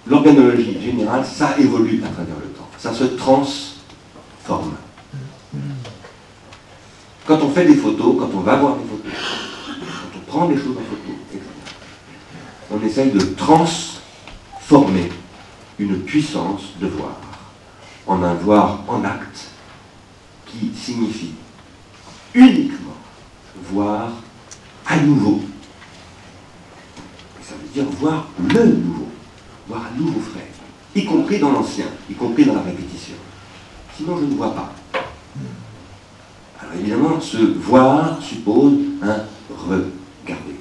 l'organologie 0.07 0.79
générale, 0.81 1.25
ça 1.25 1.55
évolue 1.59 2.01
à 2.03 2.09
travers 2.09 2.35
le 2.35 2.49
temps. 2.49 2.69
Ça 2.77 2.93
se 2.93 3.03
transforme. 3.03 4.75
Quand 7.25 7.41
on 7.41 7.49
fait 7.49 7.65
des 7.65 7.75
photos, 7.75 8.15
quand 8.19 8.29
on 8.33 8.41
va 8.41 8.55
voir 8.55 8.75
des 8.77 8.85
photos, 8.85 9.11
quand 9.67 10.17
on 10.17 10.31
prend 10.31 10.47
des 10.47 10.55
choses 10.55 10.77
en 10.77 10.89
photo, 10.89 11.17
etc., 11.29 11.43
on 12.71 12.85
essaye 12.85 13.11
de 13.11 13.19
transformer 13.35 15.09
une 15.79 15.99
puissance 16.01 16.73
de 16.79 16.87
voir 16.87 17.15
en 18.05 18.21
un 18.23 18.33
voir 18.35 18.83
en 18.87 19.03
acte 19.03 19.47
qui 20.45 20.71
signifie 20.75 21.31
uniquement 22.33 22.97
voir 23.71 24.11
à 24.85 24.97
nouveau. 24.97 25.41
Ça 27.41 27.53
veut 27.55 27.69
dire 27.73 27.85
voir 27.99 28.27
le 28.53 28.65
nouveau, 28.65 29.07
voir 29.67 29.85
à 29.85 29.97
nouveau 29.97 30.19
frais, 30.19 30.47
y 30.95 31.05
compris 31.05 31.39
dans 31.39 31.51
l'ancien, 31.51 31.85
y 32.09 32.13
compris 32.13 32.45
dans 32.45 32.55
la 32.55 32.61
répétition. 32.61 33.15
Sinon, 33.95 34.17
je 34.17 34.25
ne 34.25 34.35
vois 34.35 34.53
pas. 34.53 34.73
Alors 36.61 36.73
évidemment, 36.75 37.21
ce 37.21 37.37
voir 37.37 38.21
suppose 38.21 38.73
un 39.01 39.23
regarder. 39.49 40.55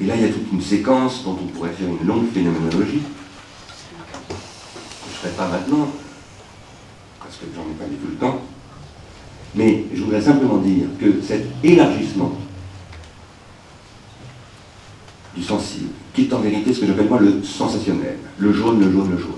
Et 0.00 0.06
là, 0.06 0.16
il 0.16 0.22
y 0.22 0.24
a 0.24 0.28
toute 0.28 0.50
une 0.52 0.62
séquence 0.62 1.24
dont 1.24 1.38
on 1.40 1.46
pourrait 1.46 1.70
faire 1.70 1.88
une 1.88 2.06
longue 2.06 2.30
phénoménologie. 2.32 3.02
Ferai 5.22 5.34
pas 5.34 5.46
maintenant, 5.46 5.88
parce 7.20 7.36
que 7.36 7.44
j'en 7.54 7.62
ai 7.62 7.74
pas 7.78 7.84
du 7.84 7.94
tout 7.94 8.08
le 8.10 8.16
temps. 8.16 8.40
Mais 9.54 9.84
je 9.94 10.02
voudrais 10.02 10.20
simplement 10.20 10.56
dire 10.56 10.86
que 11.00 11.20
cet 11.22 11.46
élargissement 11.62 12.32
du 15.36 15.42
sensible, 15.44 15.90
qui 16.12 16.22
est 16.22 16.32
en 16.32 16.40
vérité 16.40 16.74
ce 16.74 16.80
que 16.80 16.86
j'appelle 16.86 17.08
moi 17.08 17.20
le 17.20 17.40
sensationnel, 17.44 18.18
le 18.36 18.52
jaune, 18.52 18.80
le 18.80 18.90
jaune, 18.90 19.10
le 19.12 19.18
jaune. 19.18 19.30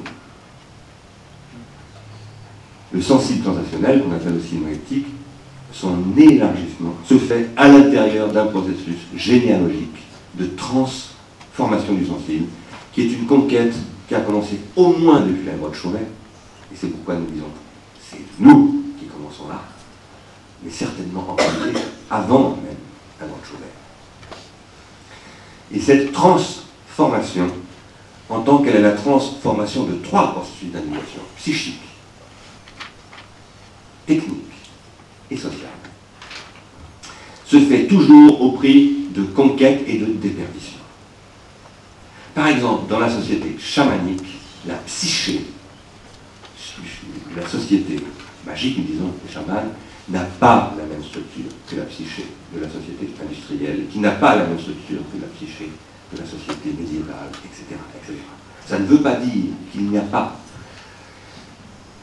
Le 2.92 3.03
sensible 3.03 3.44
sensationnel, 3.44 4.03
qu'on 4.03 4.12
appelle 4.12 4.37
aussi 4.37 4.55
noétique, 4.55 5.09
son 5.70 5.99
élargissement 6.16 6.94
se 7.07 7.18
fait 7.18 7.51
à 7.59 7.68
l'intérieur 7.68 8.33
d'un 8.33 8.47
processus 8.47 8.97
généalogique 9.14 9.99
de 10.38 10.47
transformation 10.47 11.92
du 11.92 12.07
sensible, 12.07 12.47
qui 12.94 13.03
est 13.03 13.12
une 13.12 13.27
conquête 13.27 13.75
qui 14.09 14.14
a 14.14 14.21
commencé 14.21 14.61
au 14.77 14.93
moins 14.93 15.21
depuis 15.21 15.47
la 15.47 15.57
loi 15.57 15.71
de 15.71 15.75
Chauvet, 15.75 16.07
et 16.73 16.77
c'est 16.77 16.88
pourquoi 16.88 17.14
nous 17.14 17.27
disons, 17.27 17.51
c'est 18.11 18.21
nous 18.38 18.85
qui 18.99 19.07
commençons 19.07 19.49
là, 19.49 19.62
mais 20.62 20.71
certainement 20.71 21.27
en 21.31 21.35
réalité 21.37 21.81
avant 22.11 22.51
même 22.51 22.77
la 23.21 23.27
loi 23.27 23.37
de 23.40 23.47
Chauvet. 23.47 23.64
Et 25.73 25.81
cette 25.81 26.12
transformation, 26.12 27.49
en 28.28 28.41
tant 28.41 28.59
qu'elle 28.59 28.76
est 28.76 28.83
la 28.83 28.93
transformation 28.93 29.85
de 29.85 29.95
trois 29.95 30.33
processus 30.33 30.70
d'animation, 30.70 31.20
psychique, 31.37 31.81
technique 34.07 34.41
et 35.31 35.37
sociale, 35.37 35.70
se 37.47 37.61
fait 37.61 37.87
toujours 37.87 38.41
au 38.41 38.53
prix 38.53 39.09
de 39.14 39.22
conquête 39.22 39.85
et 39.87 39.99
de 39.99 40.07
déperdition. 40.07 40.74
Par 42.35 42.49
exemple, 42.49 42.91
dans 42.91 42.99
la 42.99 43.09
société 43.09 43.57
chamanique, 43.61 44.41
la 44.66 44.74
psyché, 44.74 45.47
la 47.37 47.47
société 47.47 47.97
magique, 48.45 48.85
disons, 48.85 49.12
les 49.24 49.32
chamans, 49.32 49.62
n'a 50.09 50.24
pas 50.41 50.74
la 50.76 50.85
même 50.85 51.03
structure 51.03 51.45
que 51.68 51.76
la 51.76 51.85
psyché 51.85 52.26
de 52.53 52.61
la 52.61 52.68
société 52.68 53.09
industrielle, 53.22 53.85
qui 53.91 54.01
n'a 54.01 54.11
pas 54.11 54.37
la 54.37 54.47
même 54.47 54.59
structure 54.59 54.99
que 55.12 55.20
la 55.20 55.28
psyché 55.28 55.70
de 56.12 56.18
la 56.18 56.24
société 56.24 56.74
médiévale, 56.78 57.30
etc. 57.45 57.78
etc. 58.03 58.18
Ça 58.66 58.78
ne 58.78 58.85
veut 58.85 59.01
pas 59.01 59.14
dire 59.16 59.53
qu'il 59.72 59.89
n'y 59.91 59.99
a 59.99 60.03
pas 60.03 60.37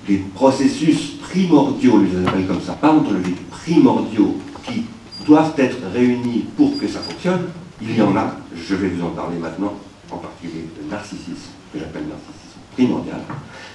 des 0.07 0.17
processus 0.33 1.17
primordiaux, 1.21 2.01
je 2.09 2.17
les 2.17 2.27
appelle 2.27 2.47
comme 2.47 2.61
ça, 2.61 2.73
pas 2.73 2.91
ontologiques, 2.91 3.49
primordiaux, 3.49 4.37
qui 4.63 4.85
doivent 5.25 5.53
être 5.57 5.77
réunis 5.93 6.45
pour 6.55 6.79
que 6.79 6.87
ça 6.87 6.99
fonctionne. 6.99 7.49
Il 7.81 7.95
y 7.95 8.01
en 8.01 8.15
a, 8.15 8.35
je 8.55 8.75
vais 8.75 8.87
vous 8.87 9.05
en 9.05 9.09
parler 9.09 9.37
maintenant, 9.37 9.73
en 10.11 10.17
particulier 10.17 10.65
le 10.81 10.89
narcissisme, 10.89 11.51
que 11.71 11.79
j'appelle 11.79 12.03
narcissisme 12.07 12.59
primordial, 12.73 13.21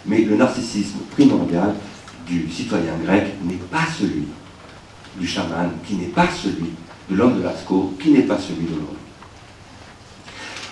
mais 0.04 0.20
le 0.20 0.36
narcissisme 0.36 0.98
primordial 1.12 1.74
du 2.26 2.50
citoyen 2.50 2.96
grec 3.04 3.34
n'est 3.44 3.54
pas 3.54 3.86
celui 3.98 4.26
du 5.18 5.26
chaman, 5.26 5.70
qui 5.86 5.94
n'est 5.94 6.06
pas 6.06 6.28
celui 6.28 6.72
de 7.08 7.16
l'homme 7.16 7.38
de 7.38 7.42
Lascaux, 7.42 7.94
qui 8.00 8.10
n'est 8.10 8.22
pas 8.22 8.38
celui 8.38 8.66
de 8.66 8.74
l'homme. 8.74 8.96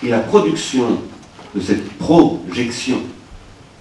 Et 0.03 0.09
la 0.09 0.19
production 0.19 1.01
de 1.55 1.61
cette 1.61 1.89
projection 1.97 2.99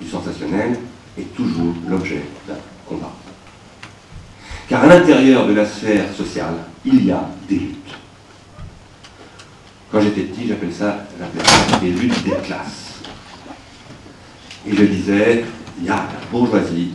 du 0.00 0.08
sensationnel 0.08 0.78
est 1.18 1.34
toujours 1.34 1.74
l'objet 1.88 2.22
d'un 2.48 2.54
combat. 2.86 3.12
Car 4.68 4.84
à 4.84 4.86
l'intérieur 4.86 5.46
de 5.46 5.52
la 5.52 5.66
sphère 5.66 6.14
sociale, 6.14 6.54
il 6.84 7.04
y 7.04 7.10
a 7.10 7.28
des 7.48 7.56
luttes. 7.56 7.83
Quand 9.94 10.00
j'étais 10.00 10.22
petit, 10.22 10.48
j'appelais 10.48 10.72
ça, 10.72 11.06
ça 11.20 11.78
des 11.78 11.90
luttes 11.90 12.24
des 12.24 12.32
classes. 12.44 12.94
Et 14.66 14.74
je 14.74 14.82
disais, 14.86 15.44
il 15.78 15.84
y 15.84 15.88
a 15.88 15.94
la 15.94 16.26
bourgeoisie 16.32 16.94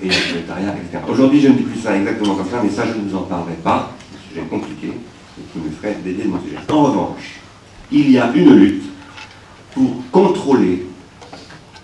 et 0.00 0.06
le 0.06 0.14
prolétariat, 0.14 0.76
etc. 0.76 1.02
Aujourd'hui, 1.08 1.40
je 1.40 1.48
ne 1.48 1.54
dis 1.54 1.64
plus 1.64 1.80
ça 1.80 1.96
exactement 1.96 2.36
comme 2.36 2.48
ça, 2.48 2.60
mais 2.62 2.70
ça, 2.70 2.84
je 2.86 2.96
ne 2.96 3.08
vous 3.08 3.16
en 3.16 3.22
parlerai 3.22 3.54
pas. 3.64 3.96
C'est 4.12 4.38
un 4.38 4.42
sujet 4.42 4.48
compliqué 4.48 4.86
et 4.86 5.42
qui 5.52 5.58
me 5.58 5.68
ferait 5.72 5.96
dédier 6.04 6.26
mon 6.26 6.40
sujet. 6.40 6.58
En 6.70 6.84
revanche, 6.84 7.40
il 7.90 8.12
y 8.12 8.18
a 8.20 8.30
une 8.32 8.54
lutte 8.54 8.84
pour 9.72 9.90
contrôler 10.12 10.86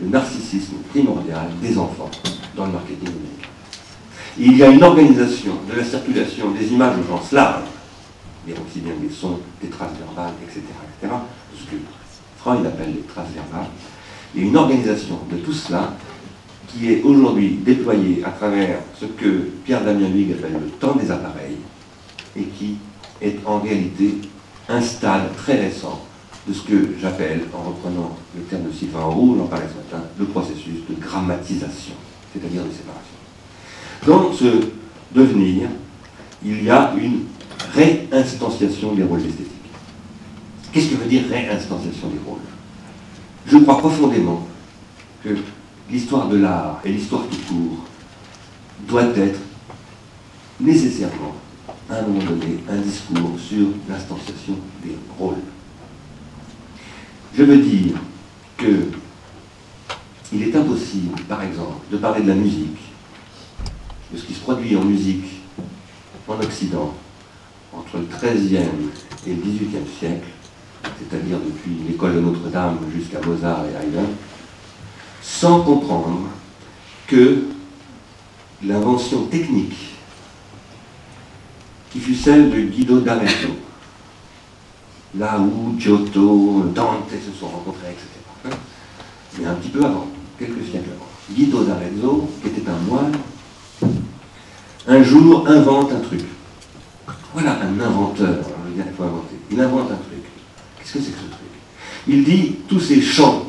le 0.01 0.09
narcissisme 0.11 0.77
primordial 0.91 1.49
des 1.61 1.77
enfants 1.77 2.11
dans 2.55 2.67
le 2.67 2.73
marketing. 2.73 3.09
Il 4.39 4.57
y 4.57 4.63
a 4.63 4.69
une 4.69 4.85
organisation 4.85 5.55
de 5.69 5.77
la 5.77 5.85
circulation 5.85 6.53
des 6.53 6.69
images 6.69 6.95
au 7.01 7.19
sens 7.19 7.33
large, 7.33 7.65
mais 8.47 8.53
aussi 8.55 8.81
bien 8.81 8.95
des 9.01 9.13
sons, 9.13 9.39
des 9.61 9.69
traces 9.69 9.93
verbales, 9.99 10.35
etc., 10.43 10.61
etc., 11.01 11.15
ce 11.55 11.71
que 11.71 11.77
Freud 12.39 12.67
appelle 12.67 12.95
les 12.95 13.03
traces 13.03 13.31
verbales. 13.35 13.71
Il 14.35 14.43
y 14.43 14.45
a 14.45 14.49
une 14.49 14.57
organisation 14.57 15.19
de 15.31 15.37
tout 15.37 15.53
cela 15.53 15.95
qui 16.69 16.91
est 16.91 17.03
aujourd'hui 17.03 17.59
déployée 17.65 18.23
à 18.25 18.31
travers 18.31 18.79
ce 18.99 19.05
que 19.05 19.51
Pierre 19.65 19.85
Damien 19.85 20.09
Huyghe 20.09 20.33
appelle 20.33 20.55
le 20.55 20.71
temps 20.71 20.95
des 20.95 21.11
appareils 21.11 21.59
et 22.37 22.45
qui 22.45 22.79
est 23.21 23.39
en 23.45 23.59
réalité 23.59 24.15
un 24.69 24.81
stade 24.81 25.35
très 25.37 25.61
récent 25.61 26.01
de 26.49 26.53
ce 26.53 26.63
que 26.63 26.95
j'appelle, 27.01 27.43
en 27.55 27.69
reprenant 27.69 28.17
le 28.37 28.43
terme 28.43 28.65
de 28.65 28.73
Sylvain 28.73 29.05
Roux, 29.05 29.37
j'en 29.39 29.47
parlais 29.47 29.67
ce 29.69 29.77
matin, 29.77 30.05
le 30.19 30.25
processus 30.25 30.81
de 30.89 31.01
grammatisation, 31.01 31.95
c'est-à-dire 32.33 32.63
de 32.65 32.71
séparation. 32.71 33.13
Dans 34.07 34.33
ce 34.33 34.67
devenir, 35.15 35.69
il 36.45 36.65
y 36.65 36.71
a 36.71 36.93
une 37.01 37.27
réinstanciation 37.75 38.95
des 38.95 39.03
rôles 39.03 39.21
esthétiques. 39.21 39.49
Qu'est-ce 40.73 40.89
que 40.91 40.97
veut 40.97 41.09
dire 41.09 41.25
réinstanciation 41.29 42.09
des 42.09 42.19
rôles? 42.27 42.41
Je 43.47 43.59
crois 43.59 43.79
profondément 43.79 44.47
que 45.23 45.37
l'histoire 45.91 46.29
de 46.29 46.37
l'art 46.37 46.81
et 46.85 46.93
l'histoire 46.93 47.23
tout 47.31 47.55
court 47.55 47.79
doit 48.89 49.17
être 49.17 49.41
nécessairement, 50.61 51.35
à 51.91 51.97
un 51.97 52.03
moment 52.03 52.25
donné, 52.25 52.59
un 52.69 52.79
discours 52.79 53.39
sur 53.39 53.69
l'instanciation 53.89 54.57
des 54.83 54.97
rôles. 55.19 55.43
Je 57.35 57.43
veux 57.43 57.59
dire 57.59 57.95
que 58.57 58.89
il 60.33 60.43
est 60.43 60.57
impossible, 60.57 61.21
par 61.29 61.43
exemple, 61.43 61.85
de 61.91 61.99
parler 61.99 62.23
de 62.23 62.29
la 62.29 62.35
musique, 62.35 62.79
de 64.13 64.19
ce 64.19 64.25
qui 64.25 64.33
se 64.33 64.41
produit 64.41 64.75
en 64.77 64.85
musique 64.85 65.43
en 66.27 66.41
Occident 66.41 66.95
entre 67.73 67.99
le 67.99 68.07
XIIIe 68.07 68.91
et 69.27 69.31
le 69.31 69.43
XVIIIe 69.43 69.89
siècle, 69.99 70.29
c'est-à-dire 70.99 71.39
depuis 71.39 71.73
l'école 71.89 72.15
de 72.15 72.21
Notre-Dame 72.21 72.79
jusqu'à 72.95 73.21
Mozart 73.21 73.65
et 73.67 73.85
Haydn, 73.85 74.07
sans 75.23 75.63
comprendre 75.63 76.29
que 77.07 77.45
l'invention 78.65 79.25
technique 79.27 79.95
qui 81.91 82.01
fut 82.01 82.15
celle 82.15 82.51
de 82.51 82.61
Guido 82.63 83.01
d'Arezzo, 83.01 83.51
là 85.19 85.39
où 85.39 85.79
Giotto, 85.79 86.65
Dante 86.75 87.11
se 87.11 87.39
sont 87.39 87.49
rencontrés, 87.49 87.91
etc. 87.91 88.57
Mais 89.39 89.47
un 89.47 89.55
petit 89.55 89.69
peu 89.69 89.85
avant, 89.85 90.07
quelques 90.39 90.65
siècles 90.65 90.91
avant. 90.97 91.09
Guido 91.31 91.65
d'Arezzo, 91.65 92.29
qui 92.41 92.49
était 92.49 92.69
un 92.69 92.79
moine, 92.89 93.13
un 94.89 95.03
jour 95.03 95.49
invente 95.49 95.93
un 95.93 96.01
truc. 96.01 96.23
Voilà 97.33 97.59
un 97.63 97.81
inventeur, 97.81 98.37
il 98.77 98.83
faut 98.97 99.05
inventer. 99.05 99.37
Il 99.51 99.61
invente 99.61 99.91
un 99.91 99.97
truc. 99.97 100.23
Qu'est-ce 100.79 100.93
que 100.95 100.99
c'est 100.99 101.13
que 101.13 101.19
ce 101.19 101.31
truc? 101.31 101.43
Il 102.09 102.25
dit 102.25 102.57
tous 102.69 102.81
ces 102.81 103.01
chants 103.01 103.47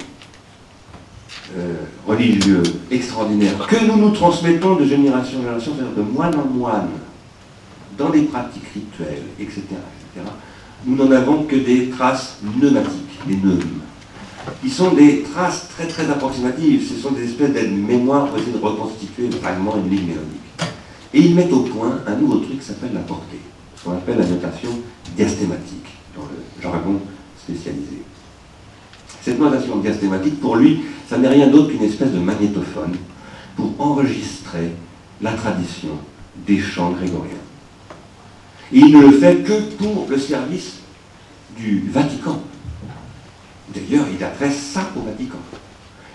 euh, 1.57 1.75
religieux 2.07 2.63
extraordinaires 2.89 3.67
que 3.67 3.85
nous 3.85 3.97
nous 3.97 4.11
transmettons 4.11 4.75
de 4.75 4.85
génération 4.85 5.39
en 5.39 5.41
génération, 5.41 5.73
c'est-à-dire 5.75 5.95
de 5.95 6.01
moine 6.01 6.33
en 6.35 6.45
moine, 6.45 6.89
dans 7.97 8.09
des 8.09 8.23
pratiques 8.23 8.67
rituelles, 8.73 9.23
etc., 9.39 9.61
etc., 9.69 10.27
nous 10.85 10.95
n'en 10.95 11.11
avons 11.11 11.43
que 11.43 11.55
des 11.55 11.89
traces 11.89 12.37
pneumatiques, 12.59 13.19
les 13.27 13.37
neumes. 13.37 13.81
Ils 14.63 14.71
sont 14.71 14.91
des 14.91 15.23
traces 15.23 15.69
très 15.69 15.87
très 15.87 16.09
approximatives, 16.09 16.89
ce 16.89 16.99
sont 16.99 17.11
des 17.11 17.23
espèces 17.23 17.53
de 17.53 17.67
mémoires 17.67 18.27
pour 18.27 18.37
essayer 18.37 18.53
de 18.53 18.63
reconstituer 18.63 19.29
vaguement 19.41 19.75
une 19.77 19.89
ligne 19.89 20.07
mélodique. 20.07 20.41
Et 21.13 21.21
ils 21.21 21.35
mettent 21.35 21.53
au 21.53 21.61
point 21.61 21.99
un 22.07 22.15
nouveau 22.15 22.37
truc 22.37 22.59
qui 22.59 22.65
s'appelle 22.65 22.93
la 22.93 23.01
portée, 23.01 23.39
qu'on 23.83 23.93
appelle 23.93 24.17
la 24.17 24.25
notation 24.25 24.69
diastématique 25.15 25.87
dans 26.15 26.23
le 26.23 26.61
jargon 26.61 26.99
spécialisé. 27.41 28.01
Cette 29.21 29.39
notation 29.39 29.77
diastématique, 29.77 30.39
pour 30.39 30.55
lui, 30.55 30.81
ça 31.09 31.17
n'est 31.17 31.27
rien 31.27 31.47
d'autre 31.47 31.69
qu'une 31.69 31.83
espèce 31.83 32.11
de 32.11 32.19
magnétophone 32.19 32.95
pour 33.55 33.73
enregistrer 33.79 34.71
la 35.21 35.33
tradition 35.33 35.97
des 36.45 36.59
chants 36.59 36.91
grégoriens. 36.91 37.31
Il 38.71 38.91
ne 38.91 39.01
le 39.01 39.11
fait 39.11 39.43
que 39.43 39.61
pour 39.75 40.07
le 40.09 40.17
service 40.17 40.79
du 41.55 41.89
Vatican. 41.91 42.41
D'ailleurs, 43.73 44.07
il 44.13 44.23
adresse 44.23 44.57
ça 44.57 44.89
au 44.95 45.01
Vatican. 45.01 45.37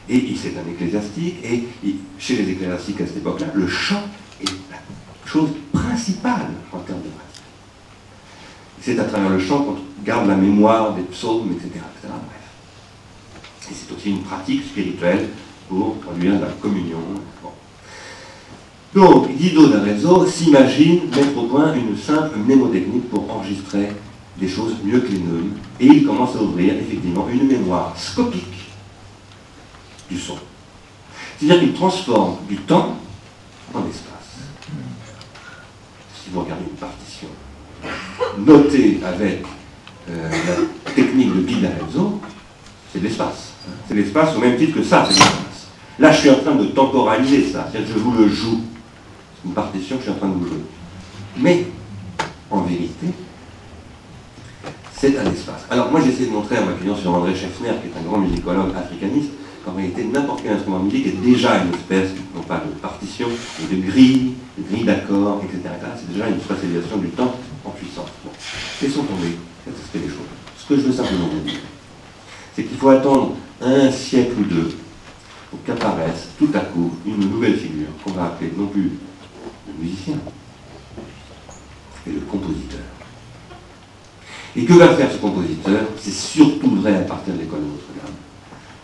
Et 0.09 0.35
c'est 0.41 0.55
un 0.59 0.71
ecclésiastique, 0.71 1.37
et 1.45 1.65
chez 2.19 2.37
les 2.37 2.53
ecclésiastiques 2.53 3.01
à 3.03 3.07
cette 3.07 3.19
époque-là, 3.19 3.49
le 3.55 3.69
chant 3.69 4.03
est 4.41 4.51
la 4.71 4.79
chose 5.27 5.51
principale 5.73 6.49
en 6.73 6.79
termes 6.79 7.01
de. 7.01 7.28
C'est 8.81 8.99
à 8.99 9.05
travers 9.05 9.31
le 9.31 9.39
chant 9.39 9.63
qu'on 9.63 9.77
garde 10.05 10.29
la 10.29 10.37
mémoire 10.37 10.95
des 10.95 11.03
psaumes, 11.03 11.53
etc. 11.53 11.69
etc. 11.75 12.15
Et 13.71 13.75
c'est 13.75 13.95
aussi 13.95 14.11
une 14.11 14.23
pratique 14.23 14.65
spirituelle 14.65 15.29
pour 15.69 15.97
produire 15.97 16.41
la 16.41 16.49
communion. 16.61 16.99
Donc, 18.95 19.29
Guido 19.37 19.69
d'Arezzo 19.69 20.27
s'imagine 20.27 21.11
mettre 21.11 21.37
au 21.37 21.43
point 21.43 21.75
une 21.75 21.97
simple 21.97 22.39
mnémotechnique 22.39 23.11
pour 23.11 23.31
enregistrer 23.31 23.91
des 24.39 24.49
choses 24.49 24.77
mieux 24.83 25.01
que 25.01 25.09
les 25.09 25.19
neumes, 25.19 25.53
et 25.79 25.87
il 25.87 26.07
commence 26.07 26.35
à 26.37 26.43
ouvrir 26.43 26.75
effectivement 26.75 27.29
une 27.29 27.49
mémoire 27.49 27.95
scopique 27.99 28.71
du 30.09 30.19
son. 30.19 30.39
C'est-à-dire 31.39 31.61
qu'il 31.61 31.75
transforme 31.75 32.37
du 32.49 32.57
temps 32.57 32.97
en 33.75 33.81
espace. 33.81 34.39
Si 36.15 36.31
vous 36.33 36.41
regardez 36.41 36.65
une 36.65 36.77
partition 36.77 37.29
notée 38.39 39.01
avec 39.05 39.43
euh, 40.11 40.31
la 40.31 40.93
technique 40.93 41.35
de 41.35 41.41
Guido 41.43 41.61
d'Arezzo, 41.69 42.21
c'est 42.93 43.01
de 43.01 43.05
l'espace. 43.05 43.53
C'est 43.87 43.95
l'espace 43.95 44.37
au 44.37 44.41
même 44.41 44.57
titre 44.57 44.77
que 44.77 44.83
ça, 44.83 45.05
c'est 45.07 45.15
l'espace. 45.15 45.69
Là, 45.99 46.13
je 46.13 46.21
suis 46.21 46.31
en 46.31 46.37
train 46.37 46.55
de 46.55 46.65
temporaliser 46.67 47.51
ça, 47.51 47.69
c'est-à-dire 47.71 47.93
que 47.93 47.99
je 47.99 48.05
vous 48.05 48.13
le 48.13 48.29
joue. 48.29 48.61
C'est 49.37 49.49
une 49.49 49.55
partition 49.55 49.97
que 49.97 50.03
je 50.03 50.09
suis 50.09 50.17
en 50.17 50.19
train 50.19 50.29
de 50.29 50.35
vous 50.35 50.47
jouer. 50.47 50.63
Mais, 51.37 51.67
en 52.51 52.63
vérité, 52.63 53.09
c'est 54.93 55.19
un 55.19 55.31
espace. 55.31 55.67
Alors, 55.71 55.91
moi, 55.91 56.01
j'essaie 56.05 56.27
de 56.27 56.31
montrer 56.33 56.57
à 56.57 56.63
ma 56.63 56.73
client 56.73 56.97
sur 56.97 57.15
André 57.15 57.35
Scheffner, 57.35 57.73
qui 57.83 57.89
est 57.89 58.01
un 58.01 58.09
grand 58.09 58.19
musicologue 58.19 58.75
africaniste, 58.77 59.31
qu'en 59.65 59.73
réalité, 59.73 60.05
n'importe 60.05 60.43
quel 60.43 60.53
instrument 60.53 60.81
de 60.81 60.85
musique 60.85 61.07
est 61.07 61.21
déjà 61.23 61.63
une 61.63 61.75
espèce, 61.75 62.11
non 62.35 62.43
pas 62.43 62.63
de 62.65 62.81
partition, 62.81 63.29
mais 63.61 63.77
de 63.77 63.83
grille, 63.83 64.35
de 64.57 64.63
grille 64.69 64.85
d'accords, 64.85 65.43
etc. 65.45 65.75
C'est 65.97 66.13
déjà 66.13 66.29
une 66.29 66.41
spatialisation 66.41 66.97
du 66.97 67.09
temps 67.09 67.35
en 67.69 67.71
puissance. 67.71 68.09
Bon. 68.25 68.31
Laissons 68.83 69.03
tomber 69.03 69.37
cet 69.65 69.75
aspect 69.75 69.99
des 70.01 70.09
choses. 70.09 70.33
Ce 70.57 70.67
que 70.67 70.77
je 70.77 70.87
veux 70.87 70.93
simplement 70.93 71.29
vous 71.29 71.49
dire, 71.49 71.61
c'est 72.55 72.65
qu'il 72.65 72.77
faut 72.77 72.89
attendre 72.89 73.35
un 73.61 73.91
siècle 73.91 74.33
ou 74.41 74.45
deux 74.45 74.77
pour 75.51 75.63
qu'apparaisse 75.65 76.29
tout 76.39 76.51
à 76.55 76.61
coup 76.61 76.93
une 77.07 77.31
nouvelle 77.31 77.57
figure 77.57 77.89
qu'on 78.05 78.13
va 78.13 78.27
appeler 78.27 78.53
non 78.57 78.67
plus 78.67 78.93
le 79.67 79.83
musicien, 79.83 80.17
mais 82.07 82.13
le 82.15 82.21
compositeur. 82.21 82.81
Et 84.57 84.65
que 84.65 84.73
va 84.73 84.89
faire 84.95 85.13
ce 85.13 85.19
compositeur? 85.19 85.83
C'est 86.01 86.13
surtout 86.13 86.75
vrai 86.77 86.97
à 86.97 87.03
partir 87.03 87.35
de 87.35 87.41
l'école 87.41 87.61
de 87.61 87.67
Notre-Dame. 87.67 88.15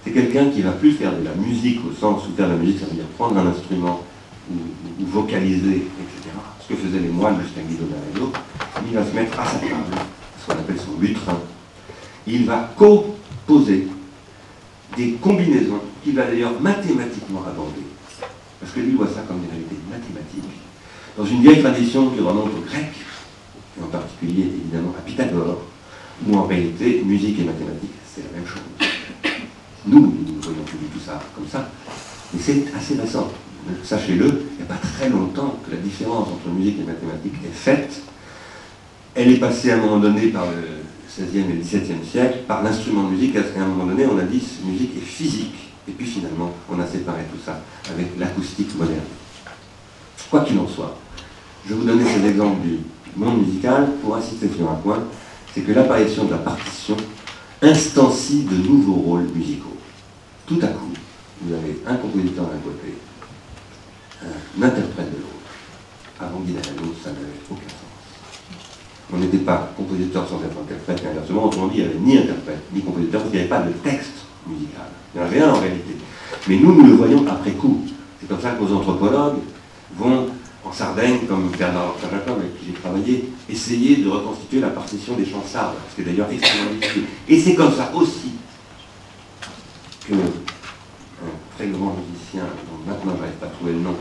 C'est 0.04 0.12
quelqu'un 0.12 0.50
qui 0.50 0.62
va 0.62 0.72
plus 0.72 0.92
faire 0.92 1.12
de 1.18 1.24
la 1.24 1.34
musique 1.34 1.80
au 1.84 1.92
sens 1.92 2.22
où 2.28 2.36
faire 2.36 2.48
de 2.48 2.52
la 2.52 2.58
musique, 2.58 2.80
ça 2.80 2.86
veut 2.86 2.94
dire 2.94 3.06
prendre 3.18 3.38
un 3.38 3.46
instrument 3.46 4.02
ou, 4.50 4.56
vocaliser, 5.06 5.76
etc. 5.76 6.30
Ce 6.60 6.68
que 6.68 6.76
faisaient 6.78 7.00
les 7.00 7.08
moines 7.08 7.40
jusqu'à 7.42 7.62
Guido 7.62 7.84
d'Arezzo. 7.84 8.32
Il 8.86 8.94
va 8.94 9.04
se 9.04 9.14
mettre 9.14 9.38
à 9.38 9.44
sa 9.44 9.58
table, 9.58 9.72
ce 10.40 10.46
qu'on 10.46 10.58
appelle 10.58 10.78
son 10.78 11.00
lutrin. 11.00 11.38
Il 12.26 12.44
va 12.46 12.70
co 12.76 13.16
poser 13.46 13.88
des 14.96 15.12
combinaisons 15.12 15.80
qu'il 16.02 16.14
va 16.14 16.24
d'ailleurs 16.26 16.60
mathématiquement 16.60 17.42
aborder. 17.46 17.82
Parce 18.60 18.72
que 18.72 18.80
lui 18.80 18.92
voit 18.92 19.08
ça 19.08 19.22
comme 19.26 19.40
des 19.40 19.48
réalités 19.48 19.76
mathématiques. 19.90 20.60
Dans 21.16 21.24
une 21.24 21.42
vieille 21.42 21.62
tradition 21.62 22.10
qui 22.10 22.20
remonte 22.20 22.50
aux 22.56 22.64
Grecs, 22.68 22.94
et 23.78 23.82
en 23.82 23.86
particulier 23.86 24.42
évidemment 24.42 24.94
à 24.98 25.02
Pythagore, 25.02 25.62
où 26.26 26.36
en 26.36 26.44
réalité, 26.44 27.02
musique 27.04 27.40
et 27.40 27.44
mathématiques, 27.44 27.90
c'est 28.06 28.22
la 28.22 28.38
même 28.38 28.46
chose. 28.46 28.88
Nous, 29.86 30.00
nous 30.00 30.36
ne 30.36 30.42
voyons 30.42 30.62
plus 30.64 30.78
du 30.78 30.86
tout 30.86 31.00
ça 31.04 31.20
comme 31.34 31.46
ça, 31.46 31.68
mais 32.32 32.40
c'est 32.40 32.64
assez 32.76 32.94
récent. 32.94 33.30
Sachez-le, 33.82 34.26
il 34.52 34.56
n'y 34.56 34.62
a 34.62 34.66
pas 34.66 34.80
très 34.80 35.08
longtemps 35.08 35.58
que 35.64 35.70
la 35.70 35.78
différence 35.78 36.28
entre 36.28 36.48
musique 36.54 36.78
et 36.80 36.84
mathématiques 36.84 37.34
est 37.44 37.54
faite. 37.54 38.02
Elle 39.14 39.30
est 39.30 39.36
passée 39.36 39.70
à 39.70 39.74
un 39.74 39.78
moment 39.78 39.98
donné 39.98 40.28
par 40.28 40.46
le 40.46 40.82
XVIe 41.08 41.44
et 41.50 41.60
XVIIe 41.60 42.04
siècle 42.04 42.38
par 42.48 42.64
l'instrument 42.64 43.04
de 43.04 43.10
musique, 43.10 43.36
à 43.36 43.62
un 43.62 43.66
moment 43.66 43.86
donné, 43.86 44.06
on 44.06 44.18
a 44.18 44.22
dit 44.22 44.42
musique 44.64 44.96
est 44.96 45.06
physique. 45.06 45.54
Et 45.86 45.92
puis 45.92 46.06
finalement, 46.06 46.52
on 46.68 46.80
a 46.80 46.86
séparé 46.86 47.22
tout 47.32 47.38
ça 47.44 47.60
avec 47.92 48.18
l'acoustique 48.18 48.76
moderne. 48.76 49.00
Quoi 50.30 50.40
qu'il 50.40 50.58
en 50.58 50.66
soit, 50.66 50.96
je 51.68 51.74
vous 51.74 51.84
donner 51.84 52.04
cet 52.04 52.24
exemple 52.24 52.62
du 52.62 52.80
monde 53.16 53.46
musical 53.46 53.88
pour 54.02 54.16
insister 54.16 54.48
sur 54.56 54.68
un 54.68 54.74
point, 54.74 55.04
c'est 55.54 55.60
que 55.60 55.72
l'apparition 55.72 56.24
de 56.24 56.32
la 56.32 56.38
partition 56.38 56.96
instancie 57.62 58.42
de 58.42 58.56
nouveaux 58.56 58.94
rôles 58.94 59.28
musicaux. 59.34 59.76
Tout 60.46 60.58
à 60.60 60.66
coup, 60.66 60.90
vous 61.42 61.54
avez 61.54 61.80
un 61.86 61.94
compositeur 61.94 62.46
d'un 62.46 62.58
côté, 62.58 62.94
un 64.22 64.62
interprète 64.62 65.12
de 65.12 65.18
l'autre. 65.18 65.34
Avant 66.18 66.40
Guinalano, 66.40 66.94
ça 67.02 67.10
n'avait 67.10 67.40
aucun 67.50 67.68
sens. 67.68 67.83
On 69.12 69.18
n'était 69.18 69.38
pas 69.38 69.70
compositeur 69.76 70.26
sans 70.28 70.36
être 70.36 70.58
interprète, 70.58 71.00
mais 71.04 71.10
inversement, 71.10 71.44
autrement 71.44 71.66
dit, 71.68 71.78
il 71.78 71.84
n'y 71.84 71.90
avait 71.90 71.98
ni 71.98 72.18
interprète, 72.18 72.62
ni 72.72 72.80
compositeur, 72.80 73.20
parce 73.20 73.30
qu'il 73.30 73.40
n'y 73.40 73.46
avait 73.46 73.62
pas 73.62 73.62
de 73.62 73.72
texte 73.72 74.24
musical. 74.46 74.86
Il 75.14 75.18
n'y 75.18 75.24
en 75.24 75.26
avait 75.26 75.38
rien 75.38 75.52
en 75.52 75.60
réalité. 75.60 75.96
Mais 76.48 76.56
nous, 76.56 76.74
nous 76.74 76.86
le 76.86 76.92
voyons 76.94 77.24
après 77.28 77.52
coup. 77.52 77.82
C'est 78.20 78.28
comme 78.28 78.40
ça 78.40 78.50
que 78.52 78.62
nos 78.62 78.76
anthropologues 78.76 79.36
vont 79.96 80.28
en 80.64 80.72
Sardaigne, 80.72 81.20
comme 81.28 81.50
Bernard 81.50 81.94
Jacob 82.00 82.38
avec 82.38 82.58
qui 82.58 82.66
j'ai 82.66 82.72
travaillé, 82.72 83.28
essayer 83.48 83.96
de 83.96 84.08
reconstituer 84.08 84.60
la 84.60 84.68
partition 84.70 85.14
des 85.14 85.26
chants 85.26 85.44
sardes, 85.46 85.74
ce 85.90 85.96
qui 85.96 86.00
est 86.00 86.10
d'ailleurs 86.10 86.30
extrêmement 86.30 86.72
difficile. 86.72 87.04
Et 87.28 87.38
c'est 87.38 87.54
comme 87.54 87.72
ça 87.72 87.90
aussi 87.94 88.32
que 90.08 90.14
un 90.14 91.56
très 91.56 91.68
grand 91.68 91.94
musicien, 91.94 92.44
dont 92.44 92.90
maintenant 92.90 93.12
je 93.16 93.20
n'arrive 93.20 93.36
pas 93.36 93.46
à 93.46 93.50
trouver 93.50 93.72
le 93.72 93.80
nom, 93.80 93.94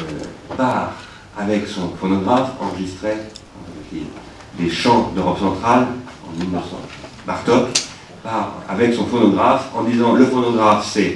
euh, 0.00 0.56
part 0.56 0.94
avec 1.36 1.66
son 1.66 1.90
phonographe, 1.90 2.52
enregistrait 2.60 3.28
les 4.58 4.70
chants 4.70 5.12
d'Europe 5.14 5.38
centrale 5.38 5.86
en 6.26 6.38
1900. 6.38 6.66
Bartok 7.26 7.68
part 8.22 8.54
avec 8.68 8.94
son 8.94 9.06
phonographe 9.06 9.68
en 9.76 9.82
disant 9.84 10.14
le 10.14 10.24
phonographe 10.24 10.88
c'est 10.90 11.14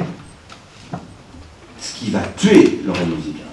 ce 1.80 1.95
qui 1.95 2.11
va 2.11 2.20
tuer 2.36 2.80
l'oreille 2.84 3.07
musicale. 3.07 3.47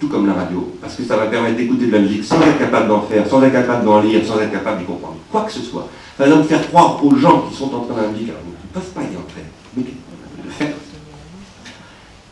Tout 0.00 0.08
comme 0.08 0.26
la 0.26 0.34
radio, 0.34 0.76
parce 0.80 0.94
que 0.94 1.02
ça 1.02 1.16
va 1.16 1.26
permettre 1.26 1.56
d'écouter 1.56 1.86
de 1.86 1.92
la 1.92 1.98
musique 1.98 2.24
sans 2.24 2.40
être 2.40 2.58
capable 2.58 2.88
d'en 2.88 3.02
faire, 3.02 3.26
sans 3.28 3.42
être 3.42 3.52
capable 3.52 3.84
d'en 3.84 4.00
lire, 4.00 4.24
sans 4.24 4.40
être 4.40 4.52
capable 4.52 4.78
d'y 4.80 4.84
comprendre. 4.84 5.16
Quoi 5.30 5.42
que 5.42 5.52
ce 5.52 5.60
soit. 5.60 5.88
Ça 6.16 6.24
va 6.24 6.30
donc 6.30 6.46
faire 6.46 6.66
croire 6.68 7.04
aux 7.04 7.16
gens 7.16 7.42
qui 7.48 7.56
sont 7.56 7.74
en 7.74 7.80
train 7.80 7.96
de 7.96 8.02
la 8.02 8.08
musique, 8.08 8.28
alors 8.28 8.42
ils 8.44 8.68
ne 8.68 8.72
peuvent 8.72 8.92
pas 8.92 9.02
y 9.02 9.16
entrer. 9.16 9.44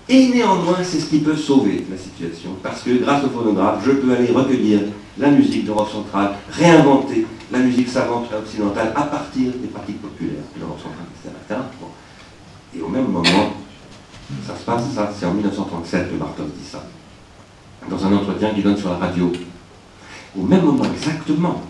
Et 0.09 0.29
néanmoins, 0.29 0.79
c'est 0.85 1.01
ce 1.01 1.07
qui 1.07 1.19
peut 1.19 1.37
sauver 1.37 1.85
la 1.91 1.97
situation, 1.97 2.51
parce 2.63 2.83
que 2.83 2.91
grâce 3.03 3.25
au 3.25 3.29
phonographe, 3.29 3.83
je 3.85 3.91
peux 3.91 4.13
aller 4.15 4.31
recueillir 4.31 4.83
la 5.19 5.31
musique 5.31 5.65
d'Europe 5.65 5.91
centrale, 5.91 6.35
réinventer 6.49 7.27
la 7.51 7.59
musique 7.59 7.89
savante 7.89 8.29
occidentale 8.33 8.93
à 8.95 9.03
partir 9.03 9.51
des 9.61 9.67
pratiques 9.67 10.01
populaires 10.01 10.45
de 10.55 10.61
l'Europe 10.61 10.79
centrale, 10.79 11.07
etc. 11.13 11.61
Et 12.77 12.81
au 12.81 12.89
même 12.89 13.09
moment, 13.09 13.53
ça 14.47 14.55
se 14.57 14.65
passe, 14.65 14.85
ça, 14.95 15.13
c'est 15.17 15.27
en 15.27 15.35
1937 15.35 16.13
que 16.13 16.17
Bartos 16.17 16.45
dit 16.57 16.69
ça, 16.71 16.85
dans 17.91 18.07
un 18.07 18.17
entretien 18.17 18.51
qu'il 18.51 18.63
donne 18.63 18.77
sur 18.77 18.91
la 18.91 18.99
radio. 18.99 19.33
Au 20.39 20.43
même 20.43 20.65
moment, 20.65 20.85
exactement, 20.85 21.63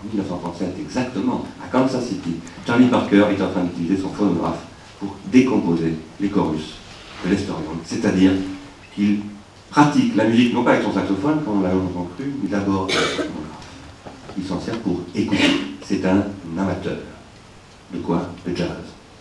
en 0.00 0.06
1937, 0.08 0.76
exactement, 0.80 1.44
à 1.60 1.66
Kansas 1.66 2.06
City, 2.06 2.36
Charlie 2.64 2.86
Parker 2.86 3.24
est 3.36 3.42
en 3.42 3.48
train 3.48 3.64
d'utiliser 3.64 4.00
son 4.00 4.10
phonographe 4.10 4.60
pour 5.00 5.16
décomposer 5.32 5.94
les 6.20 6.28
chorus 6.28 6.74
c'est-à-dire 7.84 8.32
qu'il 8.94 9.20
pratique 9.70 10.14
la 10.16 10.24
musique, 10.24 10.54
non 10.54 10.62
pas 10.62 10.72
avec 10.72 10.84
son 10.84 10.92
saxophone, 10.92 11.42
comme 11.44 11.58
on 11.58 11.62
l'a 11.62 11.72
longtemps 11.72 12.08
cru, 12.16 12.32
mais 12.42 12.48
d'abord 12.48 12.84
avec 12.84 12.98
son. 13.16 13.32
Il 14.36 14.44
s'en 14.44 14.60
sert 14.60 14.78
pour 14.80 15.00
écouter. 15.14 15.50
C'est 15.84 16.04
un 16.04 16.24
amateur. 16.58 16.96
De 17.92 17.98
quoi 17.98 18.28
De 18.46 18.54
jazz. 18.54 18.68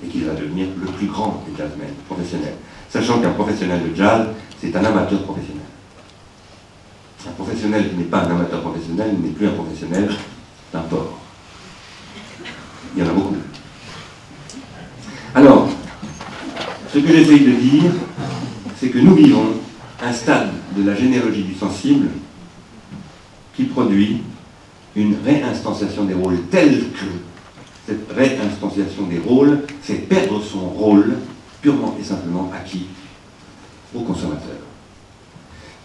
Et 0.03 0.07
qu'il 0.07 0.25
va 0.25 0.33
devenir 0.33 0.67
le 0.79 0.87
plus 0.87 1.07
grand 1.07 1.43
des 1.47 1.55
jazzmen 1.55 1.93
professionnels. 2.07 2.55
Sachant 2.89 3.19
qu'un 3.21 3.31
professionnel 3.31 3.81
de 3.89 3.95
jazz, 3.95 4.27
c'est 4.59 4.75
un 4.75 4.83
amateur 4.83 5.21
professionnel. 5.23 5.61
Un 7.27 7.31
professionnel 7.31 7.89
qui 7.89 7.95
n'est 7.95 8.03
pas 8.05 8.21
un 8.21 8.31
amateur 8.31 8.61
professionnel 8.61 9.15
n'est 9.21 9.29
plus 9.29 9.47
un 9.47 9.51
professionnel 9.51 10.09
d'un 10.73 10.81
port. 10.81 11.19
Il 12.95 13.03
y 13.03 13.05
en 13.05 13.09
a 13.09 13.13
beaucoup. 13.13 13.35
Alors, 15.35 15.69
ce 16.93 16.99
que 16.99 17.07
j'essaye 17.07 17.39
de 17.39 17.51
dire, 17.53 17.91
c'est 18.79 18.89
que 18.89 18.99
nous 18.99 19.15
vivons 19.15 19.47
un 20.03 20.13
stade 20.13 20.51
de 20.77 20.87
la 20.87 20.95
généalogie 20.95 21.43
du 21.43 21.55
sensible 21.55 22.09
qui 23.55 23.63
produit 23.63 24.21
une 24.95 25.15
réinstanciation 25.25 26.03
des 26.03 26.13
rôles 26.13 26.41
telle 26.51 26.91
que 26.91 27.05
cette 27.87 28.11
réinstanciation 28.15 29.07
des 29.07 29.17
rôles 29.17 29.61
fait 29.81 29.95
perdre 29.95 30.41
son 30.43 30.69
rôle 30.69 31.17
purement 31.61 31.97
et 31.99 32.03
simplement 32.03 32.51
acquis 32.55 32.85
au 33.95 34.01
consommateur, 34.01 34.57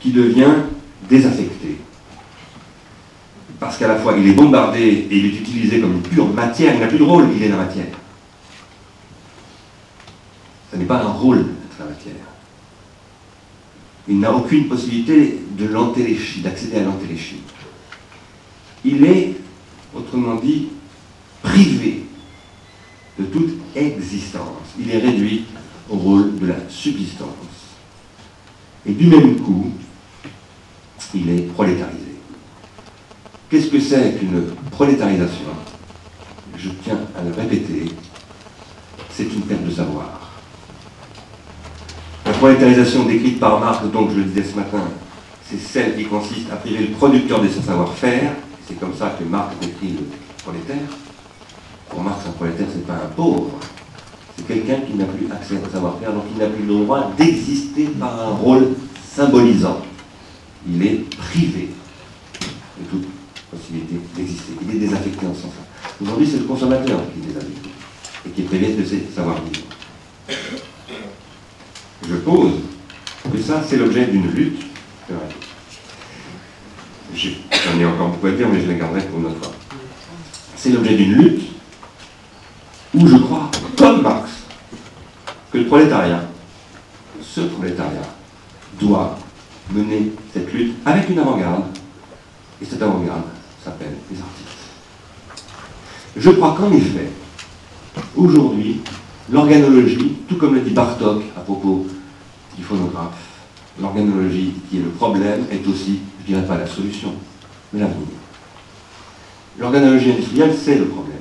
qui 0.01 0.11
devient 0.11 0.53
désaffecté. 1.09 1.79
Parce 3.59 3.79
qu'à 3.79 3.89
la 3.89 3.97
fois 3.97 4.15
il 4.19 4.29
est 4.29 4.35
bombardé 4.35 4.81
et 4.81 5.17
il 5.17 5.27
est 5.27 5.39
utilisé 5.41 5.81
comme 5.81 5.95
une 5.95 6.03
pure 6.03 6.29
matière, 6.29 6.75
il 6.75 6.81
n'a 6.81 6.87
plus 6.87 6.99
de 6.99 7.05
rôle, 7.05 7.29
il 7.35 7.43
est 7.43 7.49
la 7.49 7.57
matière. 7.57 7.87
Ce 10.71 10.77
n'est 10.77 10.85
pas 10.85 11.03
un 11.03 11.13
rôle 11.13 11.39
d'être 11.39 11.79
la 11.79 11.87
matière 11.87 12.15
il 14.09 14.19
n'a 14.21 14.35
aucune 14.35 14.69
possibilité 14.69 15.39
de 15.51 15.67
d'accéder 16.43 16.79
à 16.79 16.83
l'entéléchie. 16.83 17.43
Il 18.85 19.05
est, 19.05 19.35
autrement 19.95 20.37
dit, 20.37 20.69
privé 21.43 22.05
de 23.19 23.25
toute 23.27 23.51
existence. 23.77 24.75
Il 24.81 24.91
est 24.91 24.99
réduit 24.99 25.45
au 25.91 25.97
rôle 25.97 26.39
de 26.39 26.47
la 26.47 26.57
subsistance. 26.71 27.29
Et 28.87 28.93
du 28.93 29.07
même 29.09 29.37
coup, 29.41 29.73
il 31.15 31.29
est 31.29 31.53
prolétarisé. 31.53 31.99
Qu'est-ce 33.51 33.69
que 33.69 33.81
c'est 33.81 34.19
qu'une 34.19 34.47
prolétarisation? 34.71 35.49
Je 36.57 36.71
tiens 36.83 37.01
à 37.17 37.23
le 37.23 37.33
répéter, 37.33 37.93
c'est 39.11 39.25
une 39.25 39.43
perte 39.43 39.65
de 39.65 39.71
savoir. 39.71 40.28
La 42.39 42.43
prolétarisation 42.43 43.05
décrite 43.05 43.41
par 43.41 43.59
Marx, 43.59 43.85
donc 43.93 44.13
je 44.13 44.19
le 44.19 44.23
disais 44.23 44.45
ce 44.45 44.55
matin, 44.55 44.79
c'est 45.45 45.59
celle 45.59 45.97
qui 45.97 46.05
consiste 46.05 46.49
à 46.53 46.55
priver 46.55 46.87
le 46.87 46.93
producteur 46.93 47.43
de 47.43 47.49
son 47.49 47.61
savoir-faire. 47.61 48.31
C'est 48.65 48.79
comme 48.79 48.95
ça 48.95 49.17
que 49.19 49.25
Marx 49.25 49.57
décrit 49.61 49.97
le 49.99 50.07
prolétaire. 50.45 50.87
Pour 51.89 52.01
Marx, 52.01 52.21
un 52.29 52.31
prolétaire, 52.31 52.69
ce 52.73 52.77
n'est 52.77 52.85
pas 52.85 52.93
un 52.93 53.09
pauvre. 53.17 53.59
C'est 54.37 54.47
quelqu'un 54.47 54.77
qui 54.87 54.95
n'a 54.95 55.07
plus 55.07 55.27
accès 55.33 55.57
à 55.57 55.67
son 55.67 55.73
savoir-faire, 55.73 56.13
donc 56.13 56.23
il 56.33 56.39
n'a 56.39 56.47
plus 56.47 56.63
le 56.63 56.75
droit 56.85 57.11
d'exister 57.19 57.87
par 57.99 58.21
un 58.21 58.31
rôle 58.37 58.69
symbolisant. 59.05 59.81
Il 60.65 60.81
est 60.87 61.11
privé 61.17 61.71
de 62.41 62.85
toute 62.89 63.09
possibilité 63.51 63.97
d'exister. 64.15 64.53
Il 64.63 64.77
est 64.77 64.79
désaffecté 64.79 65.27
en 65.27 65.35
ce 65.35 65.43
sens 65.43 65.51
Aujourd'hui, 66.01 66.29
c'est 66.31 66.39
le 66.39 66.45
consommateur 66.45 67.01
qui 67.13 67.19
est 67.19 67.33
désaffecté 67.33 67.71
et 68.29 68.31
qui 68.31 68.41
est 68.43 68.45
privé 68.45 68.75
de 68.75 68.85
ses 68.85 69.09
savoir-vivre 69.13 69.65
je 72.09 72.17
pose 72.17 72.53
que 73.31 73.39
ça, 73.39 73.63
c'est 73.67 73.77
l'objet 73.77 74.07
d'une 74.07 74.31
lutte. 74.31 74.63
J'en 77.15 77.79
ai 77.79 77.85
encore 77.85 78.09
beaucoup 78.09 78.27
à 78.27 78.31
dire, 78.31 78.49
mais 78.49 78.61
je 78.63 78.69
la 78.69 78.75
garderai 78.75 79.03
pour 79.03 79.19
une 79.21 79.27
autre 79.27 79.39
fois. 79.39 79.53
C'est 80.57 80.71
l'objet 80.71 80.97
d'une 80.97 81.13
lutte 81.15 81.43
où 82.95 83.07
je 83.07 83.17
crois, 83.17 83.51
comme 83.77 84.03
Marx, 84.03 84.31
que 85.53 85.59
le 85.59 85.67
prolétariat, 85.67 86.23
ce 87.21 87.43
prolétariat, 87.43 88.15
doit 88.81 89.19
mener 89.71 90.13
cette 90.33 90.53
lutte 90.53 90.77
avec 90.87 91.11
une 91.11 91.19
avant-garde. 91.19 91.65
Et 92.61 92.65
cette 92.65 92.83
avant-garde 92.83 93.23
s'appelle 93.63 93.95
les 94.11 94.19
artistes. 94.19 94.49
Je 96.17 96.31
crois 96.31 96.57
qu'en 96.59 96.73
effet, 96.73 97.11
aujourd'hui, 98.17 98.81
l'organologie, 99.31 100.17
tout 100.29 100.37
comme 100.37 100.55
le 100.55 100.63
dit 100.63 100.71
Bartok 100.71 101.23
à 101.37 101.41
propos 101.41 101.87
phonographe. 102.63 103.17
L'organologie 103.81 104.55
qui 104.69 104.79
est 104.79 104.83
le 104.83 104.91
problème 104.91 105.47
est 105.51 105.67
aussi, 105.67 106.01
je 106.21 106.27
dirais 106.33 106.47
pas 106.47 106.57
la 106.57 106.67
solution, 106.67 107.15
mais 107.73 107.81
l'avenir. 107.81 108.07
L'organologie 109.59 110.13
industrielle, 110.13 110.55
c'est 110.57 110.77
le 110.77 110.87
problème. 110.87 111.19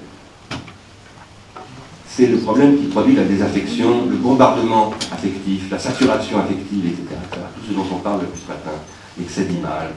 c'est 2.08 2.28
le 2.28 2.38
problème 2.38 2.78
qui 2.80 2.86
produit 2.86 3.16
la 3.16 3.26
désaffection, 3.26 4.08
le 4.10 4.16
bombardement 4.16 4.92
affectif, 5.12 5.70
la 5.70 5.78
saturation 5.78 6.40
affective, 6.40 6.88
etc. 6.88 7.04
Tout 7.32 7.68
ce 7.68 7.74
dont 7.74 7.86
on 7.94 8.00
parle 8.00 8.22
depuis 8.22 8.42
ce 8.42 8.48
matin, 8.48 8.72
l'excès 9.20 9.44
d'image. 9.46 9.90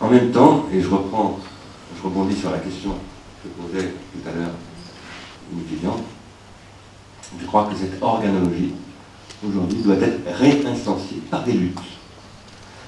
En 0.00 0.08
même 0.08 0.30
temps, 0.30 0.64
et 0.72 0.80
je 0.80 0.88
reprends, 0.88 1.38
je 1.96 2.02
rebondis 2.02 2.36
sur 2.36 2.50
la 2.50 2.58
question 2.58 2.94
que 3.42 3.48
posait 3.60 3.88
tout 4.12 4.28
à 4.28 4.32
l'heure 4.32 4.54
une 5.52 5.60
étudiante, 5.60 6.02
je 7.38 7.46
crois 7.46 7.68
que 7.70 7.76
cette 7.76 8.02
organologie, 8.02 8.72
aujourd'hui, 9.46 9.78
doit 9.78 9.96
être 9.96 10.20
réinstanciée 10.38 11.22
par 11.30 11.44
des 11.44 11.52
luttes, 11.52 11.78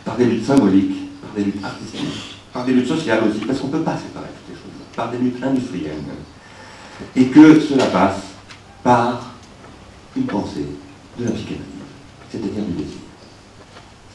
par 0.05 0.17
des 0.17 0.25
luttes 0.25 0.45
symboliques, 0.45 0.97
par 1.23 1.33
des 1.37 1.45
luttes 1.45 1.65
artistiques, 1.65 2.37
par 2.53 2.65
des 2.65 2.73
luttes 2.73 2.89
sociales 2.89 3.21
aussi, 3.29 3.45
parce 3.45 3.59
qu'on 3.61 3.69
ne 3.69 3.73
peut 3.73 3.83
pas 3.83 3.97
séparer 3.97 4.27
toutes 4.27 4.57
ces 4.57 4.61
choses, 4.61 4.73
par 4.97 5.11
des 5.11 5.19
luttes 5.19 5.43
industrielles 5.43 5.95
et 7.17 7.27
que 7.27 7.61
cela 7.61 7.87
passe 7.87 8.21
par 8.83 9.35
une 10.17 10.25
pensée 10.25 10.67
de 11.19 11.25
la 11.25 11.31
psychanalyse, 11.31 11.65
c'est-à-dire 12.31 12.65
du 12.65 12.73
désir. 12.73 12.99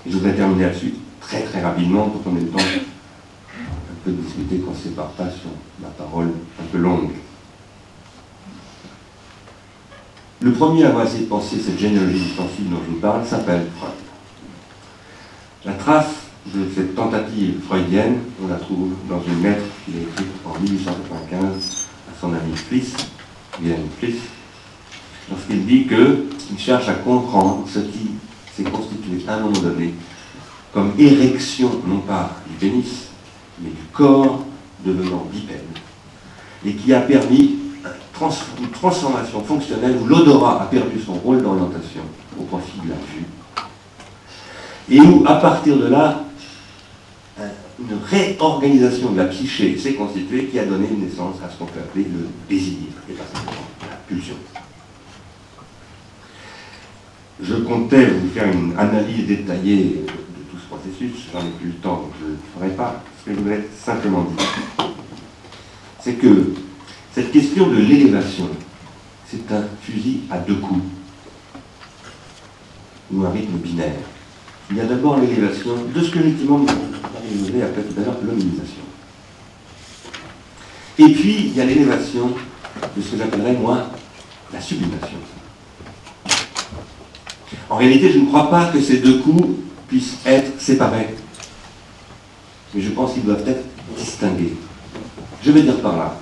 Et 0.06 0.12
je 0.12 0.18
voudrais 0.18 0.34
terminer 0.34 0.64
là-dessus 0.64 0.94
très 1.20 1.42
très 1.42 1.62
rapidement 1.62 2.10
pour 2.10 2.24
qu'on 2.24 2.38
ait 2.38 2.42
le 2.42 2.48
temps 2.48 2.60
un 2.60 3.96
peu 4.04 4.12
de 4.12 4.22
discuter, 4.22 4.60
qu'on 4.60 4.72
ne 4.72 4.76
sépare 4.76 5.10
pas 5.12 5.30
sur 5.30 5.50
ma 5.82 5.88
parole 5.90 6.30
un 6.60 6.66
peu 6.72 6.78
longue. 6.78 7.12
Le 10.46 10.52
premier 10.52 10.84
à 10.84 10.90
avoir 10.90 11.08
essayé 11.08 11.24
de 11.24 11.30
penser 11.30 11.56
cette 11.58 11.80
généalogie 11.80 12.20
distensive 12.20 12.70
dont 12.70 12.78
je 12.86 12.92
vous 12.92 13.00
parle 13.00 13.26
s'appelle 13.26 13.66
Freud. 13.80 13.94
La 15.66 15.74
trace 15.74 16.12
de 16.54 16.68
cette 16.76 16.94
tentative 16.94 17.62
freudienne, 17.68 18.20
on 18.44 18.48
la 18.48 18.58
trouve 18.58 18.92
dans 19.10 19.24
une 19.28 19.42
lettre 19.42 19.64
qu'il 19.84 19.96
a 19.96 20.02
écrite 20.02 20.28
en 20.46 20.60
1895 20.60 21.88
à 22.12 22.22
son 22.22 22.28
ami 22.28 22.56
Fliss, 22.56 22.94
Wilhelm 23.60 23.88
Fliss, 23.98 24.18
lorsqu'il 25.32 25.66
dit 25.66 25.88
qu'il 25.88 26.60
cherche 26.60 26.90
à 26.90 26.94
comprendre 26.94 27.68
ce 27.68 27.80
qui 27.80 28.12
s'est 28.56 28.70
constitué 28.70 29.28
à 29.28 29.38
un 29.38 29.40
moment 29.40 29.60
donné 29.60 29.96
comme 30.72 30.92
érection, 31.00 31.72
non 31.88 32.02
pas 32.02 32.38
du 32.48 32.54
pénis, 32.58 33.08
mais 33.64 33.70
du 33.70 33.84
corps 33.92 34.46
devenant 34.86 35.26
bipède, 35.34 35.64
et 36.64 36.74
qui 36.76 36.94
a 36.94 37.02
permis 37.02 37.65
une 38.60 38.70
transformation 38.70 39.44
fonctionnelle 39.44 39.98
où 40.02 40.06
l'odorat 40.06 40.62
a 40.62 40.66
perdu 40.66 41.00
son 41.00 41.14
rôle 41.14 41.42
d'orientation 41.42 42.02
au 42.40 42.44
profit 42.44 42.80
de 42.84 42.90
la 42.90 42.96
vue, 42.96 43.26
et 44.90 45.02
où, 45.02 45.26
à 45.28 45.36
partir 45.36 45.78
de 45.78 45.88
là, 45.88 46.22
une 47.78 47.98
réorganisation 48.06 49.12
de 49.12 49.18
la 49.18 49.26
psyché 49.26 49.78
s'est 49.78 49.96
constituée 49.96 50.46
qui 50.46 50.58
a 50.60 50.66
donné 50.66 50.88
naissance 50.92 51.36
à 51.46 51.50
ce 51.50 51.58
qu'on 51.58 51.66
peut 51.66 51.80
appeler 51.80 52.06
le 52.06 52.30
désir, 52.48 52.88
et 53.10 53.14
pas 53.14 53.26
simplement 53.34 53.68
la 53.82 53.98
pulsion. 54.08 54.36
Je 57.42 57.56
comptais 57.56 58.06
vous 58.06 58.30
faire 58.30 58.50
une 58.50 58.78
analyse 58.78 59.28
détaillée 59.28 60.06
de 60.06 60.44
tout 60.50 60.58
ce 60.58 60.68
processus, 60.68 61.28
j'en 61.34 61.42
ai 61.42 61.52
plus 61.60 61.68
le 61.68 61.74
temps, 61.74 61.98
donc 61.98 62.12
je 62.22 62.26
ne 62.28 62.32
le 62.32 62.38
ferai 62.58 62.70
pas. 62.78 63.04
Ce 63.20 63.26
que 63.26 63.36
je 63.36 63.42
voudrais 63.42 63.68
simplement 63.78 64.24
dire, 64.24 64.88
c'est 66.00 66.14
que 66.14 66.54
cette 67.16 67.32
question 67.32 67.68
de 67.68 67.78
l'élévation, 67.78 68.50
c'est 69.26 69.50
un 69.50 69.64
fusil 69.82 70.24
à 70.30 70.38
deux 70.38 70.56
coups, 70.56 70.82
ou 73.14 73.24
un 73.24 73.30
rythme 73.30 73.54
binaire. 73.54 73.94
Il 74.70 74.76
y 74.76 74.82
a 74.82 74.86
d'abord 74.86 75.18
l'élévation 75.20 75.76
de 75.96 76.02
ce 76.02 76.12
que 76.12 76.20
effectivement 76.20 76.58
Marie 76.58 77.62
appelait 77.62 77.84
tout 77.84 78.02
à 78.02 78.04
l'heure. 78.04 78.18
Et 80.98 81.14
puis, 81.14 81.36
il 81.48 81.56
y 81.56 81.62
a 81.62 81.66
l'élévation 81.66 82.32
de 82.98 83.02
ce 83.02 83.12
que 83.12 83.18
j'appellerais, 83.18 83.54
moi, 83.54 83.90
la 84.52 84.60
sublimation. 84.60 85.18
En 87.70 87.78
réalité, 87.78 88.12
je 88.12 88.20
ne 88.20 88.26
crois 88.26 88.50
pas 88.50 88.72
que 88.74 88.82
ces 88.82 88.98
deux 88.98 89.20
coups 89.20 89.56
puissent 89.88 90.18
être 90.26 90.60
séparés. 90.60 91.16
Mais 92.74 92.82
je 92.82 92.90
pense 92.90 93.14
qu'ils 93.14 93.24
doivent 93.24 93.48
être 93.48 93.64
distingués. 93.98 94.58
Je 95.42 95.52
vais 95.52 95.62
dire 95.62 95.80
par 95.80 95.96
là 95.96 96.20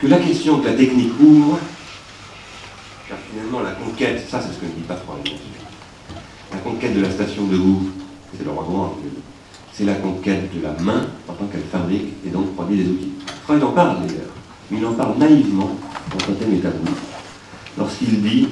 que 0.00 0.06
la 0.06 0.18
question 0.18 0.60
que 0.60 0.66
la 0.66 0.74
technique 0.74 1.12
ouvre, 1.20 1.58
car 3.08 3.18
finalement 3.30 3.60
la 3.60 3.72
conquête, 3.72 4.26
ça 4.28 4.40
c'est 4.40 4.54
ce 4.54 4.58
que 4.58 4.66
ne 4.66 4.70
dit 4.70 4.86
pas 4.88 4.96
Freud, 4.96 5.28
la 6.52 6.58
conquête 6.58 6.94
de 6.94 7.00
la 7.02 7.10
station 7.10 7.44
de 7.44 7.58
Hou, 7.58 7.90
c'est 8.36 8.44
le 8.44 8.50
roi 8.50 8.96
c'est 9.72 9.84
la 9.84 9.94
conquête 9.94 10.54
de 10.54 10.62
la 10.62 10.72
main 10.82 11.06
en 11.28 11.32
tant 11.32 11.46
qu'elle 11.46 11.64
fabrique 11.70 12.08
et 12.26 12.28
donc 12.28 12.54
produit 12.54 12.78
des 12.78 12.90
outils. 12.90 13.12
Freud 13.44 13.62
en 13.62 13.72
parle 13.72 14.06
d'ailleurs, 14.06 14.32
mais 14.70 14.78
il 14.78 14.86
en 14.86 14.94
parle 14.94 15.16
naïvement 15.18 15.70
dans 16.10 16.32
un 16.32 16.36
thème 16.36 16.60
lorsqu'il 17.78 18.20
dit 18.22 18.48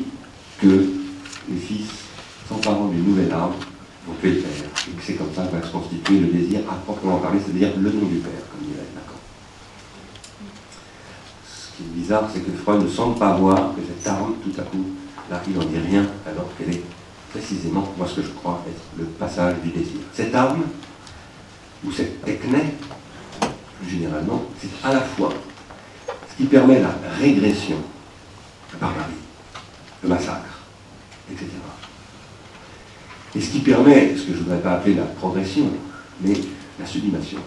que 0.61 0.91
les 1.49 1.57
fils, 1.57 1.89
sans 2.49 2.57
parents 2.57 2.89
d'une 2.89 3.05
nouvelle 3.05 3.33
arme, 3.33 3.53
vont 4.07 4.15
tuer 4.21 4.33
le 4.33 4.41
père, 4.41 4.51
et 4.89 4.91
que 4.91 5.03
c'est 5.05 5.15
comme 5.15 5.33
ça 5.35 5.45
que 5.45 5.57
va 5.57 5.63
se 5.63 5.73
constituer 5.73 6.21
le 6.21 6.27
désir 6.29 6.61
à 6.71 6.75
proprement 6.77 7.19
parler, 7.19 7.41
c'est-à-dire 7.45 7.71
le 7.77 7.91
nom 7.91 8.07
du 8.07 8.17
père, 8.17 8.33
comme 8.51 8.67
dirait 8.67 8.87
Lacan. 8.95 9.19
Ce 11.47 11.68
qui 11.79 11.85
est 11.85 12.01
bizarre, 12.01 12.29
c'est 12.33 12.41
que 12.41 12.51
Freud 12.51 12.83
ne 12.83 12.89
semble 12.89 13.19
pas 13.19 13.35
voir 13.35 13.73
que 13.75 13.81
cette 13.87 14.07
arme, 14.07 14.35
tout 14.43 14.61
à 14.61 14.65
coup, 14.65 14.85
là, 15.31 15.41
il 15.47 15.57
n'en 15.57 15.65
dit 15.65 15.79
rien, 15.79 16.05
alors 16.27 16.49
qu'elle 16.57 16.75
est 16.75 16.83
précisément, 17.31 17.93
moi, 17.97 18.07
ce 18.09 18.17
que 18.17 18.23
je 18.23 18.31
crois 18.31 18.65
être 18.69 18.83
le 18.99 19.05
passage 19.05 19.55
du 19.63 19.71
désir. 19.71 20.01
Cette 20.13 20.35
arme, 20.35 20.63
ou 21.85 21.93
cette 21.93 22.25
techné, 22.25 22.75
plus 23.81 23.91
généralement, 23.91 24.43
c'est 24.61 24.69
à 24.83 24.93
la 24.93 25.01
fois 25.01 25.31
ce 26.31 26.37
qui 26.37 26.49
permet 26.49 26.81
la 26.81 26.91
régression, 27.21 27.77
la 28.73 28.79
barbarie, 28.81 29.13
le 30.03 30.09
massacre, 30.09 30.59
etc. 31.31 31.47
Et 33.37 33.41
ce 33.41 33.51
qui 33.51 33.61
permet, 33.61 34.17
ce 34.17 34.23
que 34.23 34.33
je 34.33 34.39
ne 34.39 34.43
voudrais 34.43 34.61
pas 34.61 34.73
appeler 34.73 34.95
la 34.95 35.05
progression, 35.05 35.71
mais 36.21 36.35
la 36.81 36.87
sublimation. 36.87 37.39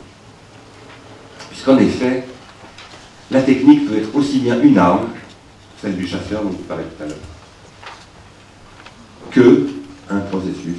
Puisqu'en 1.50 1.78
effet, 1.80 2.26
la 3.32 3.42
technique 3.42 3.88
peut 3.88 3.98
être 3.98 4.14
aussi 4.14 4.40
bien 4.40 4.62
une 4.62 4.78
arme, 4.78 5.08
celle 5.82 5.96
du 5.96 6.06
chasseur 6.06 6.44
dont 6.44 6.50
vous 6.50 6.64
parlais 6.64 6.84
tout 6.84 7.04
à 7.04 7.08
l'heure, 7.08 7.18
que 9.32 9.70
un 10.10 10.20
processus 10.20 10.78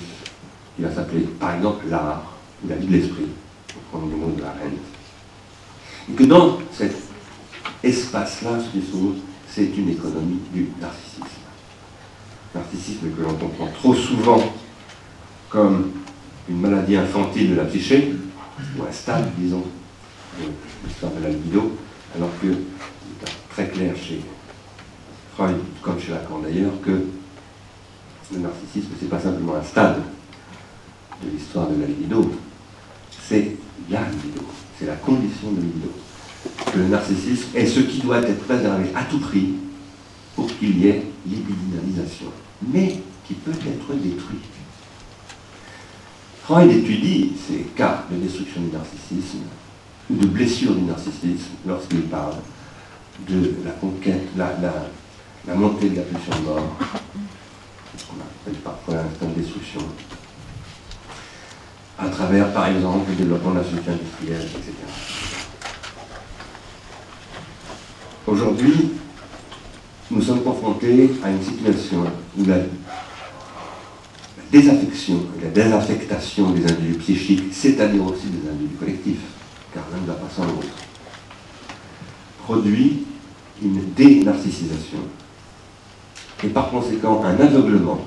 qui 0.76 0.82
va 0.82 0.94
s'appeler, 0.94 1.22
par 1.40 1.54
exemple, 1.54 1.86
l'art 1.88 2.34
ou 2.62 2.68
la 2.68 2.76
vie 2.76 2.86
de 2.86 2.92
l'esprit, 2.92 3.28
pour 3.68 3.82
prendre 3.84 4.10
le 4.10 4.16
mot 4.16 4.30
de 4.36 4.42
la 4.42 4.50
reine. 4.52 4.76
Et 6.10 6.12
que 6.12 6.24
dans 6.24 6.58
cet 6.70 6.94
espace-là, 7.82 8.58
ce 8.60 8.78
qui 8.78 8.86
s'ouvre, 8.86 9.16
c'est 9.48 9.74
une 9.76 9.88
économie 9.88 10.40
du 10.52 10.68
narcissisme. 10.80 11.24
Narcissisme 12.54 13.10
que 13.16 13.22
l'on 13.22 13.34
comprend 13.34 13.68
trop 13.68 13.94
souvent 13.94 14.42
comme 15.48 15.90
une 16.48 16.60
maladie 16.60 16.96
infantile 16.96 17.50
de 17.50 17.54
la 17.54 17.64
psyché, 17.64 18.14
ou 18.78 18.82
un 18.82 18.92
stade, 18.92 19.30
disons, 19.38 19.64
de 20.38 20.48
l'histoire 20.86 21.12
de 21.12 21.22
la 21.22 21.30
libido, 21.30 21.72
alors 22.14 22.30
que 22.40 22.48
c'est 22.48 23.54
très 23.54 23.68
clair 23.68 23.94
chez 23.96 24.20
Freud, 25.34 25.56
comme 25.80 26.00
chez 26.00 26.10
Lacan 26.12 26.40
d'ailleurs, 26.40 26.72
que 26.84 27.06
le 28.32 28.38
narcissisme, 28.38 28.88
ce 28.98 29.04
n'est 29.04 29.10
pas 29.10 29.20
simplement 29.20 29.56
un 29.56 29.62
stade 29.62 30.02
de 31.22 31.30
l'histoire 31.30 31.68
de 31.68 31.80
la 31.80 31.86
libido, 31.86 32.32
c'est 33.28 33.56
la 33.90 34.08
libido, 34.08 34.42
c'est 34.78 34.86
la 34.86 34.96
condition 34.96 35.52
de 35.52 35.60
libido. 35.60 35.90
Que 36.72 36.78
le 36.78 36.88
narcissisme 36.88 37.48
est 37.54 37.66
ce 37.66 37.80
qui 37.80 38.00
doit 38.00 38.18
être 38.18 38.44
préservé 38.44 38.90
à 38.94 39.04
tout 39.04 39.20
prix 39.20 39.54
pour 40.34 40.46
qu'il 40.58 40.78
y 40.78 40.88
ait 40.88 41.02
libidinalisation, 41.26 42.26
mais 42.66 43.00
qui 43.26 43.34
peut 43.34 43.52
être 43.52 43.94
détruit. 43.94 44.38
Freud 46.44 46.70
étudie 46.70 47.32
ces 47.46 47.60
cas 47.76 48.04
de 48.10 48.16
destruction 48.16 48.62
du 48.62 48.72
narcissisme, 48.72 49.44
ou 50.10 50.16
de 50.16 50.26
blessure 50.26 50.74
du 50.74 50.82
narcissisme, 50.82 51.52
lorsqu'il 51.66 52.02
parle 52.02 52.34
de 53.28 53.54
la 53.64 53.70
conquête, 53.72 54.28
la, 54.36 55.54
montée 55.54 55.90
de 55.90 55.96
la 55.96 56.02
pulsion 56.02 56.32
de 56.40 56.46
mort, 56.46 56.76
qu'on 58.08 58.20
appelle 58.20 58.60
parfois 58.62 58.94
de 58.94 59.40
destruction, 59.40 59.80
à 61.98 62.08
travers, 62.08 62.52
par 62.52 62.66
exemple, 62.66 63.10
le 63.10 63.16
développement 63.16 63.52
de 63.52 63.58
la 63.58 63.64
société 63.64 63.90
industrielle, 63.90 64.42
etc. 64.42 64.72
Aujourd'hui, 68.26 68.92
nous 70.10 70.22
sommes 70.22 70.42
confrontés 70.42 71.10
à 71.22 71.30
une 71.30 71.42
situation 71.42 72.04
où 72.38 72.44
la, 72.44 72.56
désaffection 74.52 75.14
et 75.40 75.44
la 75.44 75.50
désaffectation 75.50 76.50
des 76.50 76.70
individus 76.70 76.98
psychiques, 76.98 77.44
c'est-à-dire 77.52 78.04
aussi 78.04 78.26
des 78.26 78.48
individus 78.50 78.76
collectifs, 78.76 79.20
car 79.74 79.84
l'un 79.92 80.00
ne 80.00 80.06
va 80.06 80.14
pas 80.14 80.28
sans 80.34 80.44
l'autre, 80.44 80.68
produit 82.44 83.04
une 83.62 83.92
dénarcissisation 83.94 84.98
et 86.44 86.48
par 86.48 86.70
conséquent 86.70 87.22
un 87.24 87.38
aveuglement 87.38 88.00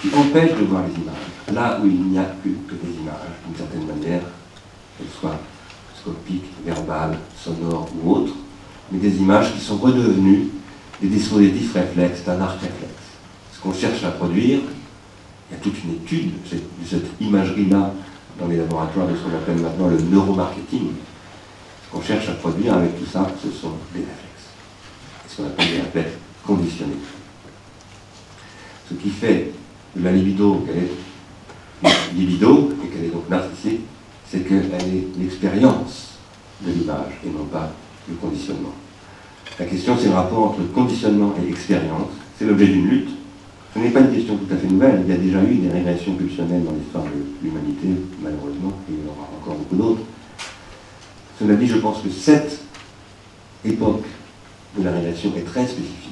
qui 0.00 0.08
empêche 0.14 0.58
de 0.58 0.64
voir 0.64 0.82
les 0.86 1.00
images, 1.00 1.54
là 1.54 1.80
où 1.82 1.86
il 1.86 2.02
n'y 2.02 2.18
a 2.18 2.24
plus 2.24 2.56
que 2.68 2.74
des 2.74 2.92
images, 3.00 3.38
d'une 3.46 3.56
certaine 3.56 3.86
manière, 3.86 4.22
qu'elles 4.98 5.20
soient 5.20 5.38
scopiques, 5.98 6.50
verbales, 6.64 7.18
sonores 7.36 7.88
ou 8.02 8.10
autres, 8.10 8.34
mais 8.90 8.98
des 8.98 9.16
images 9.18 9.54
qui 9.54 9.60
sont 9.60 9.76
redevenues 9.76 10.48
des 11.00 11.08
dispositifs 11.08 11.72
réflexes, 11.74 12.24
d'un 12.24 12.40
art 12.40 12.54
réflexe. 12.54 12.92
Ce 13.52 13.60
qu'on 13.60 13.72
cherche 13.72 14.04
à 14.04 14.10
produire, 14.10 14.60
il 15.50 15.54
y 15.54 15.56
a 15.56 15.62
toute 15.62 15.76
une 15.84 15.94
étude 15.94 16.32
de 16.42 16.86
cette, 16.88 17.06
imagerie-là 17.20 17.92
dans 18.38 18.46
les 18.46 18.56
laboratoires 18.56 19.06
de 19.06 19.16
ce 19.16 19.22
qu'on 19.22 19.36
appelle 19.36 19.58
maintenant 19.58 19.88
le 19.88 19.98
neuromarketing. 19.98 20.92
Ce 21.84 21.92
qu'on 21.92 22.02
cherche 22.02 22.28
à 22.28 22.32
produire 22.32 22.74
avec 22.74 22.98
tout 22.98 23.06
ça, 23.06 23.30
ce 23.42 23.50
sont 23.50 23.72
des 23.94 24.00
réflexes. 24.00 24.50
Ce 25.28 25.36
qu'on 25.36 25.48
appelle 25.48 25.70
des 25.70 25.80
réflexes 25.80 26.16
conditionnés. 26.44 26.92
Ce 28.88 28.94
qui 28.94 29.10
fait 29.10 29.52
de 29.96 30.04
la 30.04 30.12
libido 30.12 30.64
qu'elle 30.66 30.84
est 30.84 32.12
libido 32.14 32.72
et 32.84 32.88
qu'elle 32.88 33.04
est 33.04 33.08
donc 33.08 33.28
narcissique, 33.28 33.80
c'est 34.28 34.40
qu'elle 34.40 34.70
est 34.72 35.18
l'expérience 35.18 36.18
de 36.60 36.72
l'image 36.72 37.20
et 37.24 37.28
non 37.28 37.44
pas 37.44 37.70
le 38.08 38.14
conditionnement. 38.14 38.72
La 39.58 39.66
question, 39.66 39.96
c'est 39.98 40.08
le 40.08 40.14
rapport 40.14 40.50
entre 40.50 40.72
conditionnement 40.72 41.34
et 41.42 41.48
expérience. 41.48 42.08
C'est 42.38 42.46
l'objet 42.46 42.66
d'une 42.66 42.88
lutte. 42.88 43.10
Ce 43.74 43.78
n'est 43.78 43.90
pas 43.90 44.00
une 44.00 44.12
question 44.12 44.36
tout 44.36 44.52
à 44.52 44.56
fait 44.56 44.66
nouvelle. 44.66 45.02
Il 45.06 45.10
y 45.10 45.14
a 45.14 45.18
déjà 45.18 45.42
eu 45.42 45.54
des 45.54 45.70
régressions 45.70 46.14
pulsionnelles 46.14 46.64
dans 46.64 46.72
l'histoire 46.72 47.04
de 47.04 47.10
l'humanité, 47.42 47.88
malheureusement, 48.22 48.72
et 48.88 48.92
il 48.92 48.98
y 48.98 49.08
en 49.08 49.12
aura 49.12 49.28
encore 49.40 49.54
beaucoup 49.54 49.76
d'autres. 49.76 50.02
Cela 51.38 51.54
dit, 51.54 51.66
je 51.66 51.78
pense 51.78 52.02
que 52.02 52.10
cette 52.10 52.60
époque 53.64 54.04
de 54.76 54.84
la 54.84 54.92
régression 54.92 55.32
est 55.36 55.46
très 55.46 55.66
spécifique. 55.66 56.10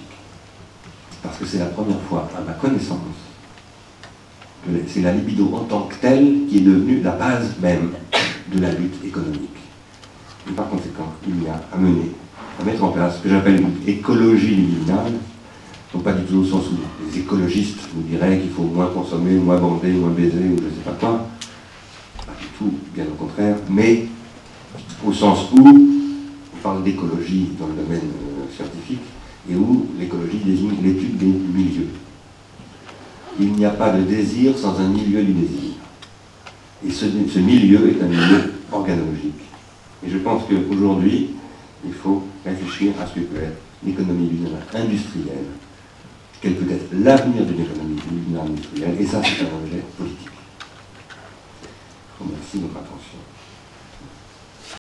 Parce 1.23 1.37
que 1.37 1.45
c'est 1.45 1.59
la 1.59 1.67
première 1.67 2.01
fois, 2.09 2.31
à 2.37 2.41
ma 2.41 2.53
connaissance, 2.55 2.99
que 4.65 4.71
c'est 4.89 5.03
la 5.03 5.13
libido 5.13 5.51
en 5.55 5.65
tant 5.65 5.83
que 5.83 5.97
telle 5.97 6.47
qui 6.49 6.59
est 6.59 6.63
devenue 6.63 7.03
la 7.03 7.13
base 7.13 7.57
même 7.61 7.93
de 8.53 8.61
la 8.61 8.73
lutte 8.73 9.05
économique. 9.05 9.51
Et 10.49 10.53
par 10.53 10.69
conséquent, 10.69 11.13
il 11.29 11.45
y 11.45 11.49
a 11.49 11.61
à 11.73 11.77
mener, 11.77 12.11
à 12.59 12.65
mettre 12.65 12.83
en 12.85 12.89
place 12.89 13.19
ce 13.19 13.23
que 13.23 13.29
j'appelle 13.29 13.61
une 13.61 13.77
écologie 13.87 14.57
liminale, 14.57 15.13
non 15.95 16.01
pas 16.01 16.13
du 16.13 16.25
tout 16.25 16.39
au 16.39 16.45
sens 16.45 16.65
où 16.69 17.00
les 17.11 17.21
écologistes 17.21 17.81
nous 17.95 18.03
diraient 18.03 18.39
qu'il 18.39 18.51
faut 18.51 18.63
moins 18.63 18.87
consommer, 18.87 19.35
moins 19.35 19.59
bander, 19.59 19.93
moins 19.93 20.11
baiser, 20.11 20.45
ou 20.45 20.57
je 20.59 20.65
ne 20.65 20.71
sais 20.71 20.85
pas 20.85 20.97
quoi. 20.99 21.27
Pas 22.27 22.33
du 22.41 22.47
tout, 22.59 22.73
bien 22.95 23.05
au 23.05 23.15
contraire, 23.15 23.57
mais 23.69 24.07
au 25.07 25.13
sens 25.13 25.51
où 25.53 25.69
on 25.69 26.63
parle 26.63 26.83
d'écologie 26.85 27.49
dans 27.59 27.67
le 27.67 27.75
domaine 27.75 28.01
euh, 28.01 28.55
scientifique, 28.55 29.01
et 29.51 29.55
où 29.55 29.87
l'écologie 29.99 30.39
désigne 30.45 30.77
l'étude 30.83 31.17
des 31.17 31.27
milieux. 31.27 31.89
Il 33.39 33.53
n'y 33.53 33.65
a 33.65 33.71
pas 33.71 33.91
de 33.93 34.03
désir 34.03 34.57
sans 34.57 34.79
un 34.79 34.89
milieu 34.89 35.23
du 35.23 35.33
désir. 35.33 35.71
Et 36.87 36.91
ce, 36.91 37.39
milieu 37.39 37.89
est 37.89 38.03
un 38.03 38.09
milieu 38.09 38.55
organologique. 38.71 39.41
Et 40.05 40.11
je 40.11 40.19
pense 40.19 40.43
qu'aujourd'hui, 40.45 41.31
il 41.85 41.93
faut 41.93 42.23
réfléchir 42.45 42.93
à 43.01 43.07
ce 43.07 43.15
que 43.15 43.21
peut 43.21 43.43
être 43.43 43.61
l'économie 43.85 44.29
lunaire 44.29 44.61
industrielle, 44.75 45.47
quel 46.41 46.55
peut 46.55 46.73
être 46.73 46.93
l'avenir 46.93 47.45
d'une 47.45 47.61
économie 47.61 48.01
lunaire 48.11 48.45
industrielle, 48.45 48.97
et 48.99 49.07
ça 49.07 49.21
c'est 49.23 49.45
un 49.45 49.57
objet 49.63 49.83
politique. 49.97 50.29
Je 52.19 52.25
vous 52.25 52.31
remercie 52.31 52.59
de 52.59 52.63
votre 52.63 52.77
attention. 52.79 53.19